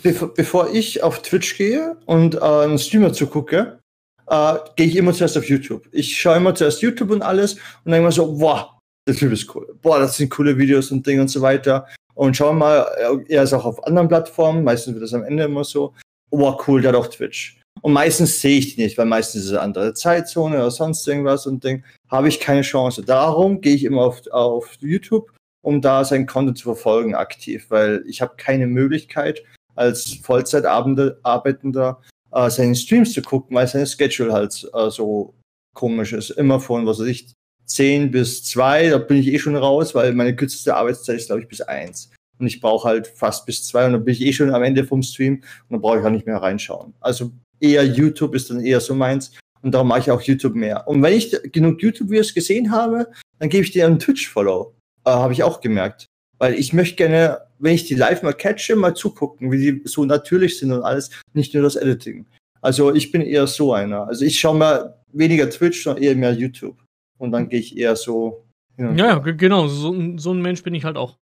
[0.03, 3.79] Bevor, bevor, ich auf Twitch gehe und äh, einen Streamer zugucke,
[4.27, 5.87] äh, gehe ich immer zuerst auf YouTube.
[5.91, 7.53] Ich schaue immer zuerst YouTube und alles
[7.83, 9.75] und dann immer so, boah, der Typ ist cool.
[9.81, 11.87] Boah, das sind coole Videos und Dinge und so weiter.
[12.13, 12.85] Und schauen mal,
[13.27, 15.93] er ist auch auf anderen Plattformen, meistens wird das am Ende immer so,
[16.29, 17.59] boah, cool, der hat auch Twitch.
[17.81, 21.07] Und meistens sehe ich die nicht, weil meistens ist es eine andere Zeitzone oder sonst
[21.07, 23.01] irgendwas und denke, habe ich keine Chance.
[23.01, 25.31] Darum gehe ich immer auf, auf YouTube
[25.61, 29.43] um da seinen Content zu verfolgen aktiv, weil ich habe keine Möglichkeit
[29.75, 32.01] als Vollzeitarbeitender
[32.31, 35.33] äh, seine Streams zu gucken, weil sein Schedule halt äh, so
[35.73, 36.31] komisch ist.
[36.31, 37.33] Immer von, was weiß ich,
[37.65, 41.41] 10 bis 2, da bin ich eh schon raus, weil meine kürzeste Arbeitszeit ist, glaube
[41.41, 42.11] ich, bis 1.
[42.39, 44.83] Und ich brauche halt fast bis 2 und dann bin ich eh schon am Ende
[44.83, 46.93] vom Stream und dann brauche ich auch nicht mehr reinschauen.
[46.99, 49.31] Also eher YouTube ist dann eher so meins
[49.61, 50.87] und darum mache ich auch YouTube mehr.
[50.87, 53.07] Und wenn ich genug YouTube-Videos gesehen habe,
[53.39, 54.73] dann gebe ich dir einen Twitch-Follow.
[55.05, 56.05] Äh, Habe ich auch gemerkt.
[56.37, 60.05] Weil ich möchte gerne, wenn ich die live mal catche, mal zugucken, wie die so
[60.05, 62.25] natürlich sind und alles, nicht nur das Editing.
[62.61, 64.07] Also ich bin eher so einer.
[64.07, 66.77] Also ich schaue mal weniger Twitch, sondern eher mehr YouTube.
[67.17, 68.45] Und dann gehe ich eher so.
[68.77, 69.67] Ja, ja, genau.
[69.67, 71.17] So, so ein Mensch bin ich halt auch.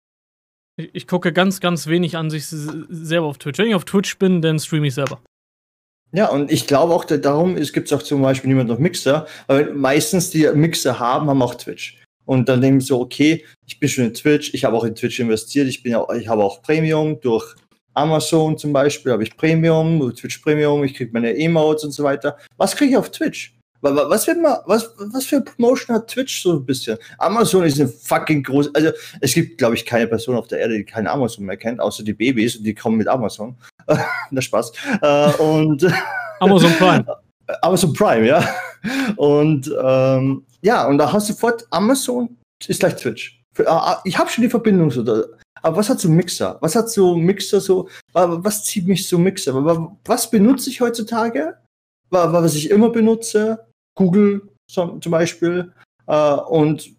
[0.77, 3.57] Ich, ich gucke ganz, ganz wenig an sich selber auf Twitch.
[3.59, 5.21] Wenn ich auf Twitch bin, dann streame ich selber.
[6.11, 9.73] Ja, und ich glaube auch, darum gibt es auch zum Beispiel niemand auf Mixer, weil
[9.73, 12.01] meistens die Mixer haben, haben auch Twitch.
[12.25, 14.95] Und dann denke ich so, okay, ich bin schon in Twitch, ich habe auch in
[14.95, 17.55] Twitch investiert, ich bin ja, ich habe auch Premium durch
[17.93, 22.37] Amazon zum Beispiel, habe ich Premium, Twitch Premium, ich kriege meine Emotes und so weiter.
[22.57, 23.55] Was kriege ich auf Twitch?
[23.81, 26.97] Was, wird man, was, was für Promotion hat Twitch so ein bisschen?
[27.19, 28.73] Amazon ist ein fucking groß.
[28.73, 28.89] Also,
[29.21, 32.03] es gibt, glaube ich, keine Person auf der Erde, die kein Amazon mehr kennt, außer
[32.03, 33.55] die Babys und die kommen mit Amazon.
[34.31, 34.71] Na Spaß.
[35.01, 35.85] Äh, und
[36.39, 37.05] Amazon Prime.
[37.61, 38.55] Amazon Prime, ja.
[39.17, 42.37] Und ähm, ja, und da hast du sofort Amazon
[42.67, 43.39] ist gleich Twitch.
[43.53, 45.01] Für, äh, ich habe schon die Verbindung so.
[45.61, 46.57] Aber was hat so Mixer?
[46.61, 47.87] Was hat so Mixer so?
[48.13, 49.53] Was zieht mich so Mixer?
[50.05, 51.57] Was benutze ich heutzutage?
[52.09, 53.65] Was ich immer benutze?
[53.95, 55.71] Google zum Beispiel.
[56.07, 56.91] Äh, und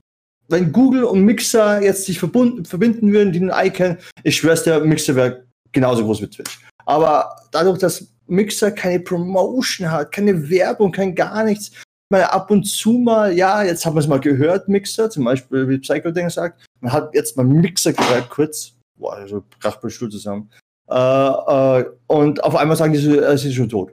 [0.49, 4.81] wenn Google und Mixer jetzt sich verbunden, verbinden würden, die ein Icon, ich schwör's der
[4.81, 6.61] Mixer wäre genauso groß wie Twitch.
[6.85, 11.73] Aber dadurch, dass Mixer keine Promotion hat, keine Werbung, kein gar nichts.
[12.09, 15.69] Mal ab und zu mal, ja, jetzt haben wir es mal gehört, Mixer, zum Beispiel,
[15.69, 20.09] wie Psycho Ding sagt, man hat jetzt mal Mixer gehört, kurz, boah, also mein Stuhl
[20.09, 20.51] zusammen.
[20.89, 23.93] Äh, äh, und auf einmal sagen die so, es ist schon tot.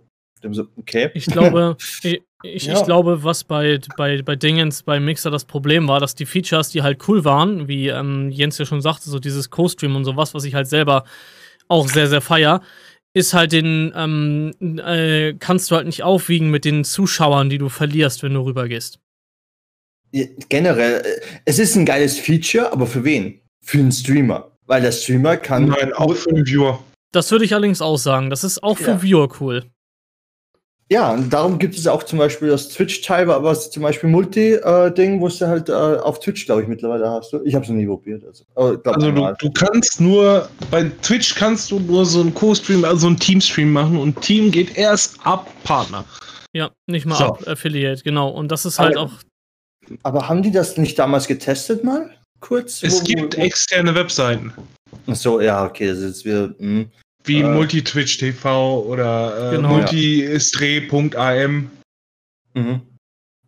[0.52, 1.10] So, okay.
[1.14, 2.74] Ich glaube, ich, ich, ja.
[2.74, 6.70] ich, glaube, was bei, bei, bei Dingens, bei Mixer das Problem war, dass die Features,
[6.70, 10.34] die halt cool waren, wie ähm, Jens ja schon sagte, so dieses Co-Stream und sowas,
[10.34, 11.06] was ich halt selber
[11.70, 12.62] auch sehr, sehr feier,
[13.14, 17.70] ist halt den, ähm, äh, kannst du halt nicht aufwiegen mit den Zuschauern, die du
[17.70, 19.00] verlierst, wenn du rübergehst.
[20.12, 23.40] Ja, generell, äh, es ist ein geiles Feature, aber für wen?
[23.62, 24.52] Für einen Streamer.
[24.66, 25.68] Weil der Streamer kann.
[25.68, 26.84] Nein, auch für den Viewer.
[27.12, 28.30] Das würde ich allerdings auch sagen.
[28.30, 29.02] Das ist auch für ja.
[29.02, 29.64] Viewer cool.
[30.92, 35.28] Ja, und darum gibt es auch zum Beispiel das Twitch-Teil, was zum Beispiel Multi-Ding, wo
[35.28, 37.34] du halt äh, auf Twitch, glaube ich, mittlerweile hast.
[37.46, 38.24] Ich habe es noch nie probiert.
[38.26, 43.08] Also, also du, du, kannst nur, bei Twitch kannst du nur so einen Co-Stream, also
[43.08, 46.04] einen Team-Stream machen und Team geht erst ab Partner.
[46.54, 47.26] Ja, nicht mal so.
[47.26, 48.30] ab Affiliate, genau.
[48.30, 49.14] Und das ist halt Aber, auch
[50.04, 52.12] Aber haben die das nicht damals getestet mal?
[52.40, 52.84] Kurz?
[52.84, 54.54] Es Wo- gibt wo- externe Webseiten.
[55.08, 56.54] Ach so, ja, okay, das ist jetzt wieder.
[56.60, 56.92] Hm.
[57.24, 57.44] Wie Äh.
[57.44, 59.70] Multitwitch TV oder äh, Genau.
[59.70, 61.72] multistre.am.
[62.54, 62.82] Mhm.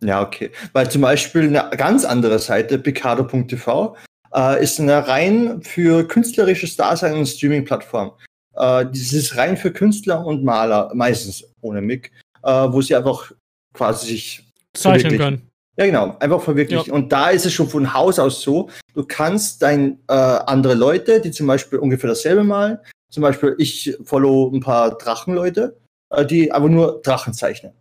[0.01, 0.51] Ja, okay.
[0.73, 3.95] Weil zum Beispiel eine ganz andere Seite, picado.tv,
[4.33, 8.11] äh, ist eine rein für künstlerisches Dasein und Streaming-Plattform.
[8.55, 12.11] Äh, das ist rein für Künstler und Maler, meistens ohne Mick,
[12.43, 13.31] äh, wo sie einfach
[13.73, 15.49] quasi sich Zeichnen können.
[15.77, 16.93] Ja, genau, einfach verwirklichen.
[16.93, 21.19] Und da ist es schon von Haus aus so, du kannst dein äh, andere Leute,
[21.19, 22.77] die zum Beispiel ungefähr dasselbe malen,
[23.15, 25.77] zum Beispiel ich follow ein paar Drachenleute,
[26.09, 27.71] äh, die aber nur Drachen zeichnen.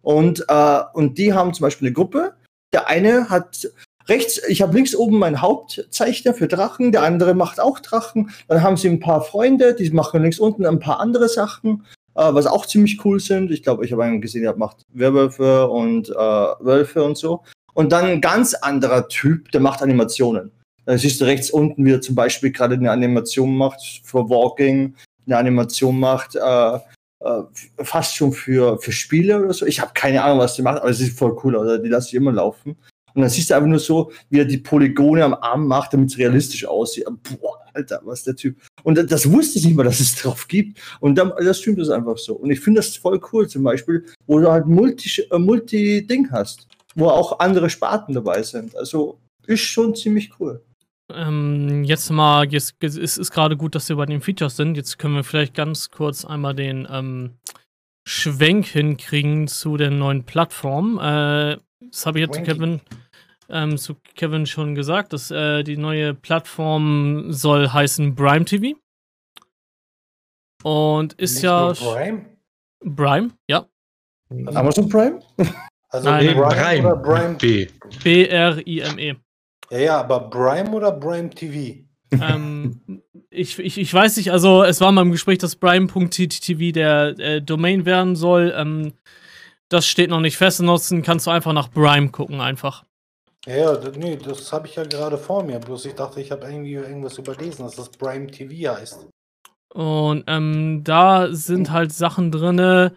[0.00, 2.32] Und, äh, und die haben zum Beispiel eine Gruppe.
[2.72, 3.68] Der eine hat
[4.08, 8.30] rechts, ich habe links oben meinen Hauptzeichner für Drachen, der andere macht auch Drachen.
[8.48, 11.84] Dann haben sie ein paar Freunde, die machen links unten ein paar andere Sachen,
[12.14, 13.50] äh, was auch ziemlich cool sind.
[13.50, 17.42] Ich glaube, ich habe einen gesehen, der macht Werwölfe und äh, Wölfe und so.
[17.74, 20.50] Und dann ein ganz anderer Typ, der macht Animationen.
[20.88, 24.94] Da siehst du rechts unten, wie er zum Beispiel gerade eine Animation macht für Walking,
[25.26, 27.42] eine Animation macht, äh, äh,
[27.82, 29.66] fast schon für, für Spiele oder so.
[29.66, 31.82] Ich habe keine Ahnung, was die macht, aber es sieht voll cool aus.
[31.82, 32.74] Die lasse ich immer laufen.
[33.12, 36.08] Und dann siehst du einfach nur so, wie er die Polygone am Arm macht, damit
[36.08, 37.04] es realistisch aussieht.
[37.04, 38.56] Boah, Alter, was ist der Typ.
[38.82, 40.80] Und das, das wusste ich nicht mal, dass es drauf gibt.
[41.00, 42.34] Und dann das streamt es einfach so.
[42.34, 46.66] Und ich finde das voll cool, zum Beispiel, wo du halt Multi- äh, Multi-Ding hast,
[46.94, 48.74] wo auch andere Sparten dabei sind.
[48.74, 50.62] Also ist schon ziemlich cool.
[51.10, 54.76] Ähm, jetzt mal, jetzt, es ist, ist gerade gut, dass wir bei den Features sind.
[54.76, 57.38] Jetzt können wir vielleicht ganz kurz einmal den ähm,
[58.06, 60.98] Schwenk hinkriegen zu der neuen Plattform.
[60.98, 62.42] Äh, das habe ich jetzt zu.
[62.42, 62.80] Kevin,
[63.48, 68.78] ähm, zu Kevin schon gesagt, dass äh, die neue Plattform soll heißen Brime TV.
[70.62, 72.26] Und ist Nicht ja Prime?
[72.84, 73.66] Brime, ja.
[74.30, 75.20] Amazon Prime?
[75.90, 76.96] Also Nein, Prime.
[77.02, 77.34] Prime?
[77.36, 77.66] B.
[78.04, 79.16] B-R-I-M-E.
[79.70, 81.84] Ja, ja, aber Prime oder Prime TV?
[82.12, 87.18] ähm, ich, ich, ich weiß nicht, also es war mal im Gespräch, dass Prime.ttv der
[87.18, 88.54] äh, Domain werden soll.
[88.56, 88.94] Ähm,
[89.68, 90.60] das steht noch nicht fest.
[90.60, 92.84] Ansonsten kannst du einfach nach Prime gucken, einfach.
[93.46, 95.58] Ja, ja, nee, das habe ich ja gerade vor mir.
[95.58, 99.06] Bloß ich dachte, ich habe irgendwie irgendwas überlesen, dass das Prime TV heißt.
[99.74, 102.96] Und ähm, da sind halt Sachen drinne,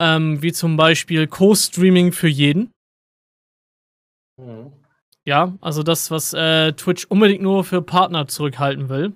[0.00, 2.72] ähm, wie zum Beispiel Co-Streaming für jeden.
[4.38, 4.72] Mhm.
[5.26, 9.12] Ja, also das, was äh, Twitch unbedingt nur für Partner zurückhalten will.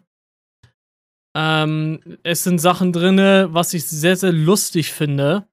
[1.37, 5.47] Ähm, es sind Sachen drinne, was ich sehr, sehr lustig finde,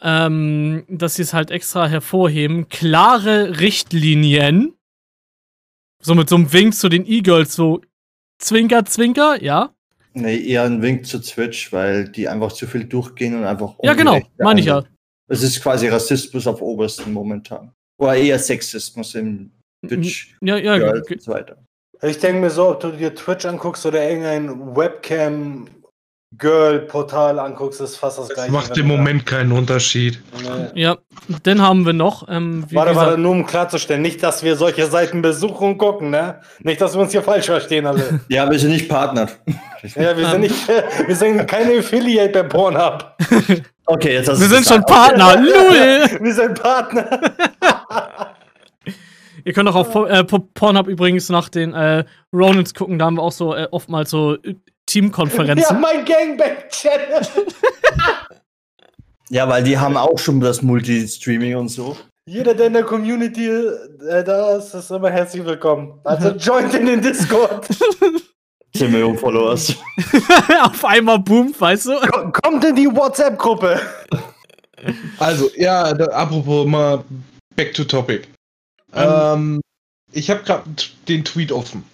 [0.00, 2.68] ähm, dass sie es halt extra hervorheben.
[2.68, 4.74] Klare Richtlinien.
[6.00, 7.80] So mit so einem Wink zu den E-Girls, so
[8.38, 9.74] Zwinker, Zwinker, ja.
[10.12, 13.74] Nee, eher ein Wink zu Twitch, weil die einfach zu viel durchgehen und einfach.
[13.82, 14.84] Ja, genau, meine ich ja.
[15.26, 17.72] Es ist quasi Rassismus auf obersten momentan.
[17.98, 19.50] Oder eher Sexismus im
[19.88, 20.34] Twitch.
[20.40, 21.56] Ja, ja, Girls und so weiter.
[22.02, 28.18] Ich denke mir so, ob du dir Twitch anguckst oder irgendein Webcam-Girl-Portal anguckst, ist fast
[28.18, 28.52] das Das gleiche.
[28.52, 30.20] macht im Moment keinen Unterschied.
[30.42, 30.82] Nee.
[30.82, 30.98] ja.
[31.46, 32.28] Den haben wir noch.
[32.28, 35.78] Ähm, wie Warte, gesagt, warte, nur um klarzustellen, nicht, dass wir solche Seiten besuchen und
[35.78, 36.40] gucken, ne?
[36.60, 38.20] Nicht, dass wir uns hier falsch verstehen alle.
[38.28, 39.38] Ja, wir sind nicht partnert.
[39.94, 40.68] ja, wir sind nicht,
[41.06, 43.16] wir sind keine Affiliate bei Pornhub.
[43.86, 44.82] Okay, jetzt hast wir du sind schon.
[44.82, 45.36] Partner.
[45.40, 46.18] Null.
[46.20, 47.08] Wir sind Partner.
[49.44, 52.98] Ihr könnt auch auf äh, Po- Pornhub übrigens nach den äh, Ronins gucken.
[52.98, 54.54] Da haben wir auch so äh, oftmals so äh, Ja,
[54.86, 55.80] Teamkonferenzen.
[55.80, 57.26] mein Gangbang-Channel.
[59.30, 61.96] Ja, weil die haben auch schon das Multi-Streaming und so.
[62.26, 65.98] Jeder, der in der Community äh, da ist, ist immer herzlich willkommen.
[66.04, 67.66] Also joint in den Discord.
[68.76, 69.74] 10 Millionen Followers.
[70.62, 72.00] auf einmal boomt, weißt du?
[72.00, 73.80] Ko- Kommt in die WhatsApp-Gruppe.
[75.18, 77.02] Also, ja, da, apropos mal
[77.56, 78.28] back to topic.
[78.94, 79.60] Ähm,
[80.12, 80.64] ich habe gerade
[81.08, 81.84] den Tweet offen,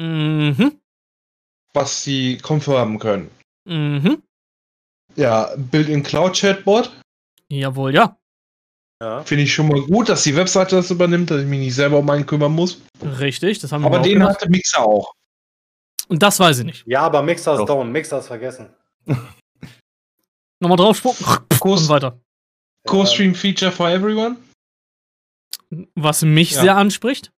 [0.00, 0.78] Mhm.
[1.72, 3.30] was sie confirmen können.
[3.66, 4.22] Mhm.
[5.16, 6.90] Ja, Build-in Cloud Chatbot.
[7.48, 8.16] Jawohl, ja.
[9.02, 9.22] Ja.
[9.22, 11.98] Finde ich schon mal gut, dass die Webseite das übernimmt, dass ich mich nicht selber
[11.98, 12.80] um einen kümmern muss.
[13.02, 14.36] Richtig, das haben wir Aber auch den gemacht.
[14.36, 15.12] hatte Mixer auch.
[16.08, 16.84] Und das weiß ich nicht.
[16.86, 17.66] ja, aber Mixer ist Doch.
[17.66, 17.90] down.
[17.92, 18.68] Mixer ist vergessen.
[20.60, 21.24] Nochmal drauf spucken
[21.58, 22.18] Co- weiter.
[22.86, 24.36] Co-Stream Feature for everyone.
[25.94, 26.60] Was mich Ja.
[26.62, 27.32] sehr anspricht.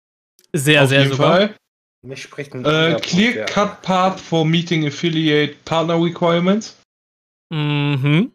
[0.52, 1.36] Sehr, Auf sehr jeden sogar.
[1.36, 1.56] Fall.
[2.02, 6.76] Mich spricht ein Äh, clear Punkt, Cut Path for Meeting Affiliate Partner Requirements.
[7.50, 8.32] Mhm.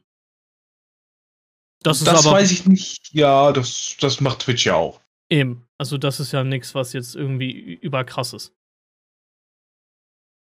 [1.84, 3.14] Das ist Das aber weiß ich nicht.
[3.14, 5.00] Ja, das, das macht Twitch ja auch.
[5.32, 5.66] eben.
[5.78, 8.54] Also, das ist ja nichts, was jetzt irgendwie überkrass ist.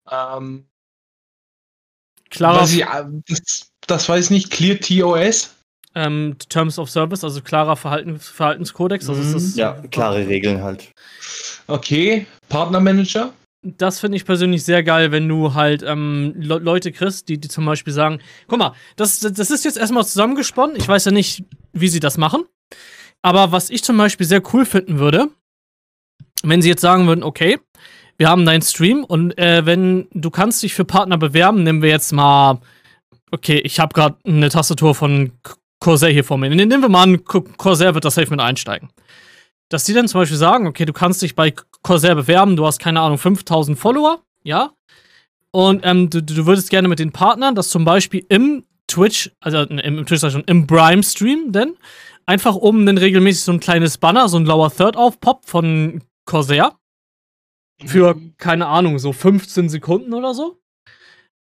[0.10, 0.70] Ähm,
[2.30, 4.52] Klarer, was ich, äh, das, das weiß ich nicht.
[4.52, 5.54] Clear TOS.
[5.98, 9.10] Ähm, Terms of Service, also klarer Verhaltens Verhaltenskodex.
[9.10, 9.54] Also mhm.
[9.56, 10.92] ja, klare Regeln halt.
[11.66, 13.34] Okay, Partnermanager?
[13.64, 17.48] Das finde ich persönlich sehr geil, wenn du halt ähm, Le Leute kriegst, die, die
[17.48, 20.76] zum Beispiel sagen: Guck mal, das, das ist jetzt erstmal zusammengesponnen.
[20.76, 21.44] Ich weiß ja nicht,
[21.74, 22.46] wie sie das machen.
[23.24, 25.30] Aber was ich zum Beispiel sehr cool finden würde,
[26.44, 27.58] wenn sie jetzt sagen würden: Okay,
[28.18, 31.90] wir haben deinen Stream und äh, wenn du kannst dich für Partner bewerben, nehmen wir
[31.90, 32.60] jetzt mal,
[33.32, 35.32] okay, ich habe gerade eine Tastatur von
[35.80, 36.50] Corsair hier vor mir.
[36.50, 38.90] Nehmen wir mal an, Corsair wird das safe mit einsteigen.
[39.70, 42.80] Dass die dann zum Beispiel sagen, okay, du kannst dich bei Corsair bewerben, du hast
[42.80, 44.72] keine Ahnung 5000 Follower, ja,
[45.52, 49.62] und ähm, du, du würdest gerne mit den Partnern, dass zum Beispiel im Twitch, also
[49.62, 51.76] im, im Twitch schon, im Brime-Stream, denn
[52.26, 56.74] einfach oben dann regelmäßig so ein kleines Banner, so ein Lower Third aufpoppt von Corsair
[57.86, 58.36] für, mhm.
[58.38, 60.60] keine Ahnung, so 15 Sekunden oder so.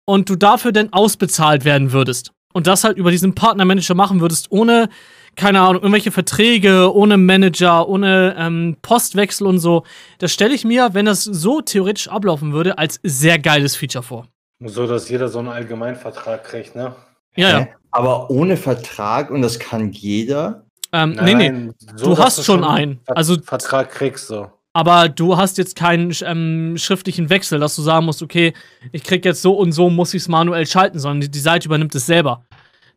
[0.07, 2.33] Und du dafür dann ausbezahlt werden würdest.
[2.57, 4.89] Und das halt über diesen Partnermanager machen würdest, ohne,
[5.35, 9.83] keine Ahnung, irgendwelche Verträge, ohne Manager, ohne ähm, Postwechsel und so.
[10.17, 14.27] Das stelle ich mir, wenn das so theoretisch ablaufen würde, als sehr geiles Feature vor.
[14.65, 16.97] So, dass jeder so einen Allgemeinvertrag kriegt, ne?
[17.37, 17.69] Ja, ja.
[17.91, 20.65] Aber ohne Vertrag und das kann jeder.
[20.95, 21.73] Ähm, Nein, nee, nee.
[21.97, 23.01] So, du hast schon einen.
[23.05, 28.05] Also Vertrag kriegst so aber du hast jetzt keinen ähm, schriftlichen Wechsel, dass du sagen
[28.05, 28.53] musst, okay,
[28.93, 31.67] ich krieg jetzt so und so, muss ich es manuell schalten, sondern die, die, Seite
[31.67, 32.45] übernimmt es selber.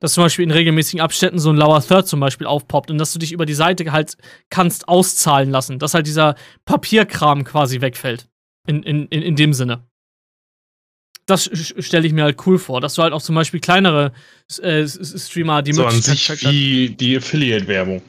[0.02, 3.14] Dass zum Beispiel in regelmäßigen Abständen so ein Lower Third zum Beispiel aufpoppt und dass
[3.14, 4.18] du dich über die Seite halt
[4.50, 8.28] kannst auszahlen lassen, dass halt dieser Papierkram quasi wegfällt.
[8.68, 9.88] In, in, in, in dem Sinne.
[11.28, 14.12] Das stelle ich mir halt cool vor, dass du halt auch zum Beispiel kleinere
[14.62, 18.02] äh, Streamer die so Möglichkeit an sich wie die Affiliate-Werbung.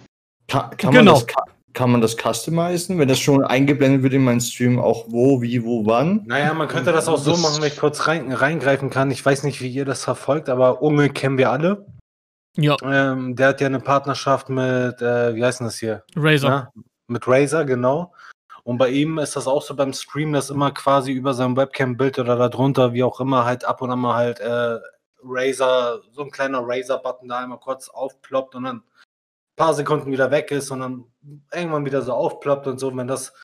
[0.48, 1.18] Kann, kann, genau.
[1.18, 5.06] man das, kann man das customizen, wenn das schon eingeblendet wird in meinen Stream, auch
[5.08, 6.24] wo, wie, wo, wann?
[6.26, 9.10] Naja, man könnte das auch so machen, wenn ich kurz rein, reingreifen kann.
[9.10, 11.86] Ich weiß nicht, wie ihr das verfolgt, aber Unge kennen wir alle.
[12.56, 12.76] Ja.
[12.82, 16.02] Ähm, der hat ja eine Partnerschaft mit, äh, wie heißt denn das hier?
[16.16, 16.48] Razer.
[16.48, 16.72] Ja?
[17.06, 18.12] Mit Razer, genau.
[18.64, 22.18] Und bei ihm ist das auch so beim Stream, dass immer quasi über sein Webcam-Bild
[22.18, 24.78] oder darunter, wie auch immer, halt ab und an mal halt äh,
[25.22, 28.82] Razer, so ein kleiner Razer-Button da einmal kurz aufploppt und dann
[29.60, 31.04] paar Sekunden wieder weg ist und dann
[31.52, 32.96] irgendwann wieder so aufploppt und so.
[32.96, 33.34] wenn das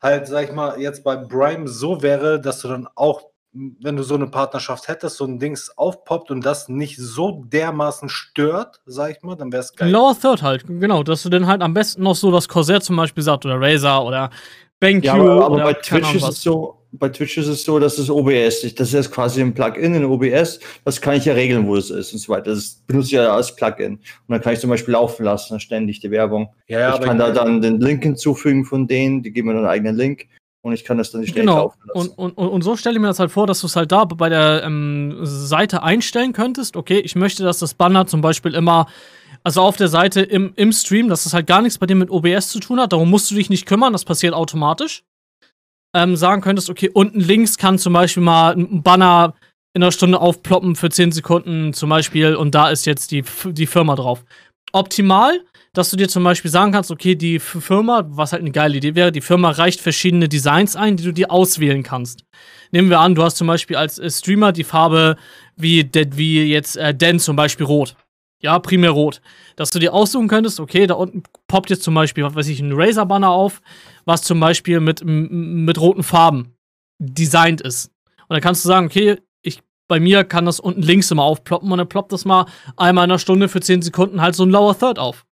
[0.00, 4.02] halt, sag ich mal, jetzt bei Brime so wäre, dass du dann auch, wenn du
[4.02, 9.10] so eine Partnerschaft hättest, so ein Dings aufpoppt und das nicht so dermaßen stört, sag
[9.10, 9.90] ich mal, dann wäre es geil.
[9.90, 12.96] Lower Third halt, genau, dass du dann halt am besten noch so das Corsair zum
[12.96, 14.30] Beispiel sagt oder Razer oder
[14.80, 15.04] BenQ.
[15.04, 18.08] Ja, aber, aber bei Twitch ist es so, bei Twitch ist es so, dass es
[18.08, 18.80] OBS ist.
[18.80, 20.60] Das ist quasi ein Plugin in OBS.
[20.84, 22.50] Das kann ich ja regeln, wo es ist und so weiter.
[22.50, 23.94] Das benutze ich ja als Plugin.
[23.94, 26.48] Und dann kann ich zum Beispiel laufen lassen, ständig die Werbung.
[26.66, 29.64] Ja, ja, ich kann da dann den Link hinzufügen von denen, die geben mir dann
[29.64, 30.26] einen eigenen Link
[30.62, 31.64] und ich kann das dann nicht ständig genau.
[31.64, 32.08] laufen lassen.
[32.16, 34.04] Und, und, und so stelle ich mir das halt vor, dass du es halt da
[34.04, 36.76] bei der ähm, Seite einstellen könntest.
[36.76, 38.86] Okay, ich möchte, dass das Banner zum Beispiel immer
[39.44, 42.10] also auf der Seite im, im Stream, dass das halt gar nichts bei dir mit
[42.10, 42.92] OBS zu tun hat.
[42.92, 45.04] Darum musst du dich nicht kümmern, das passiert automatisch
[45.94, 49.34] ähm, sagen könntest, okay, unten links kann zum Beispiel mal ein Banner
[49.74, 53.66] in einer Stunde aufploppen für 10 Sekunden zum Beispiel und da ist jetzt die, die
[53.66, 54.24] Firma drauf.
[54.72, 55.40] Optimal,
[55.72, 58.94] dass du dir zum Beispiel sagen kannst, okay, die Firma, was halt eine geile Idee
[58.94, 62.24] wäre, die Firma reicht verschiedene Designs ein, die du dir auswählen kannst.
[62.70, 65.16] Nehmen wir an, du hast zum Beispiel als äh, Streamer die Farbe
[65.56, 67.96] wie, wie jetzt äh, Dan zum Beispiel rot.
[68.40, 69.20] Ja, primär rot.
[69.56, 72.60] Dass du dir aussuchen könntest, okay, da unten poppt jetzt zum Beispiel, was weiß ich,
[72.60, 73.60] ein Razer-Banner auf,
[74.04, 76.54] was zum Beispiel mit, mit roten Farben
[76.98, 77.86] designt ist.
[78.28, 81.70] Und dann kannst du sagen, okay, ich, bei mir kann das unten links immer aufploppen
[81.72, 84.50] und dann ploppt das mal einmal in einer Stunde für 10 Sekunden halt so ein
[84.50, 85.24] Lower Third auf.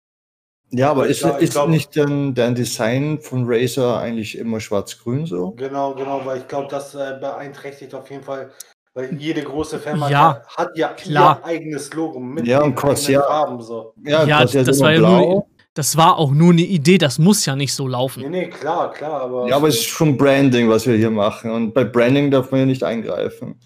[0.72, 5.26] Ja, aber ist, ja, ist glaub, nicht denn dein Design von Razer eigentlich immer schwarz-grün
[5.26, 5.52] so?
[5.52, 8.52] Genau, genau, weil ich glaube, das äh, beeinträchtigt auf jeden Fall
[8.96, 11.42] weil jede große Firma ja, hat ja klar.
[11.42, 13.62] ihr eigenes Logo mit ja, und Corsair, Farben.
[13.62, 13.94] So.
[14.06, 17.58] Ja, ja das, war ja nur, das war auch nur eine Idee, das muss ja
[17.58, 18.22] nicht so laufen.
[18.22, 19.22] Nee, nee, klar, klar.
[19.24, 21.52] Aber ja, aber es ist schon Branding, was wir hier machen.
[21.52, 23.60] Und bei Branding darf man ja nicht eingreifen.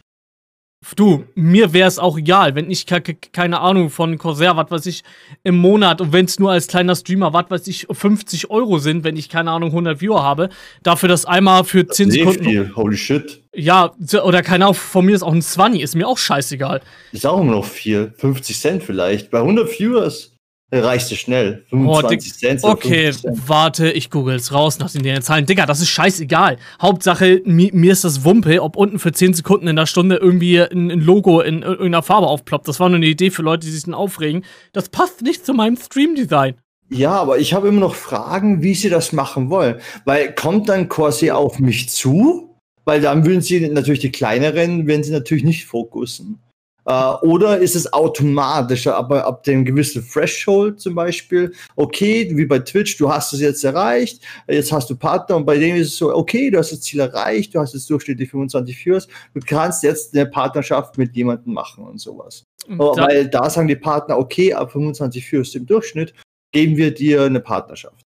[0.96, 5.04] Du, mir wäre es auch egal, wenn ich keine Ahnung von Corsair, was weiß ich,
[5.44, 9.04] im Monat und wenn es nur als kleiner Streamer, was weiß ich, 50 Euro sind,
[9.04, 10.48] wenn ich keine Ahnung 100 Viewer habe,
[10.82, 12.44] dafür das einmal für das 10 Sekunden.
[12.46, 12.72] Viel.
[12.78, 13.44] Holy shit.
[13.54, 16.82] Ja, oder keine Ahnung, von mir ist auch ein 20, ist mir auch scheißegal.
[17.12, 18.14] Ist auch immer noch viel.
[18.18, 19.32] 50 Cent vielleicht.
[19.32, 20.29] Bei 100 Viewers.
[20.72, 21.66] Reicht schnell.
[21.72, 22.64] 25 oh, Cent.
[22.64, 23.38] Okay, Cent.
[23.48, 25.48] warte, ich google es raus nach den Zahlen.
[25.48, 26.58] Digga, das ist scheißegal.
[26.80, 30.60] Hauptsache, mi mir ist das Wumpe, ob unten für 10 Sekunden in der Stunde irgendwie
[30.62, 32.68] ein, ein, Logo in irgendeiner Farbe aufploppt.
[32.68, 34.46] Das war nur eine Idee für Leute, die sich dann aufregen.
[34.72, 36.56] Das passt nicht zu meinem Stream-Design.
[36.90, 39.80] Ja, aber ich habe immer noch Fragen, wie sie das machen wollen.
[40.06, 42.56] Weil kommt dann Corsair auf mich zu?
[42.86, 46.40] Weil dann würden sie natürlich die kleineren, wenn sie natürlich nicht fokussen.
[46.86, 52.60] Äh, oder ist es automatischer, aber ab dem gewissen Threshold zum Beispiel, okay, wie bei
[52.60, 55.98] Twitch, du hast es jetzt erreicht, jetzt hast du Partner und bei denen ist es
[55.98, 59.84] so, okay, du hast das Ziel erreicht, du hast jetzt durchschnittlich 25 Viewers, du kannst
[59.84, 62.44] jetzt eine Partnerschaft mit jemandem machen und sowas.
[62.68, 66.14] Da Weil da sagen die Partner, okay, ab 25 Viewers im Durchschnitt
[66.52, 68.06] geben wir dir eine Partnerschaft.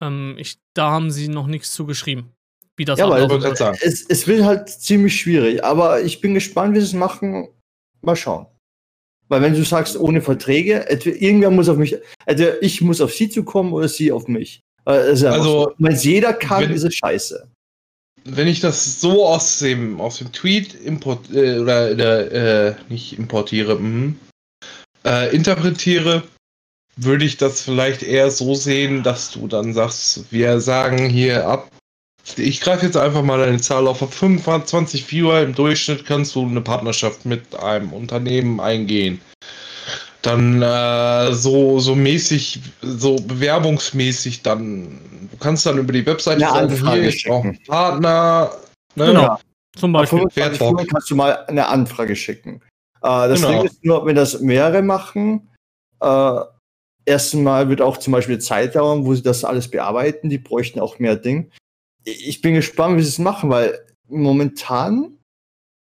[0.00, 2.32] Ähm, ich, da haben sie noch nichts zugeschrieben.
[2.76, 3.28] Wie das ja, weil
[3.82, 7.48] es, es wird halt ziemlich schwierig, aber ich bin gespannt, wie sie es machen
[8.02, 8.46] Mal schauen.
[9.28, 11.96] Weil wenn du sagst, ohne Verträge, irgendwer muss auf mich,
[12.26, 14.60] entweder ich muss auf sie zukommen oder sie auf mich.
[14.84, 17.48] Also, also wenn es jeder kann, wenn, ist es scheiße.
[18.24, 23.78] Wenn ich das so aus dem, aus dem Tweet import, äh, oder äh, nicht importiere,
[23.78, 24.14] mh,
[25.04, 26.24] äh, interpretiere,
[26.96, 31.70] würde ich das vielleicht eher so sehen, dass du dann sagst, wir sagen hier ab
[32.36, 34.02] ich greife jetzt einfach mal eine Zahl auf.
[34.02, 39.20] Auf 25 Viewer im Durchschnitt kannst du eine Partnerschaft mit einem Unternehmen eingehen.
[40.22, 45.00] Dann äh, so, so mäßig, so bewerbungsmäßig, dann
[45.30, 48.50] du kannst dann über die Webseite eine sagen, Anfrage hier, ich brauche Partner.
[48.96, 49.06] Ne?
[49.06, 49.38] Genau.
[49.76, 50.24] Zum Beispiel.
[50.24, 52.60] Auf kannst du mal eine Anfrage schicken.
[53.02, 53.52] Äh, das genau.
[53.52, 55.48] Ding ist nur, wenn das mehrere machen,
[56.00, 56.40] äh,
[57.06, 60.28] erstmal wird auch zum Beispiel Zeit dauern, wo sie das alles bearbeiten.
[60.28, 61.50] Die bräuchten auch mehr Ding
[62.04, 63.78] ich bin gespannt, wie sie es machen, weil
[64.08, 65.18] momentan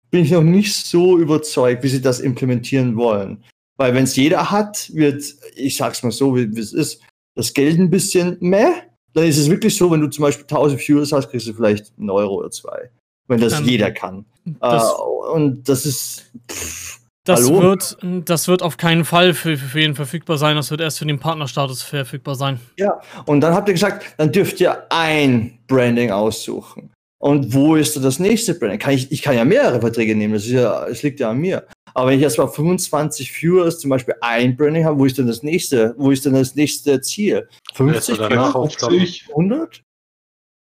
[0.09, 3.43] bin ich noch nicht so überzeugt, wie sie das implementieren wollen.
[3.78, 5.24] Weil wenn es jeder hat, wird,
[5.55, 7.01] ich sag's mal so, wie, es ist,
[7.36, 8.74] das Geld ein bisschen meh.
[9.14, 11.91] Dann ist es wirklich so, wenn du zum Beispiel 1000 Viewers hast, kriegst du vielleicht
[11.97, 12.91] einen Euro oder zwei.
[13.28, 14.26] Wenn das ähm, jeder kann.
[14.59, 16.32] Das, uh, und das ist.
[16.49, 20.56] Pff, das wird, das wird auf keinen Fall für, für jeden verfügbar sein.
[20.56, 22.60] Das wird erst für den Partnerstatus verfügbar sein.
[22.78, 26.92] Ja, und dann habt ihr gesagt, dann dürft ihr ein Branding aussuchen.
[27.20, 28.80] Und wo ist das nächste Branding?
[28.80, 31.38] Kann ich, ich kann ja mehrere Verträge nehmen, das, ist ja, das liegt ja an
[31.38, 31.68] mir.
[31.94, 35.28] Aber wenn ich erst mal 25 Viewers zum Beispiel ein Branding habe, wo ist denn
[35.28, 35.94] das nächste?
[35.98, 37.48] Wo ist denn das nächste Ziel?
[37.74, 39.84] 50, 50 100?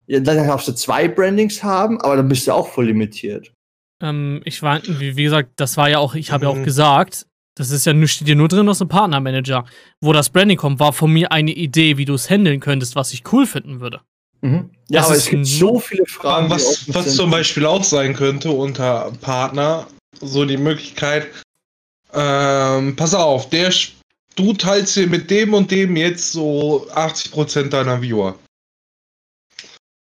[0.07, 3.53] Ja, dann darfst du zwei Brandings haben, aber dann bist du auch voll limitiert.
[4.01, 6.49] Ähm, ich war, wie, wie, gesagt, das war ja auch, ich habe mhm.
[6.49, 6.65] ja auch mhm.
[6.65, 9.65] gesagt, das ist ja nur, steht dir nur drin aus dem Partnermanager.
[10.01, 13.13] Wo das Branding kommt, war von mir eine Idee, wie du es handeln könntest, was
[13.13, 14.01] ich cool finden würde.
[14.41, 14.71] Mhm.
[14.89, 16.49] Ja, das aber es gibt so viele Fragen.
[16.51, 19.87] Was, was zum Beispiel auch sein könnte unter Partner,
[20.21, 21.27] so die Möglichkeit,
[22.15, 23.73] ähm, pass auf, der,
[24.37, 28.39] du teilst dir mit dem und dem jetzt so 80% deiner Viewer.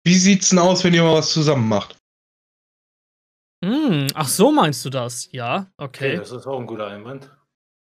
[0.05, 1.97] Wie sieht's denn aus, wenn ihr mal was zusammen macht?
[3.65, 5.29] Hm, ach so meinst du das?
[5.33, 6.13] Ja, okay.
[6.13, 7.31] okay das ist auch ein guter Einwand.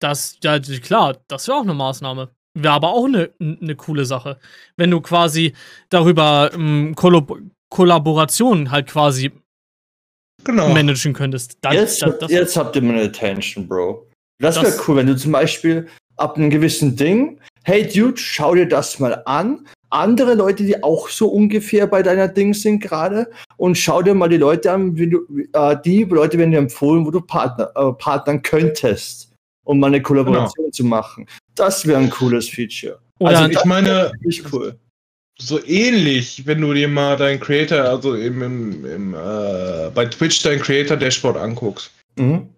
[0.00, 2.30] Das, ja, klar, das wäre auch eine Maßnahme.
[2.54, 4.38] Wäre aber auch eine, eine coole Sache.
[4.76, 5.54] Wenn du quasi
[5.88, 7.32] darüber ähm, Kollab
[7.70, 9.30] Kollaborationen halt quasi
[10.42, 10.70] genau.
[10.70, 11.58] managen könntest.
[11.60, 14.08] Das, jetzt, das, das, jetzt habt ihr meine Attention, Bro.
[14.40, 18.66] Das wäre cool, wenn du zum Beispiel ab einem gewissen Ding, hey Dude, schau dir
[18.66, 23.76] das mal an andere Leute, die auch so ungefähr bei deiner Ding sind gerade und
[23.76, 27.10] schau dir mal die Leute an, wie du, äh, die Leute werden dir empfohlen, wo
[27.10, 29.32] du Partner, äh, partnern könntest,
[29.64, 30.70] um mal eine Kollaboration genau.
[30.70, 31.26] zu machen.
[31.54, 33.00] Das wäre ein cooles Feature.
[33.18, 34.12] Oder also ich meine,
[34.52, 34.78] cool.
[35.38, 40.42] so ähnlich, wenn du dir mal deinen Creator, also im, im, im äh, bei Twitch
[40.42, 41.90] deinen Creator Dashboard anguckst.
[42.16, 42.48] Mhm.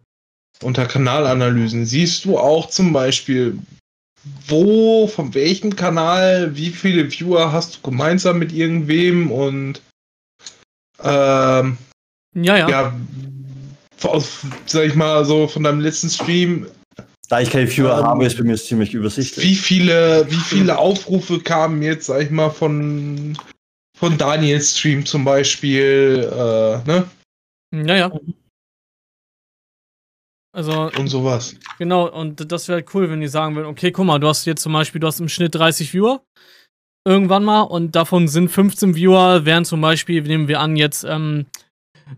[0.62, 3.58] Unter Kanalanalysen siehst du auch zum Beispiel,
[4.46, 9.80] wo, von welchem Kanal, wie viele Viewer hast du gemeinsam mit irgendwem und
[11.02, 11.76] ähm,
[12.34, 12.68] ja, ja.
[12.68, 12.92] ja
[14.04, 16.66] aus, sag ich mal, so von deinem letzten Stream.
[17.28, 19.44] Da ich keine Viewer ähm, habe, ist bei mir ziemlich übersichtlich.
[19.44, 23.36] Wie viele, wie viele Aufrufe kamen jetzt, sag ich mal, von,
[23.96, 27.04] von Daniels Stream zum Beispiel, äh, ne?
[27.74, 28.12] Ja, ja.
[30.52, 30.90] Also.
[30.98, 31.56] Und sowas.
[31.78, 34.44] Genau, und das wäre halt cool, wenn die sagen würden, okay, guck mal, du hast
[34.44, 36.22] jetzt zum Beispiel, du hast im Schnitt 30 Viewer.
[37.04, 41.46] Irgendwann mal und davon sind 15 Viewer, wären zum Beispiel, nehmen wir an, jetzt, ähm,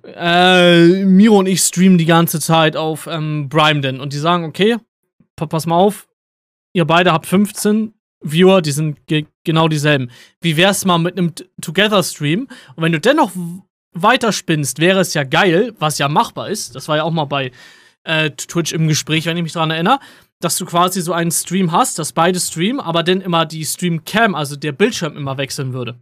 [0.03, 4.77] äh, Miro und ich streamen die ganze Zeit auf ähm, Brimden und die sagen, okay,
[5.37, 6.07] pass mal auf,
[6.75, 10.11] ihr beide habt 15 Viewer, die sind ge genau dieselben.
[10.41, 12.49] Wie wär's mal mit einem Together-Stream?
[12.75, 13.31] Und wenn du dennoch
[13.93, 16.75] weiterspinnst, wäre es ja geil, was ja machbar ist.
[16.75, 17.53] Das war ja auch mal bei
[18.05, 20.01] äh, Twitch im Gespräch, wenn ich mich daran erinnere,
[20.41, 24.35] dass du quasi so einen Stream hast, dass beide streamen, aber dann immer die Stream-Cam,
[24.35, 25.99] also der Bildschirm immer wechseln würde.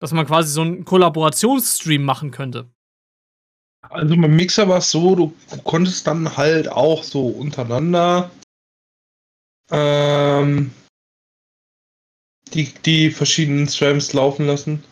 [0.00, 2.68] Dass man quasi so einen Kollaborationsstream machen könnte.
[3.90, 5.34] Also beim Mixer war es so, du
[5.64, 8.30] konntest dann halt auch so untereinander
[9.70, 10.70] ähm,
[12.52, 14.82] die, die verschiedenen Streams laufen lassen.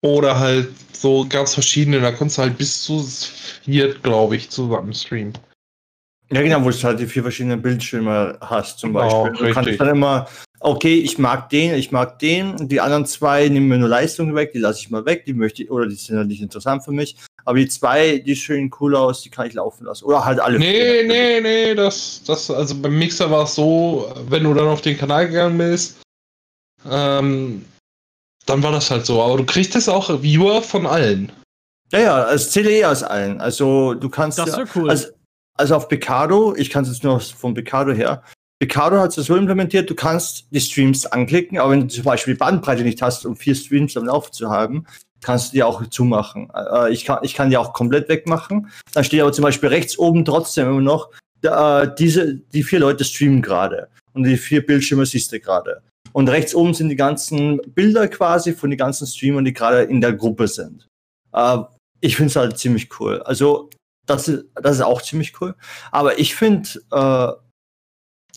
[0.00, 3.02] Oder halt so ganz verschiedene, da kannst du halt bis zu
[3.64, 5.32] vier, glaube ich, zusammen streamen.
[6.30, 9.32] Ja, genau, wo du halt die vier verschiedenen Bildschirme hast, zum Genau, Beispiel.
[9.32, 9.54] Du richtig.
[9.54, 10.28] kannst dann immer,
[10.60, 14.52] okay, ich mag den, ich mag den, die anderen zwei nehmen mir nur Leistung weg,
[14.52, 16.92] die lasse ich mal weg, die möchte ich, oder die sind halt nicht interessant für
[16.92, 17.16] mich.
[17.44, 20.04] Aber die zwei, die sehen cool aus, die kann ich laufen lassen.
[20.04, 21.08] Oder halt alle Nee, vier.
[21.08, 24.98] nee, nee, das, das, also beim Mixer war es so, wenn du dann auf den
[24.98, 25.96] Kanal gegangen bist,
[26.88, 27.64] ähm,
[28.48, 29.22] dann war das halt so.
[29.22, 31.32] Aber du kriegst das auch Viewer von allen.
[31.92, 33.40] Ja, ja, es zählt eh aus allen.
[33.40, 34.90] Also du kannst Das ja, wäre cool.
[34.90, 35.08] Also,
[35.54, 38.22] also auf Picado, ich kann es jetzt nur von Picado her.
[38.60, 42.34] Picado hat es so implementiert, du kannst die Streams anklicken, aber wenn du zum Beispiel
[42.34, 44.84] die Bandbreite nicht hast, um vier Streams am Laufen zu haben,
[45.20, 46.50] kannst du die auch zumachen.
[46.54, 48.70] Äh, ich, kann, ich kann die auch komplett wegmachen.
[48.92, 51.10] Dann steht aber zum Beispiel rechts oben trotzdem immer noch,
[51.40, 53.88] da, äh, diese, die vier Leute streamen gerade.
[54.12, 55.82] Und die vier Bildschirme siehst du gerade.
[56.18, 60.00] Und rechts oben sind die ganzen Bilder quasi von den ganzen Streamern, die gerade in
[60.00, 60.88] der Gruppe sind.
[61.32, 61.58] Äh,
[62.00, 63.22] ich finde es halt ziemlich cool.
[63.22, 63.70] Also,
[64.04, 65.54] das ist, das ist auch ziemlich cool.
[65.92, 67.32] Aber ich finde, äh,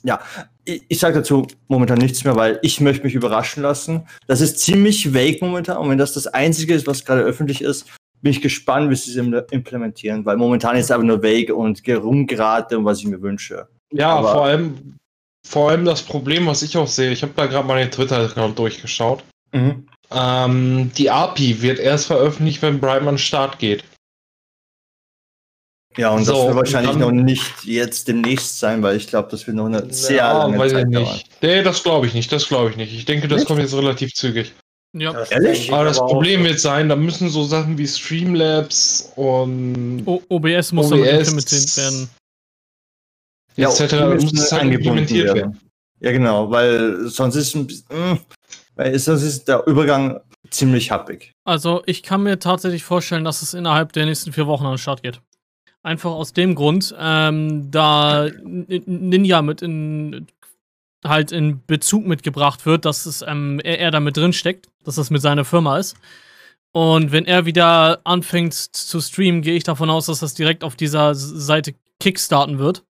[0.03, 0.19] ja,
[0.63, 4.07] ich, ich sage dazu momentan nichts mehr, weil ich möchte mich überraschen lassen.
[4.27, 5.77] Das ist ziemlich vague momentan.
[5.77, 7.87] Und wenn das das Einzige ist, was gerade öffentlich ist,
[8.21, 10.23] bin ich gespannt, wie sie es im- implementieren.
[10.23, 13.67] Weil momentan ist es einfach nur vague und rumgerate, was ich mir wünsche.
[13.91, 14.97] Ja, Aber- vor allem,
[15.47, 18.57] vor allem das Problem, was ich auch sehe, ich habe da gerade mal den Twitter-Account
[18.59, 19.23] durchgeschaut.
[19.51, 19.87] Mhm.
[20.11, 23.83] Ähm, die API wird erst veröffentlicht, wenn Prime an den Start geht.
[25.97, 29.27] Ja, und So, das wird wahrscheinlich dann- noch nicht jetzt demnächst sein, weil ich glaube,
[29.29, 31.13] das wird noch eine sehr lange weiß Zeit ich dauern.
[31.13, 31.29] nicht.
[31.41, 32.93] Nee, das glaube ich nicht, das glaube ich nicht.
[32.93, 33.47] Ich denke, das Nicht?
[33.47, 34.53] kommt jetzt relativ zügig.
[34.97, 35.11] Ja.
[35.13, 35.71] Das Ehrlich?
[35.71, 40.89] Aber das Problem wird sein, da müssen so Sachen wie Streamlabs und O OBS muss
[40.89, 42.09] damit OBS implementiert werden.
[43.55, 44.23] Ja, etc.
[44.23, 45.59] muss es halt eingebunden implementiert werden.
[45.99, 48.19] Ja, genau, weil sonst ist, ein bisschen, mm,
[48.75, 50.19] weil sonst ist der Übergang
[50.49, 51.33] ziemlich happig.
[51.43, 54.77] Also ich kann mir tatsächlich vorstellen, dass es innerhalb der nächsten vier Wochen an den
[54.77, 55.21] Start geht.
[55.83, 60.27] Einfach aus dem Grund, ähm, da Ninja mit in
[61.03, 64.95] halt in Bezug mitgebracht wird, dass es ähm, er, er da mit drin steckt, dass
[64.95, 65.95] das mit seiner Firma ist.
[66.73, 70.75] Und wenn er wieder anfängt zu streamen, gehe ich davon aus, dass das direkt auf
[70.75, 72.83] dieser Seite kickstarten wird.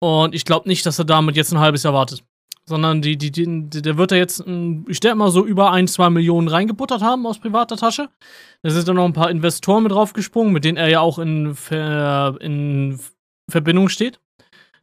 [0.00, 2.24] Und ich glaube nicht, dass er damit jetzt ein halbes Jahr wartet.
[2.66, 5.88] Sondern die, die, die, der wird da jetzt, ähm, ich denke mal, so über ein,
[5.88, 8.08] zwei Millionen reingebuttert haben aus privater Tasche.
[8.62, 11.56] Da sind dann noch ein paar Investoren mit draufgesprungen, mit denen er ja auch in,
[12.40, 13.00] in
[13.50, 14.20] Verbindung steht.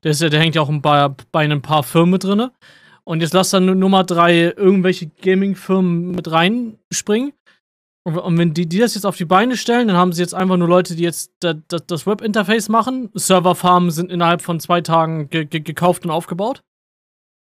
[0.03, 2.51] Der, ist ja, der hängt ja auch ein paar, bei ein paar Firmen mit drinne.
[3.03, 7.31] Und jetzt lasst dann Nummer drei irgendwelche Gaming-Firmen mit reinspringen.
[8.07, 10.33] Und, und wenn die, die das jetzt auf die Beine stellen, dann haben sie jetzt
[10.33, 13.09] einfach nur Leute, die jetzt da, da, das Web-Interface machen.
[13.13, 16.61] Serverfarmen sind innerhalb von zwei Tagen ge ge gekauft und aufgebaut.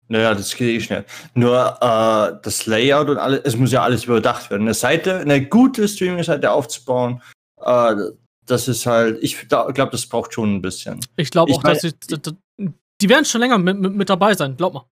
[0.08, 1.06] Naja, das geht eh schnell.
[1.36, 4.64] Nur äh, das Layout und alles, es muss ja alles überdacht werden.
[4.64, 7.22] Eine Seite, eine gute Streaming-Seite aufzubauen,
[7.62, 7.96] äh,
[8.48, 11.00] das ist halt, ich glaube, das braucht schon ein bisschen.
[11.16, 14.10] Ich glaube Ich auch, dass sie, d- d- die werden schon länger mit, mit, mit
[14.10, 14.86] dabei sein, glaub mal.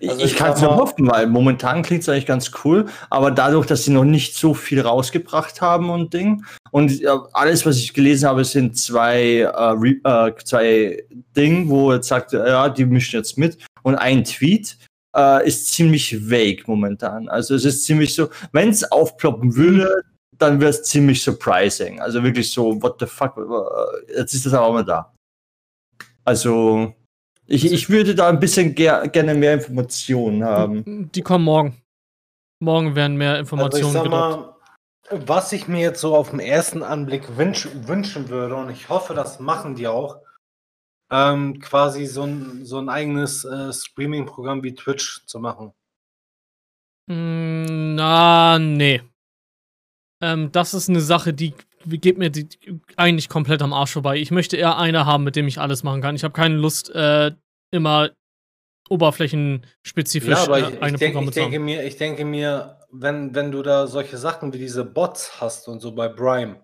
[0.00, 3.30] Also ich ich kann es nur hoffen, weil momentan klingt es eigentlich ganz cool, aber
[3.30, 7.76] dadurch, dass sie noch nicht so viel rausgebracht haben und Ding, und ja, alles, was
[7.76, 11.04] ich gelesen habe, sind zwei, äh, äh, zwei
[11.36, 14.78] Dinge, wo jetzt sagt, ja, die mischen jetzt mit, und ein Tweet
[15.14, 17.28] äh, ist ziemlich vague momentan.
[17.28, 20.02] Also es ist ziemlich so, wenn es aufploppen würde,
[20.38, 22.00] dann wäre es ziemlich surprising.
[22.00, 25.12] Also wirklich so, what the fuck, äh, jetzt ist das aber auch mal da.
[26.24, 26.94] Also,
[27.46, 31.10] ich, ich würde da ein bisschen ger gerne mehr Informationen haben.
[31.12, 31.82] Die kommen morgen.
[32.60, 34.40] Morgen werden mehr Also ich Informationen sag gedroppt.
[35.10, 38.88] mal, was ich mir jetzt so auf den ersten Anblick wünsch, wünschen würde, und ich
[38.88, 40.20] hoffe, das machen die auch,
[41.10, 45.72] ähm, quasi so ein, so ein eigenes äh, Streaming-Programm wie Twitch zu machen.
[47.08, 49.02] Mm, Na, nee.
[50.20, 51.52] Ähm, das ist eine Sache, die
[51.86, 52.48] geht mir die,
[52.96, 54.16] eigentlich komplett am Arsch vorbei.
[54.18, 56.16] Ich möchte eher eine haben, mit dem ich alles machen kann.
[56.16, 57.32] Ich habe keine Lust, äh,
[57.70, 58.10] immer
[58.88, 61.64] oberflächenspezifisch Ja, aber äh, ich, eine ich, denk, Programme ich zu denke haben.
[61.64, 65.80] mir, ich denke mir, wenn, wenn du da solche Sachen wie diese Bots hast und
[65.80, 66.60] so bei Prime,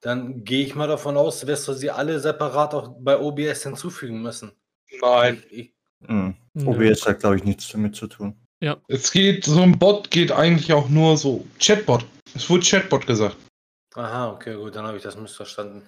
[0.00, 4.22] dann gehe ich mal davon aus, wirst du sie alle separat auch bei OBS hinzufügen
[4.22, 4.52] müssen.
[5.00, 5.42] Nein.
[5.50, 5.76] Ich, ich,
[6.06, 6.34] Hm.
[6.54, 6.66] Nö.
[6.66, 8.36] OBS hat, glaube ich, nichts damit zu tun.
[8.88, 11.46] Es geht, so ein Bot geht eigentlich auch nur so.
[11.58, 12.04] Chatbot.
[12.34, 13.36] Es wurde Chatbot gesagt.
[13.96, 15.82] Aha, okay, gut, dann habe ich das missverstanden.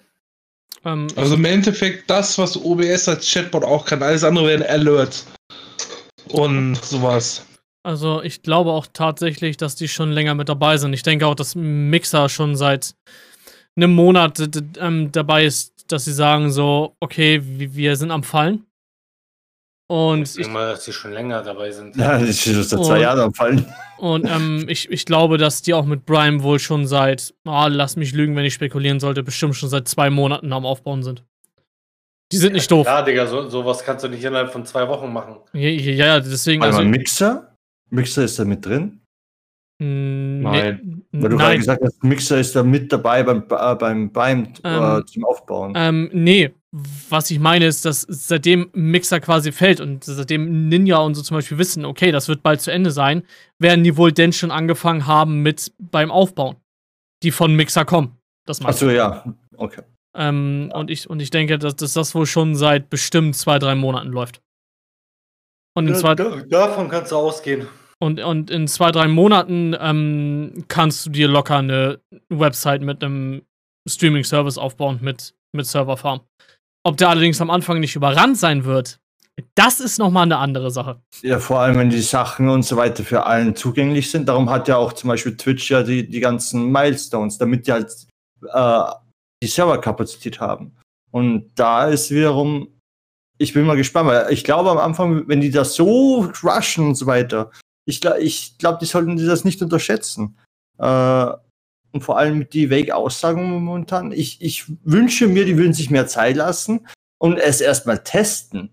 [0.85, 4.03] Ähm, Also im Endeffekt das, was OBS als Chatbot auch kann.
[4.03, 5.27] Alles andere wären Alerts.
[6.29, 7.45] Und sowas.
[7.83, 10.93] Also ich glaube auch tatsächlich, dass die schon länger mit dabei sind.
[10.93, 12.93] Ich denke auch, dass Mixer schon seit
[13.75, 14.39] einem Monat
[14.79, 18.65] ähm, dabei ist, dass sie sagen so, okay, wir sind am Fallen.
[19.91, 21.95] Und ich denke mal, dass die schon länger dabei sind.
[21.95, 23.65] Ja, ist schon seit zwei Jahren am Fallen.
[23.97, 27.95] Und ähm, ich, ich glaube, dass die auch mit Prime wohl schon seit, oh, lass
[27.95, 31.25] mich lügen, wenn ich spekulieren sollte, bestimmt schon seit zwei Monaten am Aufbauen sind.
[32.31, 32.85] Die sind nicht doof.
[32.85, 35.37] Ja, Digga, so, sowas kannst du nicht innerhalb von zwei Wochen machen.
[35.53, 36.61] Ja, ja, ja deswegen.
[36.61, 37.55] Also, Mixer?
[37.89, 39.01] Mixer ist da mit drin?
[39.81, 41.03] Hm, Nein.
[41.11, 44.53] Nee, Weil du gerade gesagt hast, Mixer ist da mit dabei beim, äh, beim, beim
[44.63, 45.73] ähm, äh, zum Aufbauen.
[45.75, 51.15] Ähm, nee, was ich meine ist, dass seitdem Mixer quasi fällt und seitdem Ninja und
[51.15, 53.23] so zum Beispiel wissen, okay, das wird bald zu Ende sein,
[53.57, 56.57] werden die wohl denn schon angefangen haben mit beim Aufbauen,
[57.23, 58.17] die von Mixer kommen.
[58.45, 59.23] Das Achso, ja,
[59.57, 59.81] okay.
[60.15, 63.75] Ähm, und, ich, und ich denke, dass, dass das wohl schon seit bestimmt zwei, drei
[63.75, 64.41] Monaten läuft.
[65.75, 67.67] Und in zwei, davon kannst du ausgehen.
[67.99, 73.43] Und, und in zwei, drei Monaten ähm, kannst du dir locker eine Website mit einem
[73.87, 76.21] Streaming-Service aufbauen mit, mit Serverfarm.
[76.89, 78.99] Ob der allerdings am Anfang nicht überrannt sein wird,
[79.53, 80.99] das ist nochmal eine andere Sache.
[81.21, 84.27] Ja, vor allem, wenn die Sachen und so weiter für allen zugänglich sind.
[84.27, 87.91] Darum hat ja auch zum Beispiel Twitch ja die, die ganzen Milestones, damit die halt
[88.51, 88.83] äh,
[89.43, 90.75] die Serverkapazität haben.
[91.11, 92.69] Und da ist wiederum,
[93.37, 96.95] ich bin mal gespannt, weil ich glaube am Anfang, wenn die das so rushen und
[96.95, 97.51] so weiter,
[97.85, 100.39] ich, ich glaube, die sollten das nicht unterschätzen.
[100.79, 101.33] Äh,
[101.91, 104.11] und vor allem mit die Wake-Aussagen momentan.
[104.11, 106.87] Ich, ich wünsche mir, die würden sich mehr Zeit lassen
[107.17, 108.69] und es erstmal testen.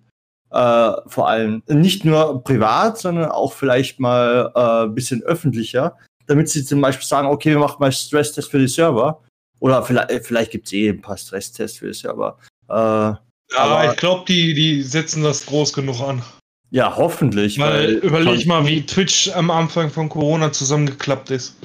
[0.50, 6.48] Äh, vor allem nicht nur privat, sondern auch vielleicht mal ein äh, bisschen öffentlicher, damit
[6.48, 9.22] sie zum Beispiel sagen, okay, wir machen mal Stresstest für die Server.
[9.58, 12.38] Oder vielleicht, äh, vielleicht gibt es eh ein paar Stresstests für die Server.
[12.68, 13.20] Äh, ja,
[13.54, 16.22] aber ich glaube, die, die setzen das groß genug an.
[16.70, 17.58] Ja, hoffentlich.
[17.58, 21.56] Weil, weil überleg mal, wie Twitch am Anfang von Corona zusammengeklappt ist.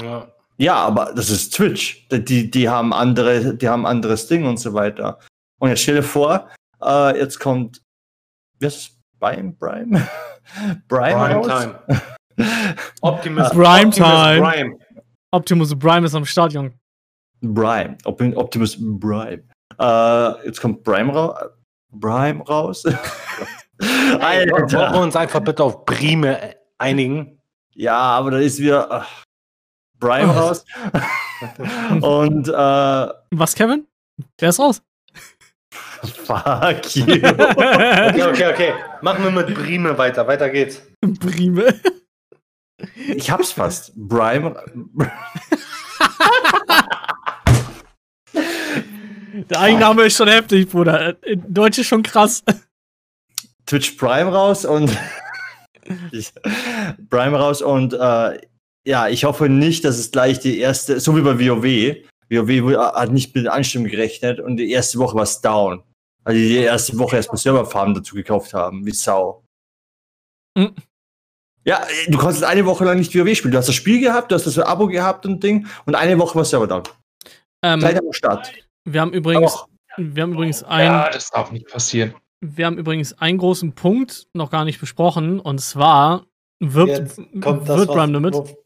[0.00, 0.30] Ja.
[0.58, 2.08] Ja, aber das ist Twitch.
[2.10, 5.18] Die, die haben andere, die haben anderes Ding und so weiter.
[5.58, 6.48] Und jetzt stell dir vor,
[6.82, 7.82] äh, jetzt kommt,
[8.58, 8.90] wie ist es?
[9.18, 9.52] Prime?
[9.58, 10.08] Prime?
[10.88, 11.78] Prime Time.
[13.00, 14.40] Optimus Prime Time.
[14.40, 14.78] Prime.
[15.32, 16.72] Optimus Prime ist am Start, Junge.
[17.42, 17.96] Prime.
[18.04, 19.42] Optimus Prime.
[19.78, 21.50] Äh, jetzt kommt Prime, ra
[22.00, 22.84] Prime raus.
[24.20, 24.52] Alter.
[24.52, 27.40] Wollen wir uns einfach bitte auf Prime einigen?
[27.74, 28.90] Ja, aber da ist wieder.
[28.90, 29.25] Ach,
[29.98, 30.32] Brian oh.
[30.32, 30.64] raus.
[32.00, 32.52] Und äh,
[33.30, 33.86] Was, Kevin?
[34.38, 34.82] Wer ist raus?
[36.24, 37.04] Fuck you.
[37.14, 38.72] okay, okay, okay.
[39.02, 40.26] Machen wir mit Brime weiter.
[40.26, 40.82] Weiter geht's.
[41.00, 41.74] Brime.
[43.14, 43.92] Ich hab's fast.
[43.94, 44.56] Brime.
[49.50, 51.22] Der Eigenname ist schon heftig, Bruder.
[51.24, 52.42] In Deutsch ist schon krass.
[53.66, 54.96] Twitch Prime raus und
[57.10, 58.40] Prime raus und äh,
[58.86, 61.96] ja, ich hoffe nicht, dass es gleich die erste, so wie bei WoW.
[62.30, 65.82] WoW hat nicht mit Anstimmung gerechnet und die erste Woche war es down.
[66.22, 69.44] Weil die erste Woche erstmal Serverfarmen dazu gekauft haben, wie Sau.
[70.56, 70.74] Mhm.
[71.64, 73.50] Ja, du konntest eine Woche lang nicht WoW spielen.
[73.50, 76.36] Du hast das Spiel gehabt, du hast das Abo gehabt und Ding und eine Woche
[76.36, 76.84] war Server down.
[77.62, 78.52] Ähm, Gleich am Start.
[78.84, 79.64] Wir haben übrigens,
[79.96, 80.86] wir haben übrigens ein.
[80.86, 82.14] Ja, das darf nicht passieren.
[82.40, 86.26] Wir haben übrigens einen großen Punkt noch gar nicht besprochen und zwar
[86.60, 88.56] wirbt, wird Prime damit.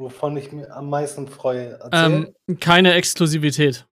[0.00, 1.78] Wo, wovon ich mir am meisten freue.
[1.92, 3.86] Ähm, keine Exklusivität.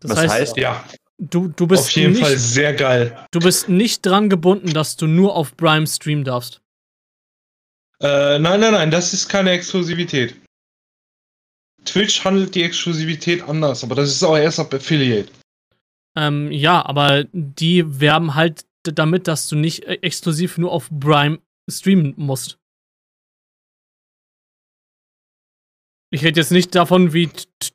[0.00, 0.84] Das Was heißt, heißt, ja.
[1.18, 3.26] Du, du bist auf jeden nicht, Fall sehr geil.
[3.32, 6.60] Du bist nicht dran gebunden, dass du nur auf Prime streamen darfst.
[8.00, 10.36] Äh, nein, nein, nein, das ist keine Exklusivität.
[11.84, 15.30] Twitch handelt die Exklusivität anders, aber das ist auch erst ab Affiliate.
[16.16, 21.38] Ähm, ja, aber die werben halt damit, dass du nicht äh, exklusiv nur auf Prime
[21.68, 22.58] streamen musst.
[26.14, 27.28] Ich rede jetzt nicht davon, wie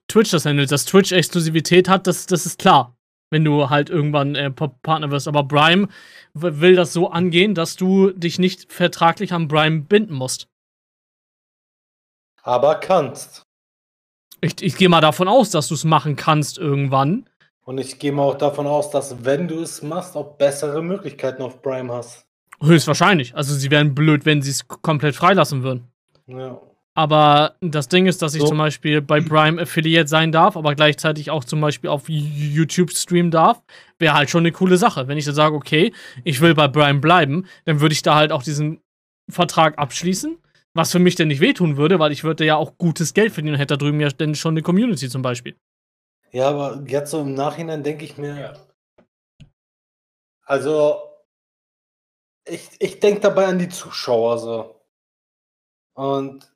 [0.07, 0.71] Twitch das handelt.
[0.71, 2.95] Dass Twitch Exklusivität hat, das, das ist klar.
[3.31, 5.27] Wenn du halt irgendwann äh, Partner wirst.
[5.27, 5.89] Aber Prime
[6.33, 10.47] will das so angehen, dass du dich nicht vertraglich an Prime binden musst.
[12.41, 13.43] Aber kannst.
[14.39, 17.29] Ich, ich gehe mal davon aus, dass du es machen kannst irgendwann.
[17.65, 21.41] Und ich gehe mal auch davon aus, dass wenn du es machst, auch bessere Möglichkeiten
[21.41, 22.25] auf Prime hast.
[22.61, 23.35] Höchstwahrscheinlich.
[23.35, 25.91] Also sie wären blöd, wenn sie es komplett freilassen würden.
[26.25, 26.61] Ja.
[26.99, 28.47] Aber das Ding ist, dass ich so.
[28.47, 33.31] zum Beispiel bei Prime Affiliate sein darf, aber gleichzeitig auch zum Beispiel auf YouTube streamen
[33.31, 33.63] darf.
[33.99, 35.07] Wäre halt schon eine coole Sache.
[35.07, 35.93] Wenn ich dann sage, okay,
[36.25, 38.81] ich will bei Prime bleiben, dann würde ich da halt auch diesen
[39.29, 40.39] Vertrag abschließen.
[40.73, 43.53] Was für mich denn nicht wehtun würde, weil ich würde ja auch gutes Geld verdienen
[43.53, 45.55] und hätte da drüben ja denn schon eine Community zum Beispiel.
[46.33, 48.59] Ja, aber jetzt so im Nachhinein denke ich mir,
[50.43, 51.01] also
[52.45, 54.81] ich, ich denke dabei an die Zuschauer so.
[55.93, 56.51] Und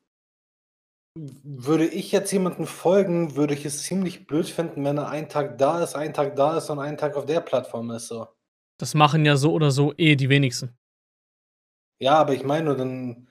[1.16, 5.58] würde ich jetzt jemanden folgen, würde ich es ziemlich blöd finden, wenn er einen Tag
[5.58, 8.26] da ist, einen Tag da ist und einen Tag auf der Plattform ist, so.
[8.78, 10.76] Das machen ja so oder so eh die wenigsten.
[12.00, 13.28] Ja, aber ich meine, dann,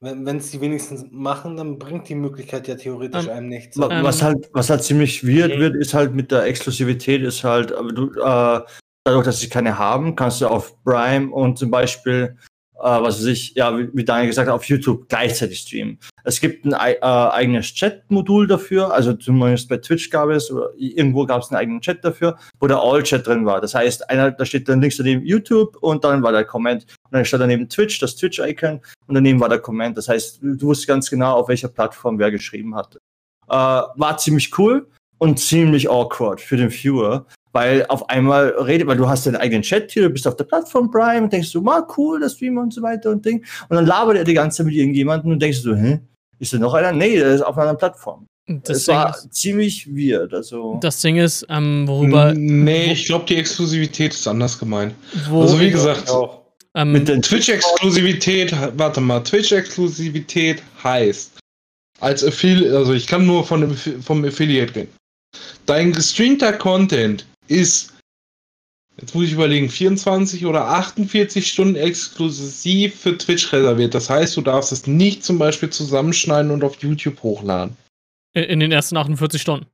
[0.00, 3.76] wenn es die wenigsten machen, dann bringt die Möglichkeit ja theoretisch Ähm, einem nichts.
[3.76, 5.60] Ähm, was halt, was halt ziemlich weird Okay.
[5.60, 8.60] wird, ist halt mit der Exklusivität, ist halt, aber du, äh,
[9.02, 12.38] dadurch, dass sie keine haben, kannst du auf Prime und zum Beispiel,
[12.78, 15.98] äh, was weiß ich, ja, wie, wie Daniel gesagt hat, auf YouTube gleichzeitig streamen.
[16.24, 20.70] Es gibt ein ei- äh, eigenes Chat-Modul dafür, also zumindest bei Twitch gab es, oder
[20.76, 23.60] irgendwo gab es einen eigenen Chat dafür, wo der All-Chat drin war.
[23.60, 26.82] Das heißt, einer, da steht dann links daneben YouTube und dann war der Comment.
[27.04, 29.96] Und dann steht daneben Twitch, das Twitch-Icon und daneben war der Comment.
[29.96, 32.96] Das heißt, du wusstest ganz genau, auf welcher Plattform wer geschrieben hat.
[33.48, 34.86] Äh, war ziemlich cool
[35.18, 39.62] und ziemlich awkward für den Viewer, weil auf einmal redet, weil du hast deinen eigenen
[39.62, 42.62] Chat hier, du bist auf der Plattform Prime und denkst du, mal cool, das Streamer
[42.62, 43.44] und so weiter und Ding.
[43.68, 46.00] Und dann labert er die ganze Zeit mit irgendjemandem und denkst du, hä?
[46.38, 46.92] Ist da noch einer?
[46.92, 48.26] Nee, der ist auf einer Plattform.
[48.46, 50.32] Das, Es war ist, ziemlich weird.
[50.32, 52.32] Also, das Ding ist, ähm, worüber.
[52.34, 54.94] Nee, ich glaube, die Exklusivität ist anders gemeint.
[55.32, 56.12] Also wie gesagt,
[56.74, 61.32] ähm, mit den Twitch-Exklusivität, warte mal, Twitch-Exklusivität heißt,
[62.00, 64.92] als Affiliate, also ich kann nur von, vom Affiliate reden.
[65.64, 67.94] Dein gestreamter Content ist,
[69.00, 73.94] jetzt muss ich überlegen, 24 oder 48 Stunden exklusiv für Twitch reserviert.
[73.94, 77.76] Das heißt, du darfst es nicht zum Beispiel zusammenschneiden und auf YouTube hochladen.
[78.34, 79.66] in den ersten 48 Stunden.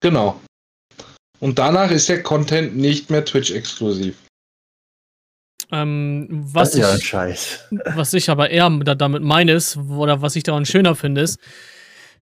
[0.00, 0.40] Genau.
[1.40, 4.16] Und danach ist der Content nicht mehr Twitch-exklusiv.
[5.72, 7.58] Ähm, was, ist ja ich,
[7.96, 11.40] was ich aber eher da, damit meine ist, oder was ich daran schöner finde, ist,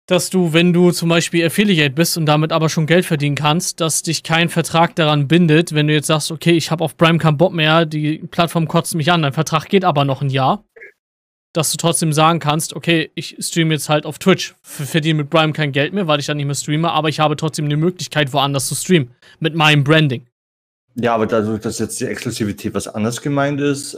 [0.07, 3.79] dass du, wenn du zum Beispiel Affiliate bist und damit aber schon Geld verdienen kannst,
[3.79, 7.17] dass dich kein Vertrag daran bindet, wenn du jetzt sagst, okay, ich habe auf Prime
[7.17, 10.65] keinen Bock mehr, die Plattform kotzt mich an, dein Vertrag geht aber noch ein Jahr,
[11.53, 15.53] dass du trotzdem sagen kannst, okay, ich streame jetzt halt auf Twitch, verdiene mit Prime
[15.53, 18.33] kein Geld mehr, weil ich dann nicht mehr streame, aber ich habe trotzdem die Möglichkeit,
[18.33, 20.25] woanders zu streamen, mit meinem Branding.
[20.95, 23.97] Ja, aber dadurch, dass jetzt die Exklusivität was anderes gemeint ist,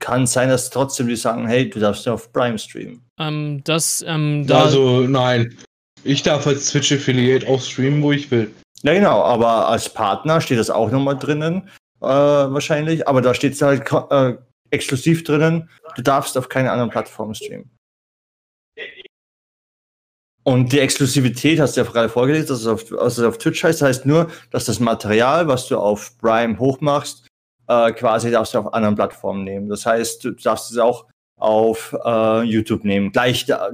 [0.00, 3.02] kann sein, dass trotzdem die sagen, hey, du darfst ja auf Prime streamen.
[3.18, 5.56] Ähm, das, ähm, da, also, nein.
[6.02, 8.50] Ich darf als Twitch-Affiliate auch streamen, wo ich will.
[8.82, 11.68] Ja, genau, aber als Partner steht das auch nochmal drinnen,
[12.00, 13.06] äh, wahrscheinlich.
[13.06, 14.36] Aber da steht es halt äh,
[14.70, 17.70] exklusiv drinnen, du darfst auf keine anderen Plattformen streamen.
[20.42, 23.62] Und die Exklusivität hast du ja gerade vorgelesen, dass es auf, dass es auf Twitch
[23.62, 27.26] heißt, heißt nur, dass das Material, was du auf Prime hochmachst,
[27.70, 29.68] äh, quasi darfst du auf anderen Plattformen nehmen.
[29.68, 31.06] Das heißt, du darfst es auch
[31.36, 33.12] auf äh, YouTube nehmen.
[33.12, 33.70] Gleich da,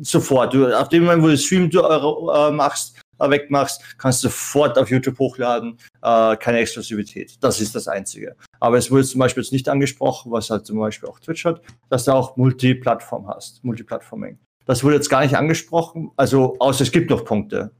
[0.00, 0.54] sofort.
[0.54, 4.78] Du, auf dem Moment, wo du Stream du, äh, machst, äh, wegmachst, kannst du sofort
[4.78, 5.78] auf YouTube hochladen.
[6.00, 7.36] Äh, keine Exklusivität.
[7.40, 8.36] Das ist das Einzige.
[8.60, 11.60] Aber es wurde zum Beispiel jetzt nicht angesprochen, was halt zum Beispiel auch Twitch hat,
[11.88, 14.38] dass du auch Multiplattform hast, Multiplatforming.
[14.64, 17.72] Das wurde jetzt gar nicht angesprochen, also außer es gibt noch Punkte.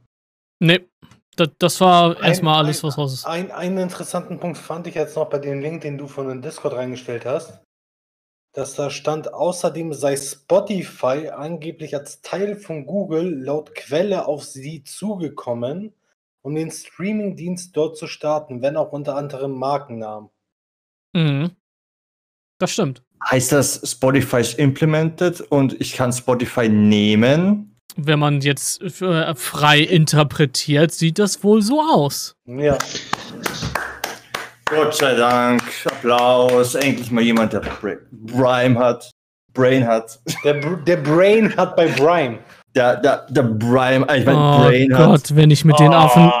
[0.59, 0.81] nee,
[1.35, 3.25] das, das war Ein- erstmal alles, was raus ist.
[3.25, 6.41] Ein, einen interessanten Punkt fand ich jetzt noch bei dem Link, den du von dem
[6.41, 7.61] Discord reingestellt hast.
[8.53, 14.83] Dass da stand, außerdem sei Spotify angeblich als Teil von Google laut Quelle auf sie
[14.83, 15.93] zugekommen,
[16.41, 20.29] um den Streamingdienst dort zu starten, wenn auch unter anderem Markennamen.
[21.13, 21.51] Mhm.
[22.57, 23.03] Das stimmt.
[23.23, 27.70] Heißt das, Spotify ist implemented und ich kann Spotify nehmen?
[27.97, 32.35] Wenn man jetzt äh, frei interpretiert, sieht das wohl so aus.
[32.45, 32.77] Ja,
[34.69, 37.97] Gott sei Dank, Applaus, endlich mal jemand, der Bra-
[38.27, 39.11] Prime hat,
[39.53, 40.19] Brain hat.
[40.45, 42.39] der, der Brain hat bei Prime.
[42.73, 45.05] Der, der, der Prime, äh, ich mein Oh Brain hat.
[45.07, 45.93] Gott, wenn ich mit den Oh.
[45.97, 46.31] Affen,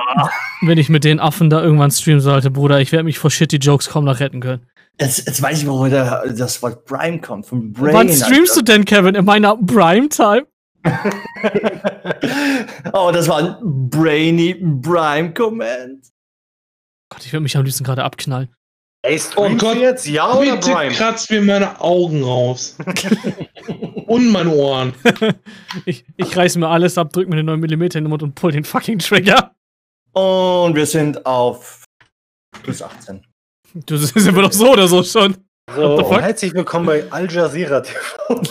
[0.61, 3.57] wenn ich mit den Affen da irgendwann streamen sollte, Bruder, ich werde mich vor shitty
[3.57, 4.65] Jokes kaum noch retten können.
[4.97, 7.93] Jetzt, jetzt weiß ich, woher der, das Wort Prime kommt, vom Brain.
[7.93, 9.15] Wann streamst du denn, Kevin?
[9.15, 10.43] In meiner Prime-Time?
[12.93, 16.07] oh, das war ein brainy Prime-Comment.
[17.09, 18.49] Gott, ich würde mich am liebsten gerade abknallen.
[19.03, 20.93] Ey, Oh Gott, jetzt ja oder Bitte Prime?
[20.93, 22.77] kratzt mir meine Augen raus.
[24.05, 24.93] Und meine Ohren.
[25.85, 28.51] Ich, ich reiß mir alles ab, drück mir den 9mm in den Mund und pull
[28.51, 29.55] den fucking Trigger.
[30.11, 31.85] Und wir sind auf
[32.61, 33.25] plus 18.
[33.85, 35.37] Du sind wir doch so oder so schon.
[35.73, 38.41] So, herzlich willkommen bei Al Jazeera TV.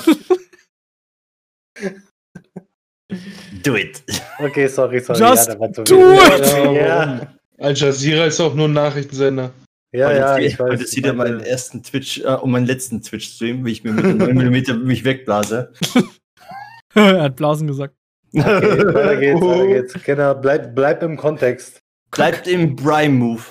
[3.62, 4.02] Do it.
[4.38, 5.20] Okay, sorry, sorry.
[5.20, 6.76] Just ja, do it!
[6.76, 9.52] Ja, Al Jazeera ist auch nur ein Nachrichtensender.
[9.92, 10.70] ja, und ja, jetzt, ich weiß.
[10.70, 13.92] und jetzt sieht er meinen ersten Twitch, äh, und meinen letzten Twitch-Stream, wie ich mir
[13.92, 15.72] mit dem 9mm mich wegblase.
[16.94, 17.94] er hat Blasen gesagt.
[18.32, 19.94] Okay, weiter geht's, weiter geht's.
[20.04, 21.80] Genau, bleib, bleib im Kontext.
[22.10, 23.42] Bleibt im Prime-Move.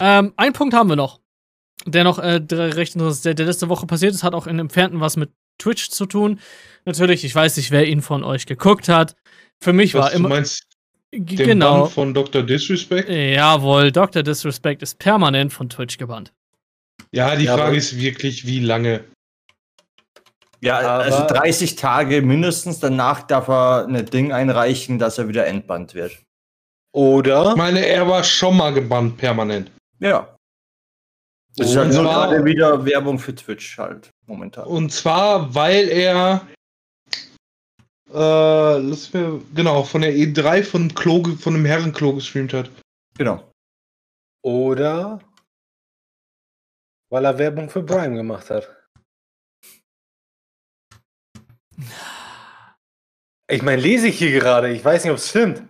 [0.00, 1.20] Ähm, ein Punkt haben wir noch.
[1.84, 4.58] Der noch äh, recht interessant ist, der, der letzte Woche passiert ist, hat auch in
[4.58, 6.40] Entfernten was mit Twitch zu tun.
[6.84, 9.16] Natürlich, ich weiß nicht, wer ihn von euch geguckt hat.
[9.60, 10.28] Für mich war Was, du immer.
[10.28, 10.64] meinst
[11.12, 11.82] Den genau.
[11.82, 12.42] Bann von Dr.
[12.42, 13.08] Disrespect?
[13.08, 14.22] Jawohl, Dr.
[14.22, 16.32] Disrespect ist permanent von Twitch gebannt.
[17.12, 19.04] Ja, die Ja, Frage ist wirklich, wie lange?
[20.60, 22.80] Ja, Aber- also 30 Tage mindestens.
[22.80, 26.12] Danach darf er ein Ding einreichen, dass er wieder entbannt wird.
[26.92, 27.50] Oder?
[27.50, 29.70] Ich meine, er war schon mal gebannt permanent.
[30.00, 30.35] Ja.
[31.56, 34.66] Das ist Und halt nur zwar- gerade wieder Werbung für Twitch halt momentan.
[34.66, 36.46] Und zwar, weil er
[38.12, 42.70] äh, lass mir, genau, von der E3 von, Klo, ge- von einem Herrenklo gestreamt hat.
[43.18, 43.50] Genau.
[44.44, 45.18] Oder?
[47.10, 48.68] Weil er Werbung für Prime gemacht hat.
[53.50, 54.72] Ich meine, lese ich hier gerade.
[54.72, 55.62] Ich weiß nicht, ob es stimmt.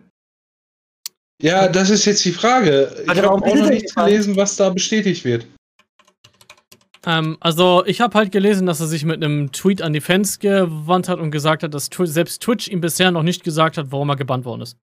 [1.43, 2.97] Ja, das ist jetzt die Frage.
[3.03, 5.47] Ich Warte, habe auch noch nichts gelesen, was da bestätigt wird.
[7.07, 10.41] Ähm, also, ich habe halt gelesen, dass er sich mit einem Tweet an die Fans
[10.41, 13.93] gewandt hat und gesagt hat, dass Twi selbst Twitch ihm bisher noch nicht gesagt hat,
[13.93, 14.77] warum er gebannt worden ist.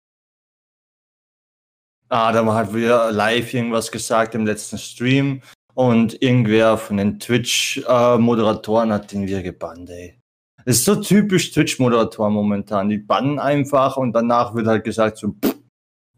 [2.09, 5.41] Ah, da hat wieder live irgendwas gesagt im letzten Stream
[5.73, 10.19] und irgendwer von den Twitch-Moderatoren hat den wieder gebannt, ey.
[10.65, 12.89] Das ist so typisch Twitch-Moderatoren momentan.
[12.89, 15.55] Die bannen einfach und danach wird halt gesagt so, pff,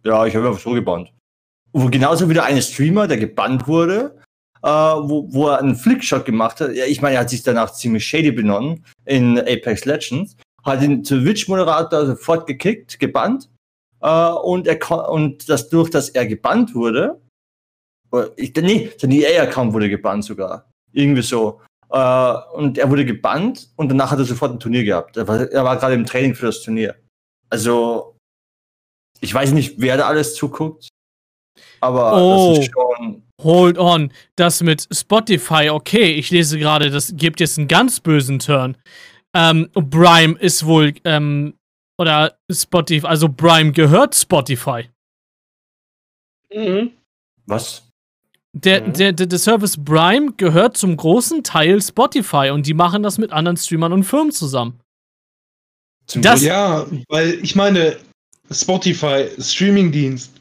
[0.04, 1.14] ja, ich habe einfach so gebannt.
[1.72, 4.20] Wo genauso wieder ein Streamer, der gebannt wurde,
[4.64, 6.74] äh, wo, wo er einen Flickshot gemacht hat.
[6.74, 11.04] Ja, ich meine, er hat sich danach ziemlich shady benommen in Apex Legends, hat den
[11.04, 13.50] Twitch-Moderator sofort gekickt, gebannt
[14.02, 17.22] äh, und, er, und das durch, dass er gebannt wurde,
[18.12, 20.70] oder ich, nee, sein EA-Account wurde gebannt sogar.
[20.92, 21.62] Irgendwie so.
[21.90, 25.18] Äh, und er wurde gebannt und danach hat er sofort ein Turnier gehabt.
[25.18, 26.96] Er war, er war gerade im Training für das Turnier.
[27.50, 28.16] Also,
[29.20, 30.90] ich weiß nicht, wer da alles zuguckt,
[31.82, 32.50] aber Oh.
[32.56, 33.23] das ist schon.
[33.44, 38.40] Hold on, das mit Spotify, okay, ich lese gerade, das gibt jetzt einen ganz bösen
[38.40, 38.78] Turn.
[39.36, 41.56] Ähm, Brime ist wohl, ähm,
[41.98, 44.90] oder Spotify, also Brime gehört Spotify.
[47.46, 47.84] Was?
[48.56, 48.94] Der, Mhm.
[48.94, 53.32] der, der, der Service Brime gehört zum großen Teil Spotify und die machen das mit
[53.32, 54.80] anderen Streamern und Firmen zusammen.
[56.06, 57.98] Zum Das- Ja, weil ich meine,
[58.52, 60.33] Spotify, Streamingdienst,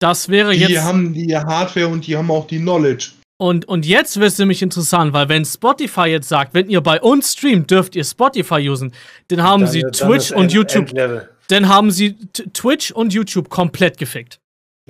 [0.00, 0.82] Das wäre die jetzt.
[0.82, 3.10] haben die Hardware und die haben auch die Knowledge.
[3.38, 7.00] Und, und jetzt wird es nämlich interessant, weil wenn Spotify jetzt sagt, wenn ihr bei
[7.00, 8.92] uns streamt, dürft ihr Spotify usen,
[9.28, 11.28] dann haben Dann- sie dann Twitch und End- YouTube, Endlevel.
[11.48, 14.40] dann haben sie T Twitch und YouTube komplett gefickt.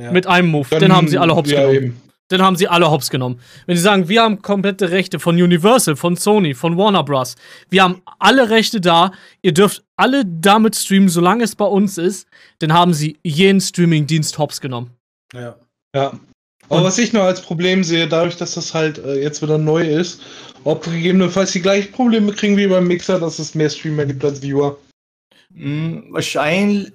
[0.00, 0.10] Ja.
[0.12, 0.66] Mit einem Move.
[0.70, 1.76] Dann, Dann- haben sie alle hops ja, genommen.
[1.76, 2.02] eben.
[2.28, 3.40] Dann haben sie alle hops genommen.
[3.66, 7.34] Wenn sie sagen, wir haben komplette Rechte von Universal, von Sony, von Warner Bros.
[7.70, 9.10] Wir haben alle Rechte da.
[9.42, 12.28] Ihr dürft alle damit streamen, solange es bei uns ist.
[12.60, 14.90] Dann haben sie jeden Streaming-Dienst hops genommen.
[15.34, 15.54] Ja.
[15.94, 16.12] Ja.
[16.68, 19.58] Aber Und- was ich noch als Problem sehe, dadurch, dass das halt äh, jetzt wieder
[19.58, 20.20] neu ist,
[20.64, 24.40] ob gegebenenfalls die gleichen Probleme kriegen wie beim Mixer, dass es mehr Streamer gibt als
[24.42, 24.76] Viewer.
[25.54, 26.92] Hm, wahrscheinlich.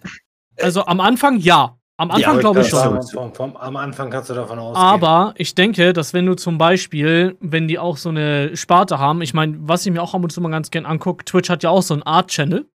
[0.61, 1.77] Also am Anfang ja.
[1.97, 3.01] Am Ja, Anfang glaube ich schon.
[3.03, 4.81] Vom, vom, am Anfang kannst du davon ausgehen.
[4.85, 9.21] Aber ich denke, dass wenn du zum Beispiel, wenn die auch so eine Sparte haben,
[9.21, 11.63] ich meine, was ich mir auch ab und zu mal ganz gern angucke, Twitch hat
[11.63, 12.65] ja auch so einen Art-Channel.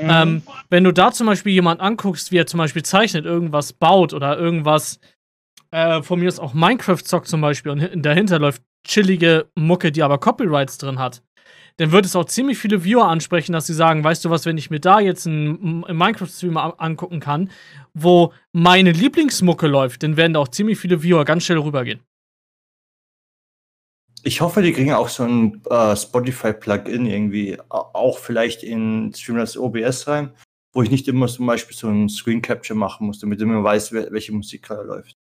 [0.00, 4.12] Ähm, wenn du da zum Beispiel jemand anguckst, wie er zum Beispiel zeichnet, irgendwas baut
[4.12, 5.00] oder irgendwas,
[5.70, 9.92] äh, von mir ist auch Minecraft zockt zum Beispiel und hin- dahinter läuft chillige Mucke,
[9.92, 11.22] die aber Copyrights drin hat,
[11.78, 14.58] dann wird es auch ziemlich viele Viewer ansprechen, dass sie sagen, weißt du was, wenn
[14.58, 17.50] ich mir da jetzt einen, einen Minecraft-Streamer a- angucken kann,
[17.94, 22.00] wo meine Lieblingsmucke läuft, dann werden da auch ziemlich viele Viewer ganz schnell rübergehen.
[24.28, 29.56] Ich hoffe, die kriegen auch so ein äh, Spotify-Plugin irgendwie, au- auch vielleicht in Streamlabs
[29.56, 30.32] OBS rein,
[30.74, 33.90] wo ich nicht immer zum Beispiel so ein Screen Capture machen muss, damit immer weiß,
[33.94, 35.14] welche Musik gerade läuft.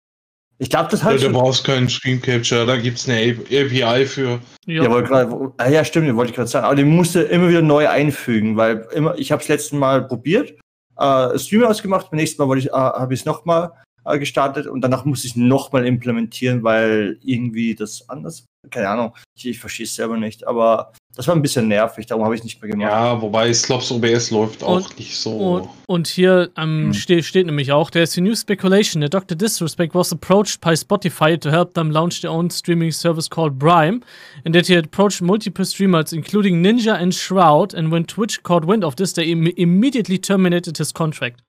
[0.57, 3.17] Ich glaube, das Ja, halt du brauchst keinen Screen Capture, da gibt es eine
[3.49, 4.39] API für.
[4.65, 6.65] Ja, wollte grad, ah, ja, stimmt, wollte ich gerade sagen.
[6.65, 10.53] Aber den musste immer wieder neu einfügen, weil immer, ich habe es letzten Mal probiert,
[10.97, 13.71] äh, Stream ausgemacht, beim nächsten Mal wollte ich, äh, habe ich es nochmal
[14.07, 19.13] äh, gestartet und danach musste ich es nochmal implementieren, weil irgendwie das anders, keine Ahnung,
[19.35, 22.41] ich, ich verstehe es selber nicht, aber das war ein bisschen nervig, darum habe ich
[22.41, 22.91] es nicht mehr gemacht.
[22.91, 25.31] Ja, wobei Slops OBS läuft auch Und- nicht so.
[25.31, 26.93] Und, und hier ähm, Hm.
[26.93, 29.35] ste steht nämlich auch, there's a new speculation that Dr.
[29.35, 34.01] Disrespect was approached by Spotify to help them launch their own streaming service called Brime,
[34.45, 38.65] and that he had approached multiple streamers, including Ninja and Shroud, and when Twitch caught
[38.65, 41.41] wind of this, they im immediately terminated his contract.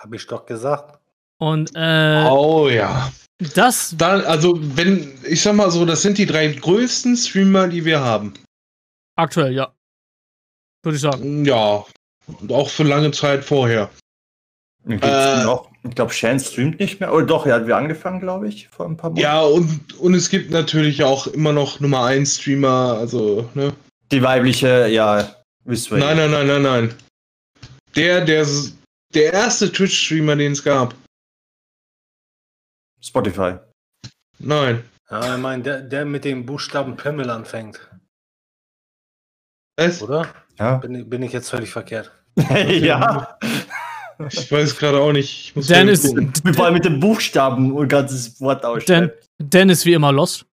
[0.00, 0.98] Hab ich doch gesagt.
[1.38, 3.12] Und äh, oh ja.
[3.54, 7.84] das, Dann, also, wenn, ich sag mal so, das sind die drei größten Streamer, die
[7.84, 8.34] wir haben.
[9.16, 9.72] aktuell, ja.
[10.82, 11.44] Würde ich sagen.
[11.44, 11.84] Ja.
[12.26, 13.90] Und auch für lange Zeit vorher.
[14.88, 15.44] Äh.
[15.44, 18.68] noch, ich glaube, Shan streamt nicht mehr, oder doch, er hat wieder angefangen, glaube ich,
[18.68, 19.22] vor ein paar Monaten.
[19.22, 23.74] Ja, und, und es gibt natürlich auch immer noch Nummer 1 Streamer, also, ne?
[24.10, 25.98] Die weibliche, ja, wisst ihr.
[25.98, 26.94] Nein, nein, nein, nein, nein.
[27.94, 28.46] Der, der,
[29.14, 30.94] der erste Twitch-Streamer, den es gab.
[33.00, 33.56] Spotify.
[34.38, 34.84] Nein.
[35.10, 37.90] Ja, ich meine, der, der mit dem Buchstaben Pimmel anfängt.
[39.76, 40.02] Was?
[40.02, 40.32] Oder?
[40.58, 40.76] Ja.
[40.76, 42.12] Bin, bin ich jetzt völlig verkehrt?
[42.36, 43.38] ja.
[44.28, 45.56] Ich weiß gerade auch nicht.
[45.56, 46.32] Ich gucken.
[46.54, 48.62] Vor allem mit dem Buchstaben und ganzes Wort.
[49.38, 50.44] Dan ist wie immer lost.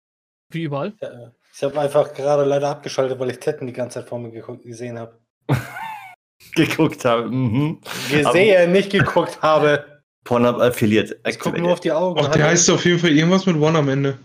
[0.50, 0.94] Wie überall.
[1.02, 4.32] Ja, ich habe einfach gerade leider abgeschaltet, weil ich Tetten die ganze Zeit vor mir
[4.32, 5.20] gesehen habe.
[6.56, 7.30] Geguckt habe.
[7.30, 7.82] Mhm.
[8.10, 10.02] Gesehen, nicht geguckt habe.
[10.24, 11.20] Pornhub Affiliate.
[11.26, 12.20] Ich gucke nur auf die Augen.
[12.22, 14.20] Ach, der heißt auf jeden Fall irgendwas mit One am Ende.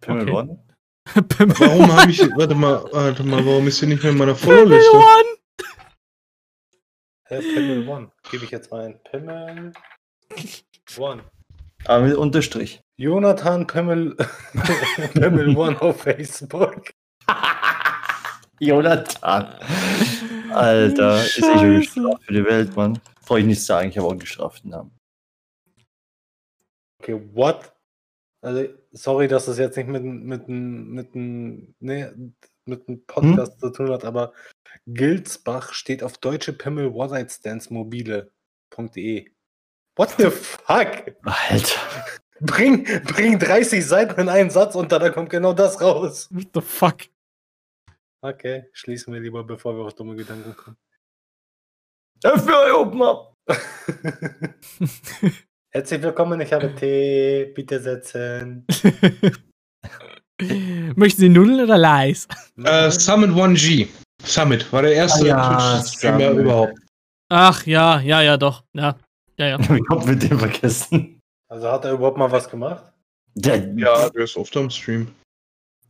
[0.00, 0.32] Pimmel Okay.
[0.32, 0.64] One?
[1.28, 2.20] Pimmel Warum habe ich.
[2.36, 4.96] Warte mal, warte mal, warum ist der nicht mehr in meiner Pimmel Follow-Liste?
[4.96, 5.34] One!
[7.26, 8.12] Hä, Pimmel One.
[8.30, 9.00] Gebe ich jetzt mal ein.
[9.04, 9.72] Pimmel
[10.98, 11.22] One.
[11.86, 12.80] Aber mit Unterstrich.
[12.96, 14.16] Jonathan Pimmel,
[15.14, 16.92] Pimmel One auf Facebook.
[18.58, 19.58] Jonathan.
[20.50, 23.00] Alter, ist ich schon gestraft für die Welt, Mann.
[23.26, 24.92] Brauche ich nicht sagen, ich habe auch einen gestraften Namen.
[27.00, 27.72] Okay, what?
[28.40, 32.06] Also, sorry, dass das jetzt nicht mit, mit, mit, mit, nee,
[32.66, 34.32] mit einem Podcast zu tun hat, aber
[34.86, 39.30] Gilsbach steht auf deutsche Pimmel One-Night Stands mobile.de.
[39.96, 41.14] What the fuck?
[41.24, 41.80] Alter.
[42.40, 46.28] Bring, bring 30 Seiten in einen Satz und dann kommt genau das raus.
[46.30, 46.96] What the fuck?
[48.24, 50.78] Okay, schließen wir lieber, bevor wir auf dumme Gedanken kommen.
[52.22, 53.34] FBI open up!
[55.70, 57.52] Herzlich willkommen, ich habe Tee.
[57.54, 58.66] Bitte setzen.
[60.96, 62.26] Möchten Sie Nudeln oder Leis?
[62.64, 63.88] Äh, Summit 1G.
[64.22, 66.78] Summit war der erste Ah ja, Twitch-Streamer überhaupt.
[67.28, 68.64] Ach ja, ja, ja, doch.
[68.72, 68.96] Ja,
[69.36, 69.58] ja, ja.
[69.60, 71.20] Ich hab mit dem vergessen.
[71.50, 72.90] Also hat er überhaupt mal was gemacht?
[73.34, 75.14] Der, Ja, der ist oft am Stream.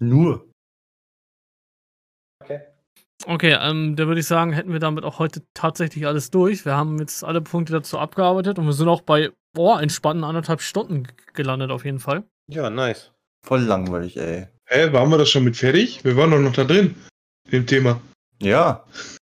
[0.01, 0.45] Nur.
[2.45, 2.61] Okay.
[3.27, 6.67] Okay, ähm, da würde ich sagen, hätten wir damit auch heute tatsächlich alles durch.
[6.67, 10.61] Wir haben jetzt alle Punkte dazu abgearbeitet und wir sind auch bei, boah, entspannten anderthalb
[10.61, 12.25] Stunden gelandet auf jeden Fall.
[12.49, 13.13] Ja, nice.
[13.47, 14.49] Voll langweilig, ey.
[14.67, 16.05] Hä, waren wir das schon mit fertig?
[16.05, 16.95] Wir waren doch noch da drin.
[17.51, 18.01] Im Thema.
[18.43, 18.85] Ja.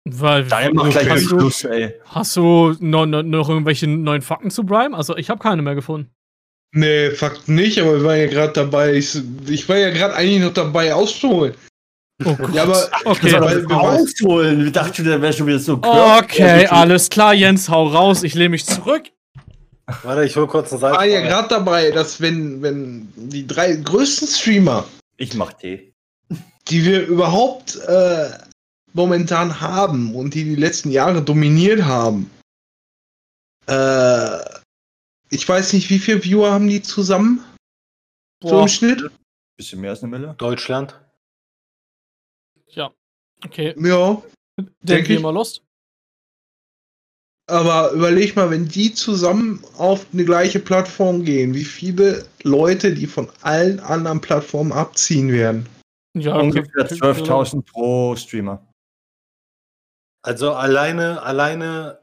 [0.05, 1.95] Weil, macht gleich mal Schluss, ey.
[2.05, 4.97] hast du noch, noch, noch irgendwelche neuen Fakten zu Brime?
[4.97, 6.11] Also, ich habe keine mehr gefunden.
[6.75, 8.95] Nee, Fakt nicht, aber wir waren ja gerade dabei.
[8.95, 9.17] Ich,
[9.47, 11.55] ich war ja gerade eigentlich noch dabei auszuholen.
[12.25, 12.37] Oh.
[12.53, 13.31] Ja, aber okay.
[13.33, 14.67] Das weil wir- ausholen.
[14.67, 18.23] Ich dachte schon, der wäre schon wieder so Okay, alles klar, Jens, hau raus.
[18.23, 19.11] Ich lehne mich zurück.
[20.05, 21.13] Warte, ich hol kurz einen war Salz.
[21.13, 24.85] ja gerade dabei, dass wenn, wenn die drei größten Streamer,
[25.17, 25.93] Ich mach Tee.
[26.69, 28.31] die wir überhaupt äh,
[28.95, 32.31] momentan haben und die die letzten Jahre dominiert haben,
[33.67, 34.39] äh,
[35.31, 37.45] ich weiß nicht, wie viele Viewer haben die zusammen?
[38.43, 38.63] So Boah.
[38.63, 39.11] im Schnitt?
[39.57, 40.35] Bisschen mehr als eine Mille.
[40.39, 40.99] Deutschland.
[42.75, 42.93] Ja.
[43.45, 43.75] Okay.
[43.79, 44.23] Ja.
[44.59, 45.19] Denk Denk wie ich.
[45.19, 45.63] immer Lost.
[47.47, 53.07] Aber überleg mal, wenn die zusammen auf eine gleiche Plattform gehen, wie viele Leute die
[53.07, 55.69] von allen anderen Plattformen abziehen werden.
[56.17, 58.67] Ja, Ungefähr k- k- 12.000 pro Streamer.
[60.23, 62.01] Also alleine, alleine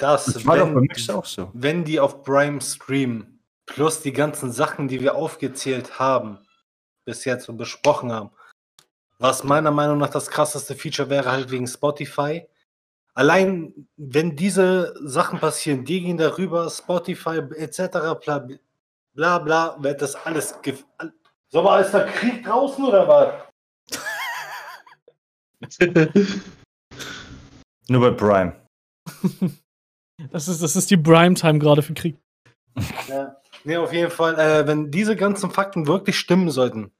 [0.00, 1.50] das, Das war doch bei wenn, Mix auch so.
[1.54, 6.38] wenn die auf Prime streamen, plus die ganzen Sachen, die wir aufgezählt haben,
[7.06, 8.30] bis jetzt und besprochen haben,
[9.22, 12.44] was meiner Meinung nach das krasseste Feature wäre, halt wegen Spotify.
[13.14, 18.18] Allein, wenn diese Sachen passieren, die gehen darüber, Spotify etc.
[18.20, 18.46] bla
[19.14, 20.58] bla, bla wird das alles.
[21.50, 24.08] So, aber ist da Krieg draußen oder was?
[27.88, 28.56] Nur bei Prime.
[30.30, 32.16] Das ist, das ist die Prime-Time gerade für Krieg.
[33.08, 33.34] Ja.
[33.64, 36.92] Nee, auf jeden Fall, äh, wenn diese ganzen Fakten wirklich stimmen sollten,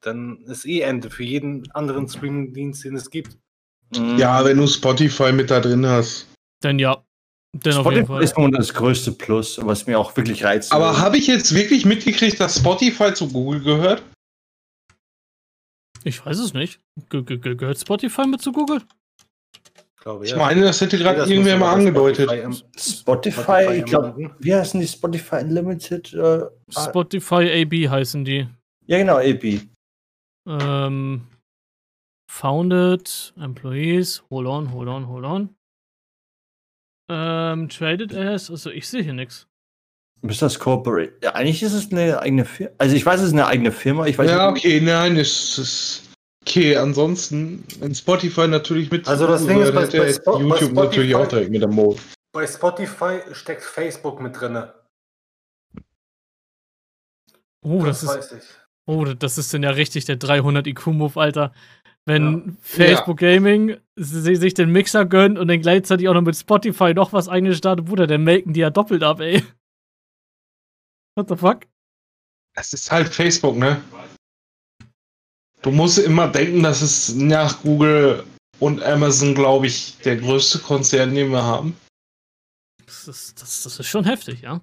[0.00, 3.36] dann ist eh Ende für jeden anderen Streaming-Dienst, den es gibt.
[3.96, 4.18] Mhm.
[4.18, 6.26] Ja, wenn du Spotify mit da drin hast.
[6.62, 7.02] Denn ja.
[7.54, 8.22] Jeden Spotify Fall.
[8.22, 10.72] ist momentan das größte Plus, was mir auch wirklich reizt.
[10.72, 14.02] Aber habe ich jetzt wirklich mitgekriegt, dass Spotify zu Google gehört?
[16.04, 16.80] Ich weiß es nicht.
[17.08, 18.82] Ge ge ge gehört Spotify mit zu Google?
[20.00, 22.30] Glaube Ich meine, das hätte gerade das irgendwer mal angedeutet.
[22.30, 26.14] Spotify Spotify, Spotify ich glaube, wie heißen die Spotify Unlimited?
[26.14, 28.46] Äh, Spotify AB heißen die.
[28.86, 29.62] ja, genau, AP.
[30.46, 31.26] Ähm,
[32.30, 35.56] founded, Employees, hold on, hold on, hold on.
[37.08, 39.46] Ähm, traded as, also ich sehe hier nichts.
[40.22, 41.12] Ist das Corporate?
[41.22, 42.74] Ja, eigentlich ist es eine eigene Firma.
[42.78, 44.06] Also ich weiß, es ist eine eigene Firma.
[44.06, 46.02] Ich weiß Ja, nicht, okay, nein, ist, ist
[46.42, 46.76] okay.
[46.76, 50.74] Ansonsten, wenn Spotify natürlich mit Also das Ding ist, bei- bei Spo- bei YouTube Spotify-
[50.74, 52.00] natürlich auch direkt mit am Mode.
[52.32, 54.74] Bei Spotify steckt Facebook mit drinne.
[57.62, 58.44] Oh, das ist, weiß ich.
[58.86, 61.52] Oh, das ist denn ja richtig der 300 IQ-Move, Alter.
[62.04, 62.52] Wenn ja.
[62.62, 63.34] Facebook ja.
[63.34, 67.86] Gaming sich den Mixer gönnt und dann gleichzeitig auch noch mit Spotify noch was eingestartet,
[67.86, 69.44] Bruder, dann melken die ja doppelt ab, ey.
[71.16, 71.66] What the fuck?
[72.56, 73.82] Es ist halt Facebook, ne?
[75.62, 78.24] Du musst immer denken, dass es nach Google
[78.60, 81.76] und Amazon, glaube ich, der größte Konzern, den wir haben.
[82.84, 84.60] Das ist, das, das ist schon heftig, ja.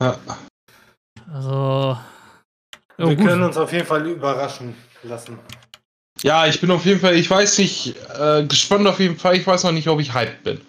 [0.00, 0.18] Ja.
[1.26, 1.98] Also.
[3.08, 3.26] Wir gut.
[3.26, 5.38] können uns auf jeden Fall überraschen lassen.
[6.22, 9.36] Ja, ich bin auf jeden Fall, ich weiß nicht, äh, gespannt auf jeden Fall.
[9.36, 10.60] Ich weiß noch nicht, ob ich hyped bin.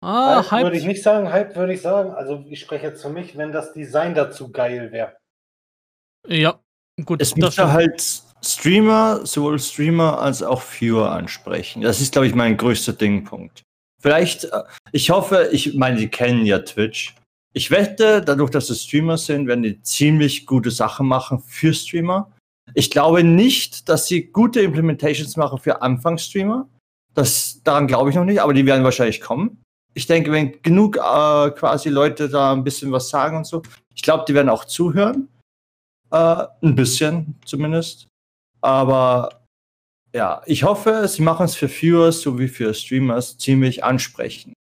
[0.00, 2.10] Ah, hyped würde ich nicht sagen, hyped würde ich sagen.
[2.10, 5.16] Also ich spreche jetzt für mich, wenn das Design dazu geil wäre.
[6.26, 6.60] Ja,
[7.04, 7.22] gut.
[7.22, 8.02] Es müsste halt
[8.44, 11.82] Streamer, sowohl Streamer als auch Viewer ansprechen.
[11.82, 13.62] Das ist, glaube ich, mein größter Dingpunkt.
[14.00, 14.62] Vielleicht, äh,
[14.92, 17.14] ich hoffe, ich meine, die kennen ja Twitch.
[17.54, 22.30] Ich wette, dadurch, dass es Streamer sind, werden die ziemlich gute Sachen machen für Streamer.
[22.74, 26.68] Ich glaube nicht, dass sie gute Implementations machen für Anfangsstreamer.
[27.14, 29.62] Das, daran glaube ich noch nicht, aber die werden wahrscheinlich kommen.
[29.94, 33.62] Ich denke, wenn genug äh, quasi Leute da ein bisschen was sagen und so,
[33.94, 35.28] ich glaube, die werden auch zuhören.
[36.10, 38.06] Äh, ein bisschen zumindest.
[38.60, 39.42] Aber
[40.14, 44.54] ja, ich hoffe, sie machen es für Viewers sowie für Streamers ziemlich ansprechend.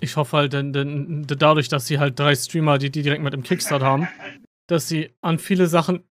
[0.00, 3.32] Ich hoffe halt, denn, denn dadurch, dass sie halt drei Streamer, die, die direkt mit
[3.32, 4.08] dem Kickstart haben,
[4.68, 6.02] dass sie an viele Sachen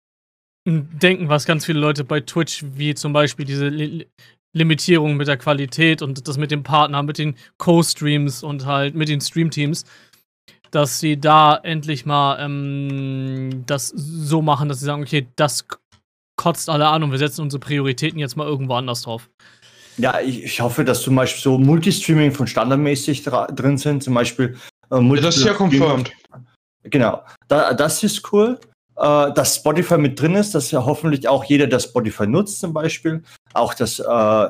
[0.67, 4.07] denken, was ganz viele Leute bei Twitch, wie zum Beispiel diese Li
[4.57, 9.09] Limitierung mit der Qualität und das mit dem Partner, mit den Co-Streams und halt mit
[9.09, 9.85] den Streamteams,
[10.71, 15.67] dass sie da endlich mal ähm, das so machen, dass sie sagen, okay, das
[16.37, 19.29] kotzt alle an und wir setzen unsere Prioritäten jetzt mal irgendwo anders drauf.
[19.97, 24.57] Ja, ich, ich hoffe, dass zum Beispiel so Multistreaming von standardmäßig drin sind, zum Beispiel
[24.91, 26.11] äh, ja, Das ist ja confirmed.
[26.83, 28.59] Genau, da, das ist cool
[28.97, 32.73] äh, dass Spotify mit drin ist, dass ja hoffentlich auch jeder, der Spotify nutzt zum
[32.73, 33.23] Beispiel,
[33.53, 34.49] auch das äh,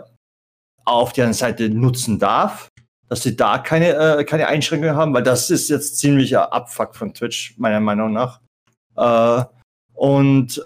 [0.84, 2.68] auf deren Seite nutzen darf,
[3.08, 7.14] dass sie da keine, äh, keine Einschränkungen haben, weil das ist jetzt ziemlicher Abfuck von
[7.14, 8.40] Twitch, meiner Meinung nach.
[8.96, 9.44] Äh,
[9.94, 10.62] und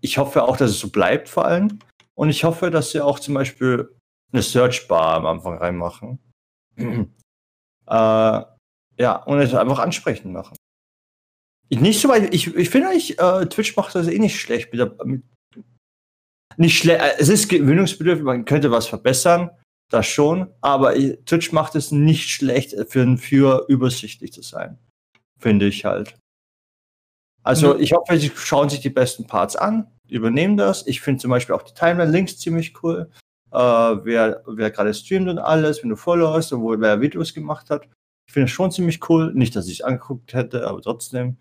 [0.00, 1.78] ich hoffe auch, dass es so bleibt vor allem.
[2.14, 3.95] Und ich hoffe, dass sie auch zum Beispiel
[4.32, 6.18] eine Searchbar am Anfang reinmachen.
[6.76, 7.06] äh,
[7.86, 10.56] ja, und es einfach ansprechend machen.
[11.68, 12.32] Nicht so weit.
[12.34, 14.72] Ich, ich finde eigentlich, äh, Twitch macht das eh nicht schlecht.
[14.72, 15.22] Mit der, mit,
[16.56, 17.00] nicht schlecht.
[17.00, 19.50] Äh, es ist gewöhnungsbedürftig, man könnte was verbessern,
[19.90, 20.52] das schon.
[20.60, 24.78] Aber Twitch macht es nicht schlecht, für, für übersichtlich zu sein.
[25.38, 26.16] Finde ich halt.
[27.42, 27.80] Also, mhm.
[27.80, 30.86] ich hoffe, sie schauen sich die besten Parts an, übernehmen das.
[30.86, 33.10] Ich finde zum Beispiel auch die Timeline-Links ziemlich cool.
[33.56, 37.70] Äh, wer wer gerade streamt und alles, wenn du followst und wo wer Videos gemacht
[37.70, 37.88] hat.
[38.28, 39.32] Ich finde es schon ziemlich cool.
[39.34, 41.38] Nicht, dass ich es angeguckt hätte, aber trotzdem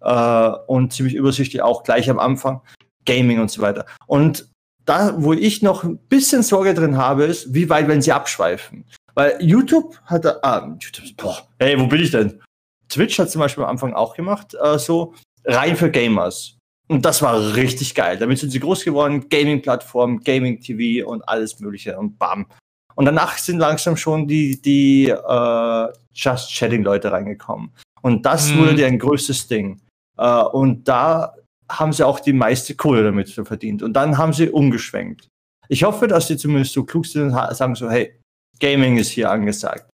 [0.00, 2.60] äh, und ziemlich übersichtlich auch gleich am Anfang.
[3.04, 3.86] Gaming und so weiter.
[4.06, 4.48] Und
[4.84, 8.84] da, wo ich noch ein bisschen Sorge drin habe, ist, wie weit werden sie abschweifen.
[9.14, 12.40] Weil YouTube hat, ah, YouTube, boah, ey, wo bin ich denn?
[12.88, 15.14] Twitch hat zum Beispiel am Anfang auch gemacht, äh, so
[15.44, 16.55] rein für Gamers.
[16.88, 18.16] Und das war richtig geil.
[18.16, 22.46] Damit sind sie groß geworden, Gaming-Plattform, Gaming-TV und alles Mögliche und bam.
[22.94, 27.70] Und danach sind langsam schon die, die äh, Just Chatting-Leute reingekommen.
[28.02, 28.58] Und das mhm.
[28.58, 29.80] wurde ein größtes Ding.
[30.16, 31.34] Äh, und da
[31.68, 33.82] haben sie auch die meiste Kohle damit verdient.
[33.82, 35.28] Und dann haben sie umgeschwenkt.
[35.68, 38.18] Ich hoffe, dass sie zumindest so klug sind und sagen so, hey,
[38.60, 39.90] Gaming ist hier angesagt.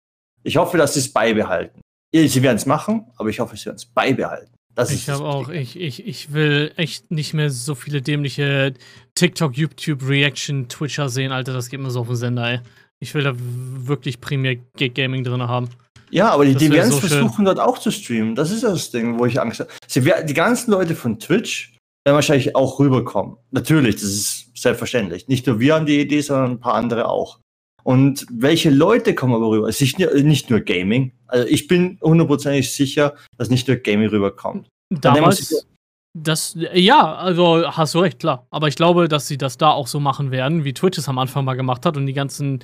[0.42, 1.80] Ich hoffe, dass sie es beibehalten.
[2.14, 4.54] Sie werden es machen, aber ich hoffe, sie werden es beibehalten.
[4.78, 8.74] Das ich habe auch, ich, ich, ich will echt nicht mehr so viele dämliche
[9.16, 12.60] TikTok, YouTube, Reaction, Twitcher sehen, Alter, das geht mir so auf den Sender, ey.
[13.00, 15.68] Ich will da wirklich primär Gaming drin haben.
[16.10, 17.44] Ja, aber die, die werden so versuchen, schön.
[17.46, 18.36] dort auch zu streamen.
[18.36, 19.70] Das ist das Ding, wo ich Angst habe.
[19.88, 21.74] Sie, die ganzen Leute von Twitch
[22.04, 23.36] werden wahrscheinlich auch rüberkommen.
[23.50, 25.26] Natürlich, das ist selbstverständlich.
[25.26, 27.40] Nicht nur wir haben die Idee, sondern ein paar andere auch.
[27.84, 29.68] Und welche Leute kommen aber rüber?
[29.68, 31.12] Es ist nicht nur Gaming.
[31.26, 34.68] Also ich bin hundertprozentig sicher, dass nicht nur Gaming rüberkommt.
[34.90, 35.66] Damals,
[36.14, 38.46] das, ja, also hast du recht, klar.
[38.50, 41.18] Aber ich glaube, dass sie das da auch so machen werden, wie Twitch es am
[41.18, 42.60] Anfang mal gemacht hat und die ganzen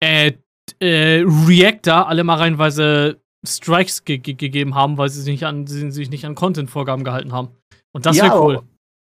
[0.00, 0.32] äh,
[0.80, 5.66] äh, Reactor alle mal reihenweise Strikes ge ge gegeben haben, weil sie sich nicht an,
[5.66, 7.48] sie sich nicht an Content-Vorgaben gehalten haben.
[7.92, 8.62] Und das ja, wäre cool.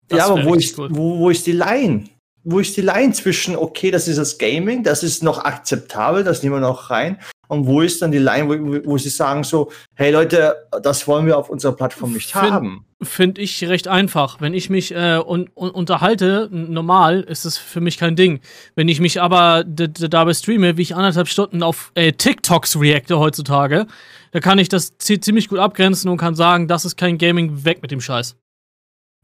[0.07, 0.89] Das ja, aber wo ist, cool.
[0.91, 2.05] wo, wo ist die Line?
[2.47, 6.43] Wo ist die Line zwischen, okay, das ist das Gaming, das ist noch akzeptabel, das
[6.43, 7.17] nehmen wir noch rein,
[7.47, 11.25] und wo ist dann die Line, wo, wo sie sagen so, hey Leute, das wollen
[11.25, 12.85] wir auf unserer Plattform nicht find, haben?
[13.03, 14.41] Finde ich recht einfach.
[14.41, 18.41] Wenn ich mich äh, un, un, unterhalte, normal, ist es für mich kein Ding.
[18.75, 23.85] Wenn ich mich aber dabei streame, wie ich anderthalb Stunden auf äh, TikToks reacte heutzutage,
[24.31, 27.81] da kann ich das ziemlich gut abgrenzen und kann sagen, das ist kein Gaming, weg
[27.81, 28.35] mit dem Scheiß.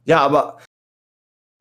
[0.06, 0.57] Ja, aber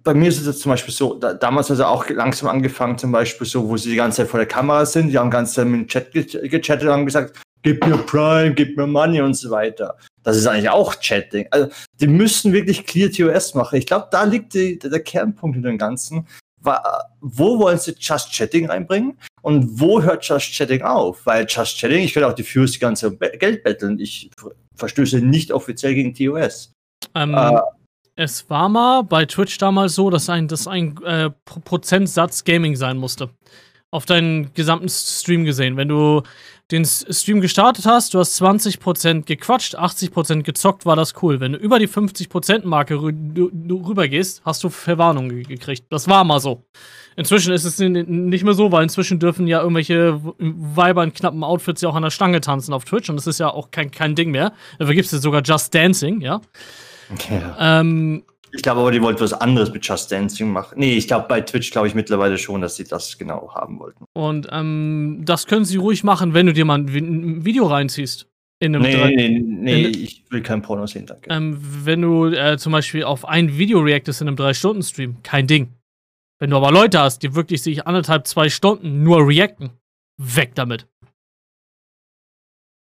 [0.02, 3.12] bei mir ist es jetzt zum Beispiel so, da, damals also auch langsam angefangen, zum
[3.12, 5.66] Beispiel so, wo sie die ganze Zeit vor der Kamera sind, die haben ganz Zeit
[5.66, 9.50] mit dem Chat gechattet und haben gesagt, gib mir Prime, gib mir Money und so
[9.50, 9.96] weiter.
[10.22, 11.46] Das ist eigentlich auch Chatting.
[11.50, 11.68] Also,
[12.00, 13.78] die müssen wirklich Clear TOS machen.
[13.78, 16.26] Ich glaube, da liegt die, der Kernpunkt in dem Ganzen.
[17.20, 19.16] Wo wollen sie Just Chatting reinbringen?
[19.40, 21.24] Und wo hört Just Chatting auf?
[21.24, 23.98] Weil Just Chatting, ich will auch die Views die ganze Geld betteln.
[23.98, 24.30] Ich
[24.76, 26.72] verstöße nicht offiziell gegen TOS.
[27.14, 27.60] Ähm, äh,
[28.20, 32.98] es war mal bei Twitch damals so, dass ein, dass ein äh, Prozentsatz Gaming sein
[32.98, 33.30] musste.
[33.90, 35.78] Auf deinen gesamten Stream gesehen.
[35.78, 36.22] Wenn du
[36.70, 41.40] den Stream gestartet hast, du hast 20% gequatscht, 80% gezockt, war das cool.
[41.40, 43.12] Wenn du über die 50%-Marke rü
[43.70, 45.86] rübergehst, hast du Verwarnung gekriegt.
[45.88, 46.66] Das war mal so.
[47.16, 51.80] Inzwischen ist es nicht mehr so, weil inzwischen dürfen ja irgendwelche Weiber in knappen Outfits
[51.80, 54.14] ja auch an der Stange tanzen auf Twitch und das ist ja auch kein, kein
[54.14, 54.52] Ding mehr.
[54.78, 56.42] Dafür gibt es ja sogar Just Dancing, ja.
[57.28, 57.80] Ja.
[57.80, 58.22] Ähm,
[58.52, 60.78] ich glaube aber, die wollten was anderes mit Just Dancing machen.
[60.78, 64.04] Nee, ich glaube, bei Twitch glaube ich mittlerweile schon, dass sie das genau haben wollten.
[64.12, 68.26] Und ähm, das können sie ruhig machen, wenn du dir mal ein Video reinziehst.
[68.62, 71.30] In einem nee, drei, nee, nee, in, ich will kein Porno sehen, danke.
[71.30, 75.68] Ähm, wenn du äh, zum Beispiel auf ein Video reactest in einem 3-Stunden-Stream, kein Ding.
[76.38, 79.70] Wenn du aber Leute hast, die wirklich sich anderthalb, zwei Stunden nur reacten,
[80.18, 80.86] weg damit.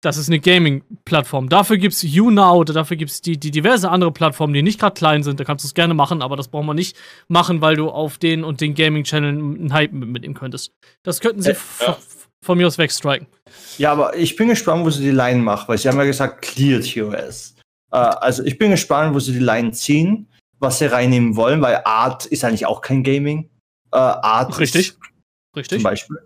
[0.02, 1.50] Das ist eine Gaming-Plattform.
[1.50, 4.94] Dafür gibt es YouNow, dafür gibt es die, die diverse andere Plattformen, die nicht gerade
[4.94, 5.38] klein sind.
[5.38, 6.96] Da kannst du es gerne machen, aber das braucht man nicht
[7.28, 10.72] machen, weil du auf den und den Gaming-Channel einen Hype mitnehmen könntest.
[11.02, 11.98] Das könnten sie äh, ja.
[12.42, 13.26] von mir aus wegstriken.
[13.76, 16.40] Ja, aber ich bin gespannt, wo sie die Line machen, weil sie haben ja gesagt,
[16.40, 17.56] Clear TOS.
[17.92, 20.28] Äh, also ich bin gespannt, wo sie die Line ziehen,
[20.60, 23.50] was sie reinnehmen wollen, weil Art ist eigentlich auch kein Gaming.
[23.92, 24.94] Äh, Art Richtig.
[25.54, 25.78] Richtig.
[25.78, 26.18] Zum Beispiel.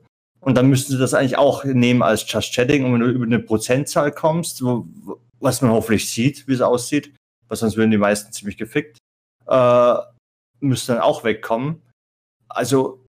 [0.45, 2.85] Und dann müssten sie das eigentlich auch nehmen als Just Chatting.
[2.85, 4.87] Und wenn du über eine Prozentzahl kommst, wo,
[5.41, 7.15] was man hoffentlich sieht, wie es aussieht,
[7.49, 8.99] weil sonst würden die meisten ziemlich gefickt,
[9.47, 9.95] äh,
[10.61, 11.83] müsste dann auch wegkommen.
[12.49, 13.05] Also,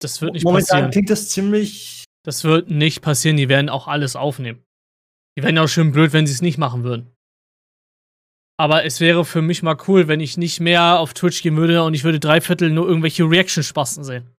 [0.00, 0.90] das wird nicht momentan passieren.
[0.90, 2.04] klingt das ziemlich.
[2.24, 3.36] Das wird nicht passieren.
[3.36, 4.64] Die werden auch alles aufnehmen.
[5.38, 7.12] Die wären auch schön blöd, wenn sie es nicht machen würden.
[8.56, 11.82] Aber es wäre für mich mal cool, wenn ich nicht mehr auf Twitch gehen würde
[11.82, 14.33] und ich würde drei Viertel nur irgendwelche Reaction-Spasten sehen.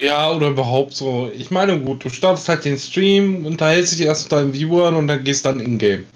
[0.00, 1.30] Ja, oder überhaupt so.
[1.34, 5.08] Ich meine, gut, du startest halt den Stream, unterhältst dich erst mit deinen Viewern und
[5.08, 6.06] dann gehst dann in-game.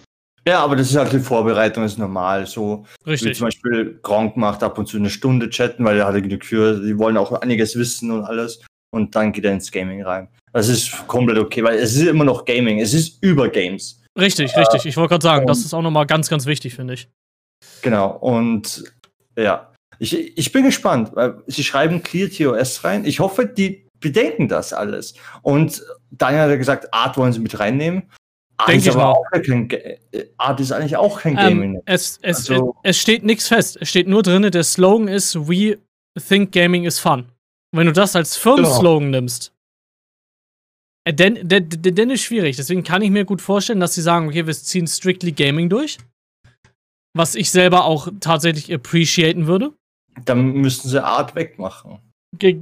[0.47, 2.47] Ja, aber das ist halt die Vorbereitung, ist normal.
[2.47, 3.31] So, Richtig.
[3.31, 6.45] Wie zum Beispiel Gronk macht ab und zu eine Stunde chatten, weil er hat genug
[6.45, 8.61] für, die wollen auch einiges wissen und alles.
[8.91, 10.29] Und dann geht er ins Gaming rein.
[10.53, 12.81] Das ist komplett okay, weil es ist immer noch Gaming.
[12.81, 14.01] Es ist über Games.
[14.19, 14.87] Richtig, äh, richtig.
[14.87, 17.09] Ich wollte gerade sagen, das ist auch nochmal ganz, ganz wichtig, finde ich.
[17.81, 18.17] Genau.
[18.19, 18.85] Und
[19.37, 23.05] ja, ich, ich bin gespannt, weil sie schreiben Clear TOS rein.
[23.05, 25.15] Ich hoffe, die bedenken das alles.
[25.43, 28.03] Und Daniel hat gesagt, Art wollen sie mit reinnehmen.
[28.57, 29.69] Art Denke ist aber auch kein,
[30.37, 31.83] Art ist eigentlich auch kein ähm, Gaming.
[31.87, 33.79] Es, es, also, es steht nichts fest.
[33.81, 35.79] Es steht nur drin, der Slogan ist We
[36.29, 37.27] think gaming is fun.
[37.75, 39.21] Wenn du das als Firmenslogan genau.
[39.21, 39.53] nimmst,
[41.05, 42.57] äh, denn, denn, denn ist schwierig.
[42.57, 45.99] Deswegen kann ich mir gut vorstellen, dass sie sagen, okay, wir ziehen strictly Gaming durch.
[47.15, 49.73] Was ich selber auch tatsächlich appreciaten würde.
[50.25, 51.99] Dann müssten sie Art wegmachen.
[52.39, 52.59] Ge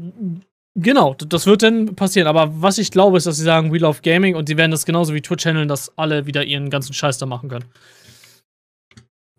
[0.75, 2.29] genau, das wird dann passieren.
[2.29, 4.85] Aber was ich glaube, ist, dass sie sagen, we love gaming und die werden das
[4.85, 7.65] genauso wie Twitch handeln, dass alle wieder ihren ganzen Scheiß da machen können.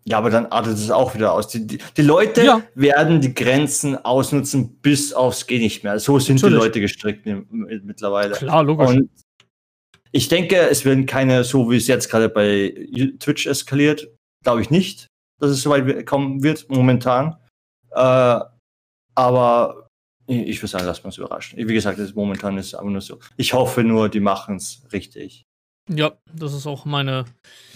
[0.04, 1.48] Ja, aber dann artet es auch wieder aus.
[1.48, 2.62] Die, die, die Leute ja.
[2.74, 6.00] werden die Grenzen ausnutzen bis aufs Geh nicht mehr.
[6.00, 6.58] So sind Natürlich.
[6.58, 8.34] die Leute gestrickt mittlerweile.
[8.34, 8.88] Klar, logisch.
[8.88, 9.10] Und
[10.10, 12.74] ich denke, es werden keine, so wie es jetzt gerade bei
[13.20, 14.08] Twitch eskaliert,
[14.44, 15.06] glaube ich nicht,
[15.40, 17.36] dass es so weit kommen wird momentan.
[17.94, 18.40] Äh,
[19.14, 19.88] aber
[20.26, 21.58] ich würde sagen, lass uns überraschen.
[21.58, 23.18] Wie gesagt, ist, momentan ist es aber nur so.
[23.36, 25.44] Ich hoffe nur, die machen es richtig.
[25.90, 27.24] Ja, das ist auch meine.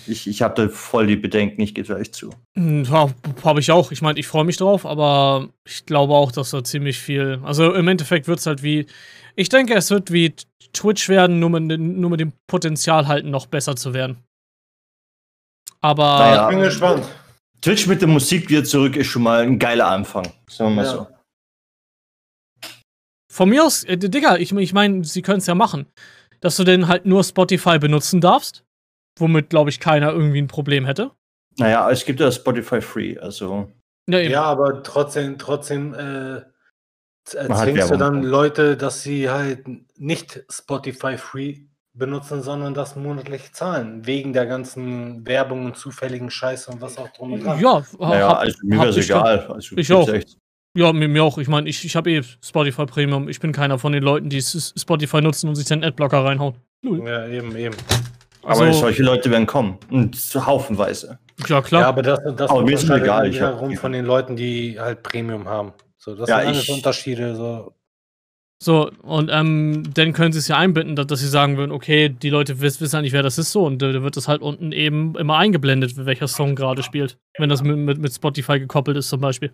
[0.07, 2.31] Ich, ich habe da voll die Bedenken, ich gebe euch zu.
[2.57, 3.11] Hm, ja,
[3.45, 3.91] habe ich auch.
[3.91, 7.41] Ich meine, ich freue mich drauf, aber ich glaube auch, dass da ziemlich viel.
[7.43, 8.87] Also im Endeffekt wird es halt wie.
[9.35, 10.35] Ich denke, es wird wie
[10.73, 14.23] Twitch werden, nur mit, nur mit dem Potenzial halt noch besser zu werden.
[15.81, 16.19] Aber.
[16.19, 17.05] Naja, ich bin gespannt.
[17.61, 20.33] Twitch mit der Musik wieder zurück ist schon mal ein geiler Anfang.
[20.49, 20.93] Sagen wir mal ja.
[20.93, 21.07] so.
[23.33, 25.87] Von mir aus, äh, Digga, ich, ich meine, sie können es ja machen.
[26.41, 28.65] Dass du denn halt nur Spotify benutzen darfst.
[29.19, 31.11] Womit, glaube ich, keiner irgendwie ein Problem hätte.
[31.59, 33.73] Naja, es gibt ja Spotify Free, also.
[34.09, 36.43] Ja, ja aber trotzdem, trotzdem äh,
[37.25, 39.67] zwingst du dann Leute, dass sie halt
[39.97, 41.67] nicht Spotify Free
[41.97, 44.07] benutzen, sondern das monatlich zahlen.
[44.07, 47.61] Wegen der ganzen Werbung und zufälligen Scheiße und was auch drum und dran.
[47.61, 49.47] Ja, naja, hab, also mir wäre es egal.
[49.49, 50.09] Also, ich auch.
[50.09, 50.37] Echt.
[50.75, 51.39] Ja, mir, mir, auch.
[51.39, 53.29] Ich meine, ich, ich habe eh Spotify Premium.
[53.29, 56.55] Ich bin keiner von den Leuten, die Spotify nutzen und sich den Adblocker reinhauen.
[56.83, 57.77] Ja, eben, eben.
[58.43, 59.79] Also, aber solche Leute werden kommen.
[59.91, 61.19] Und haufenweise.
[61.49, 61.83] Ja, klar.
[61.83, 63.29] Ja, aber das, das aber mir ist egal.
[63.29, 65.73] Ich herum von den Leuten, die halt Premium haben.
[65.97, 67.35] So, das ja, sind alles Unterschiede.
[67.35, 67.73] So.
[68.59, 72.09] So, und ähm, dann können sie es ja einbinden, dass, dass, sie sagen würden, okay,
[72.09, 74.73] die Leute wissen, wissen nicht, wer das ist, so, und da wird das halt unten
[74.73, 77.19] eben immer eingeblendet, welcher Song gerade spielt.
[77.37, 79.53] Wenn das mit, mit, mit, Spotify gekoppelt ist, zum Beispiel.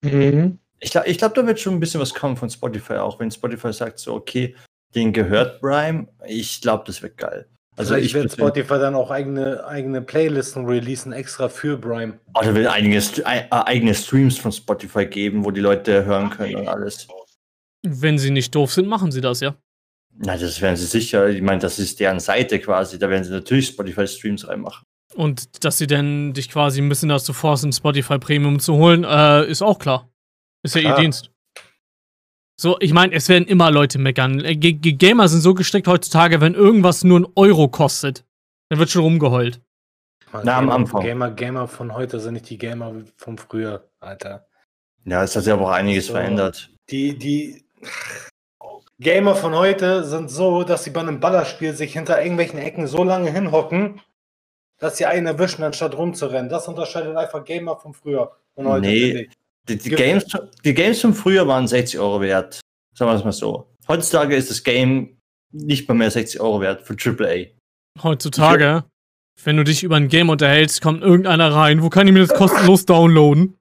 [0.00, 0.58] Mhm.
[0.80, 3.30] Ich glaube, ich glaub, da wird schon ein bisschen was kommen von Spotify, auch wenn
[3.30, 4.56] Spotify sagt, so, okay,
[4.94, 6.08] den gehört Prime.
[6.26, 7.46] Ich glaube, das wird geil.
[7.76, 12.18] Also ich werde Spotify dann auch eigene, eigene Playlisten releasen, extra für Prime.
[12.34, 16.56] Oh, da wird einige, äh, eigene Streams von Spotify geben, wo die Leute hören können
[16.56, 17.06] und alles.
[17.82, 19.56] Wenn sie nicht doof sind, machen sie das, ja.
[20.14, 21.28] Na, das werden sie sicher.
[21.28, 22.98] Ich meine, das ist deren Seite quasi.
[22.98, 24.84] Da werden sie natürlich Spotify-Streams reinmachen.
[25.14, 29.44] Und dass sie denn dich quasi ein bisschen dazu forcen, Spotify Premium zu holen, äh,
[29.46, 30.10] ist auch klar.
[30.62, 31.30] Ist ja ihr Dienst.
[32.56, 34.40] So, ich meine, es werden immer Leute meckern.
[34.44, 38.24] Äh, G -G Gamer sind so gestrickt heutzutage, wenn irgendwas nur einen Euro kostet,
[38.68, 39.60] dann wird schon rumgeheult.
[40.32, 41.02] Mann, Na, am Anfang.
[41.02, 44.46] Gamer, Gamer von heute sind nicht die Gamer von früher, Alter.
[45.04, 46.70] Ja, es hat sich aber auch einiges so, verändert.
[46.90, 47.64] Die, die
[48.98, 53.02] Gamer von heute sind so, dass sie bei einem Ballerspiel sich hinter irgendwelchen Ecken so
[53.02, 54.00] lange hinhocken,
[54.78, 56.48] dass sie einen erwischen, anstatt rumzurennen.
[56.48, 58.86] Das unterscheidet einfach Gamer von früher und heute.
[58.86, 59.28] Nee,
[59.68, 60.24] die, die Games,
[60.64, 62.60] die Games von früher waren 60 Euro wert.
[62.94, 63.66] Sagen wir es mal so.
[63.88, 65.16] Heutzutage ist das Game
[65.52, 67.46] nicht mal mehr 60 Euro wert für AAA.
[68.02, 68.84] Heutzutage,
[69.44, 71.82] wenn du dich über ein Game unterhältst, kommt irgendeiner rein.
[71.82, 73.58] Wo kann ich mir das kostenlos downloaden?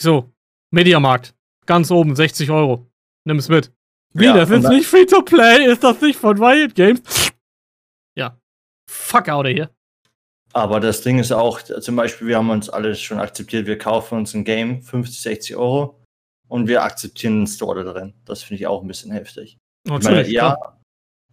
[0.00, 0.30] So,
[0.70, 1.34] Mediamarkt.
[1.66, 2.86] Ganz oben, 60 Euro.
[3.26, 3.72] Nimm es mit.
[4.14, 5.66] Wie, ja, das ist nicht free to play?
[5.66, 7.00] Ist das nicht von Riot Games?
[8.16, 8.38] Ja.
[8.88, 9.70] Fuck out of here.
[10.52, 14.16] Aber das Ding ist auch, zum Beispiel, wir haben uns alles schon akzeptiert, wir kaufen
[14.16, 16.00] uns ein Game, 50, 60 Euro,
[16.48, 18.14] und wir akzeptieren einen Store da drin.
[18.24, 19.58] Das finde ich auch ein bisschen heftig.
[19.84, 20.56] Natürlich, meine, ja,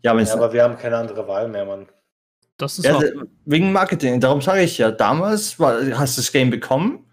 [0.01, 1.87] ja, ja, aber wir haben keine andere Wahl mehr, Mann.
[2.57, 2.99] Das ist ja,
[3.45, 4.19] wegen Marketing.
[4.19, 7.09] Darum sage ich ja, damals war, hast du das Game bekommen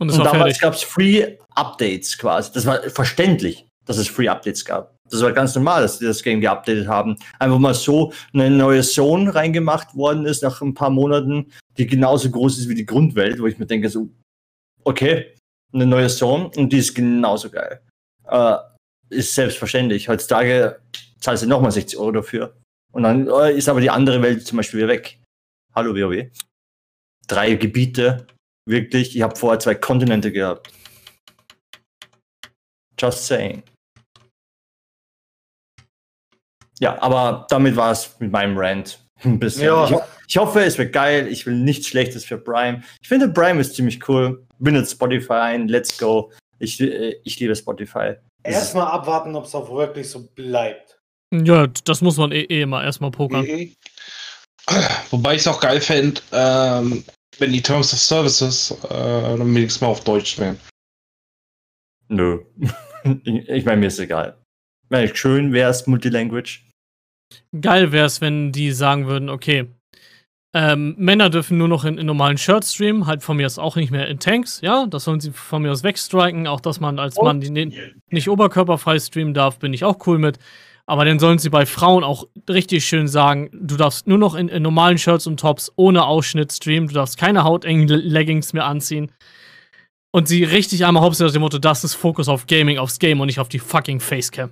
[0.00, 2.50] und, und damals gab es Free Updates quasi.
[2.52, 4.96] Das war verständlich, dass es Free Updates gab.
[5.10, 7.16] Das war ganz normal, dass die das Game geupdatet haben.
[7.38, 12.30] Einfach mal so eine neue Zone reingemacht worden ist nach ein paar Monaten, die genauso
[12.30, 14.08] groß ist wie die Grundwelt, wo ich mir denke, so,
[14.84, 15.34] okay,
[15.72, 17.82] eine neue Zone und die ist genauso geil.
[18.26, 18.56] Äh,
[19.10, 20.08] ist selbstverständlich.
[20.08, 20.80] Heutzutage
[21.20, 22.56] zahlst du nochmal 60 Euro dafür.
[22.92, 25.18] Und dann äh, ist aber die andere Welt zum Beispiel wieder weg.
[25.74, 26.30] Hallo WoW.
[27.26, 28.26] Drei Gebiete,
[28.66, 29.16] wirklich.
[29.16, 30.72] Ich habe vorher zwei Kontinente gehabt.
[32.98, 33.62] Just saying.
[36.82, 38.98] Ja, aber damit war es mit meinem Rant.
[39.22, 39.66] Ein bisschen.
[39.66, 39.88] Ja.
[39.88, 39.96] Ich,
[40.26, 41.28] ich, hoffe, es wird geil.
[41.28, 42.82] Ich will nichts Schlechtes für Prime.
[43.00, 44.44] Ich finde, Prime ist ziemlich cool.
[44.58, 45.68] Bindet Spotify ein.
[45.68, 46.32] Let's go.
[46.58, 48.14] Ich, äh, ich liebe Spotify.
[48.42, 50.98] Erstmal abwarten, ob es auch wirklich so bleibt.
[51.32, 53.46] Ja, das muss man eh, eh immer erstmal pokern.
[53.46, 53.76] Mhm.
[55.10, 57.04] Wobei ich es auch geil fände, ähm,
[57.38, 60.58] wenn die Terms of Services äh, dann wenigstens mal auf Deutsch wären.
[62.08, 62.40] Nö.
[63.24, 64.36] ich meine, mir ist egal.
[65.14, 66.71] Schön wäre es Multilanguage.
[67.60, 69.68] Geil wäre es, wenn die sagen würden, okay,
[70.54, 73.76] ähm, Männer dürfen nur noch in, in, normalen Shirts streamen, halt von mir aus auch
[73.76, 76.98] nicht mehr in Tanks, ja, das sollen sie von mir aus wegstriken, auch dass man
[76.98, 77.50] als Mann die,
[78.10, 80.38] nicht oberkörperfrei streamen darf, bin ich auch cool mit.
[80.84, 84.48] Aber dann sollen sie bei Frauen auch richtig schön sagen, du darfst nur noch in,
[84.48, 89.10] in normalen Shirts und Tops ohne Ausschnitt streamen, du darfst keine hautengen Leggings mehr anziehen.
[90.14, 93.20] Und sie richtig einmal hauptsächlich aus dem Motto, das ist Fokus auf Gaming, aufs Game
[93.20, 94.50] und nicht auf die fucking Facecam.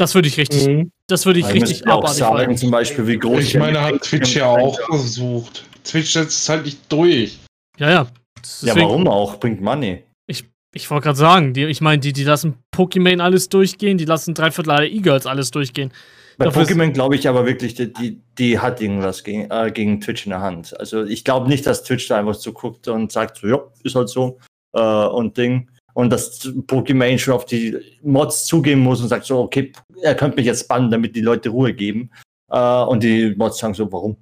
[0.00, 0.92] Das würde ich richtig, mhm.
[1.08, 4.34] das würde ich also richtig abartig sagen, zum Beispiel, wie groß Ich meine, hat Twitch
[4.34, 5.62] ja auch versucht.
[5.84, 7.38] Twitch setzt es halt nicht durch.
[7.76, 8.06] Ja, ja.
[8.42, 9.38] Deswegen, ja, warum auch?
[9.38, 10.02] Bringt Money.
[10.26, 14.06] Ich, ich wollte gerade sagen, die, ich meine, die, die lassen Pokémon alles durchgehen, die
[14.06, 15.92] lassen drei Viertel aller E-Girls alles durchgehen.
[16.38, 20.24] Bei Pokémon glaube ich aber wirklich, die, die, die hat irgendwas gegen, äh, gegen Twitch
[20.24, 20.80] in der Hand.
[20.80, 23.94] Also ich glaube nicht, dass Twitch da einfach so guckt und sagt, so, ja, ist
[23.94, 24.38] halt so
[24.72, 29.40] äh, und Ding und dass Pokémon schon auf die Mods zugehen muss und sagt so,
[29.40, 29.72] okay,
[30.02, 32.10] er könnte mich jetzt bannen, damit die Leute Ruhe geben.
[32.50, 34.16] Äh, und die Mods sagen so, warum?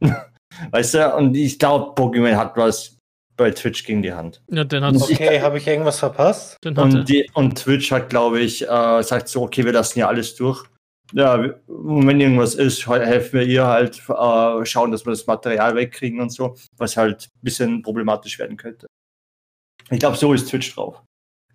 [0.70, 1.16] weißt du?
[1.16, 2.96] Und ich glaube, Pokémon hat was
[3.36, 4.42] bei Twitch gegen die Hand.
[4.50, 6.58] Ja, den hat Okay, habe ich irgendwas verpasst?
[6.64, 10.34] Und, die, und, Twitch hat, glaube ich, äh, sagt so, okay, wir lassen ja alles
[10.34, 10.64] durch.
[11.14, 16.20] Ja, wenn irgendwas ist, helfen wir ihr halt, äh, schauen, dass wir das Material wegkriegen
[16.20, 18.86] und so, was halt ein bisschen problematisch werden könnte.
[19.92, 21.02] Ich glaube, so ist Twitch drauf.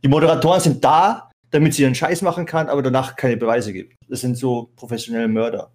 [0.03, 3.95] Die Moderatoren sind da, damit sie ihren Scheiß machen kann, aber danach keine Beweise gibt.
[4.07, 5.71] Das sind so professionelle Mörder.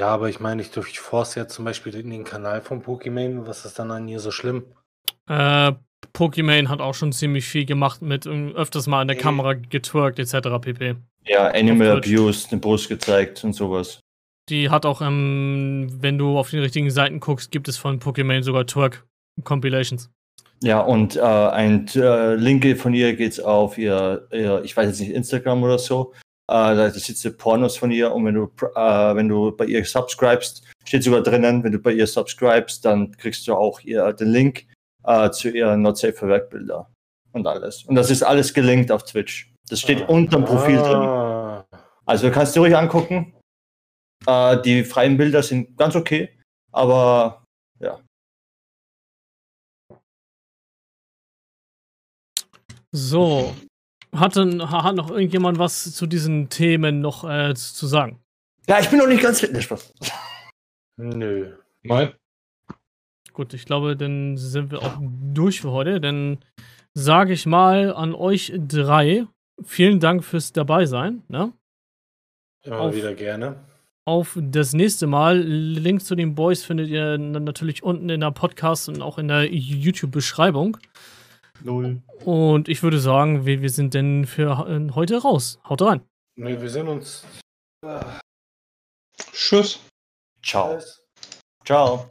[0.00, 3.46] Ja, aber ich meine, ich durchforce ja zum Beispiel in den Kanal von Pokémon.
[3.46, 4.66] Was ist dann an ihr so schlimm?
[5.28, 5.72] Äh,
[6.14, 10.60] Pokémon hat auch schon ziemlich viel gemacht mit öfters mal an der Kamera getwerkt etc.
[10.60, 10.96] pp.
[11.24, 14.00] Ja, Animal Abuse, den Brust gezeigt und sowas.
[14.48, 18.42] Die hat auch, ähm, wenn du auf den richtigen Seiten guckst, gibt es von Pokémon
[18.42, 19.04] sogar Twerk
[19.44, 20.10] Compilations.
[20.62, 25.00] Ja, und äh, ein äh, Link von ihr geht's auf ihr, ihr, ich weiß jetzt
[25.00, 26.12] nicht, Instagram oder so.
[26.50, 30.64] Äh, da sitzt Pornos von ihr und wenn du, äh, wenn du bei ihr subscribest,
[30.84, 34.66] steht sogar drinnen, wenn du bei ihr subscribest, dann kriegst du auch ihr den Link
[35.04, 36.90] äh, zu ihren Not Safe for Work Bilder
[37.32, 37.84] und alles.
[37.84, 39.52] Und das ist alles gelinkt auf Twitch.
[39.68, 40.06] Das steht ah.
[40.06, 41.64] unterm Profil ah.
[41.68, 41.78] drin.
[42.06, 43.34] Also kannst du ruhig angucken.
[44.26, 46.30] Äh, die freien Bilder sind ganz okay,
[46.72, 47.44] aber
[47.80, 48.00] ja.
[52.98, 53.54] So.
[54.14, 58.18] Hat, denn, hat noch irgendjemand was zu diesen Themen noch äh, zu sagen?
[58.66, 59.94] Ja, ich bin noch nicht ganz fit, Spaß.
[60.96, 61.52] Nö.
[61.82, 62.12] Nein.
[63.32, 66.00] Gut, ich glaube, dann sind wir auch durch für heute.
[66.00, 66.38] Dann
[66.94, 69.26] sage ich mal an euch drei,
[69.62, 71.22] vielen Dank fürs Dabeisein.
[71.28, 71.52] Ne?
[72.64, 73.56] Immer auf, wieder gerne.
[74.04, 75.38] Auf das nächste Mal.
[75.38, 79.44] Link zu den Boys findet ihr natürlich unten in der Podcast und auch in der
[79.52, 80.78] YouTube-Beschreibung.
[81.62, 82.02] Null.
[82.24, 85.58] Und ich würde sagen, wir, wir sind denn für äh, heute raus.
[85.68, 86.02] Haut rein.
[86.36, 87.26] Nee, wir sehen uns.
[89.32, 89.80] Tschüss.
[90.42, 90.78] Ciao.
[91.64, 92.10] Ciao.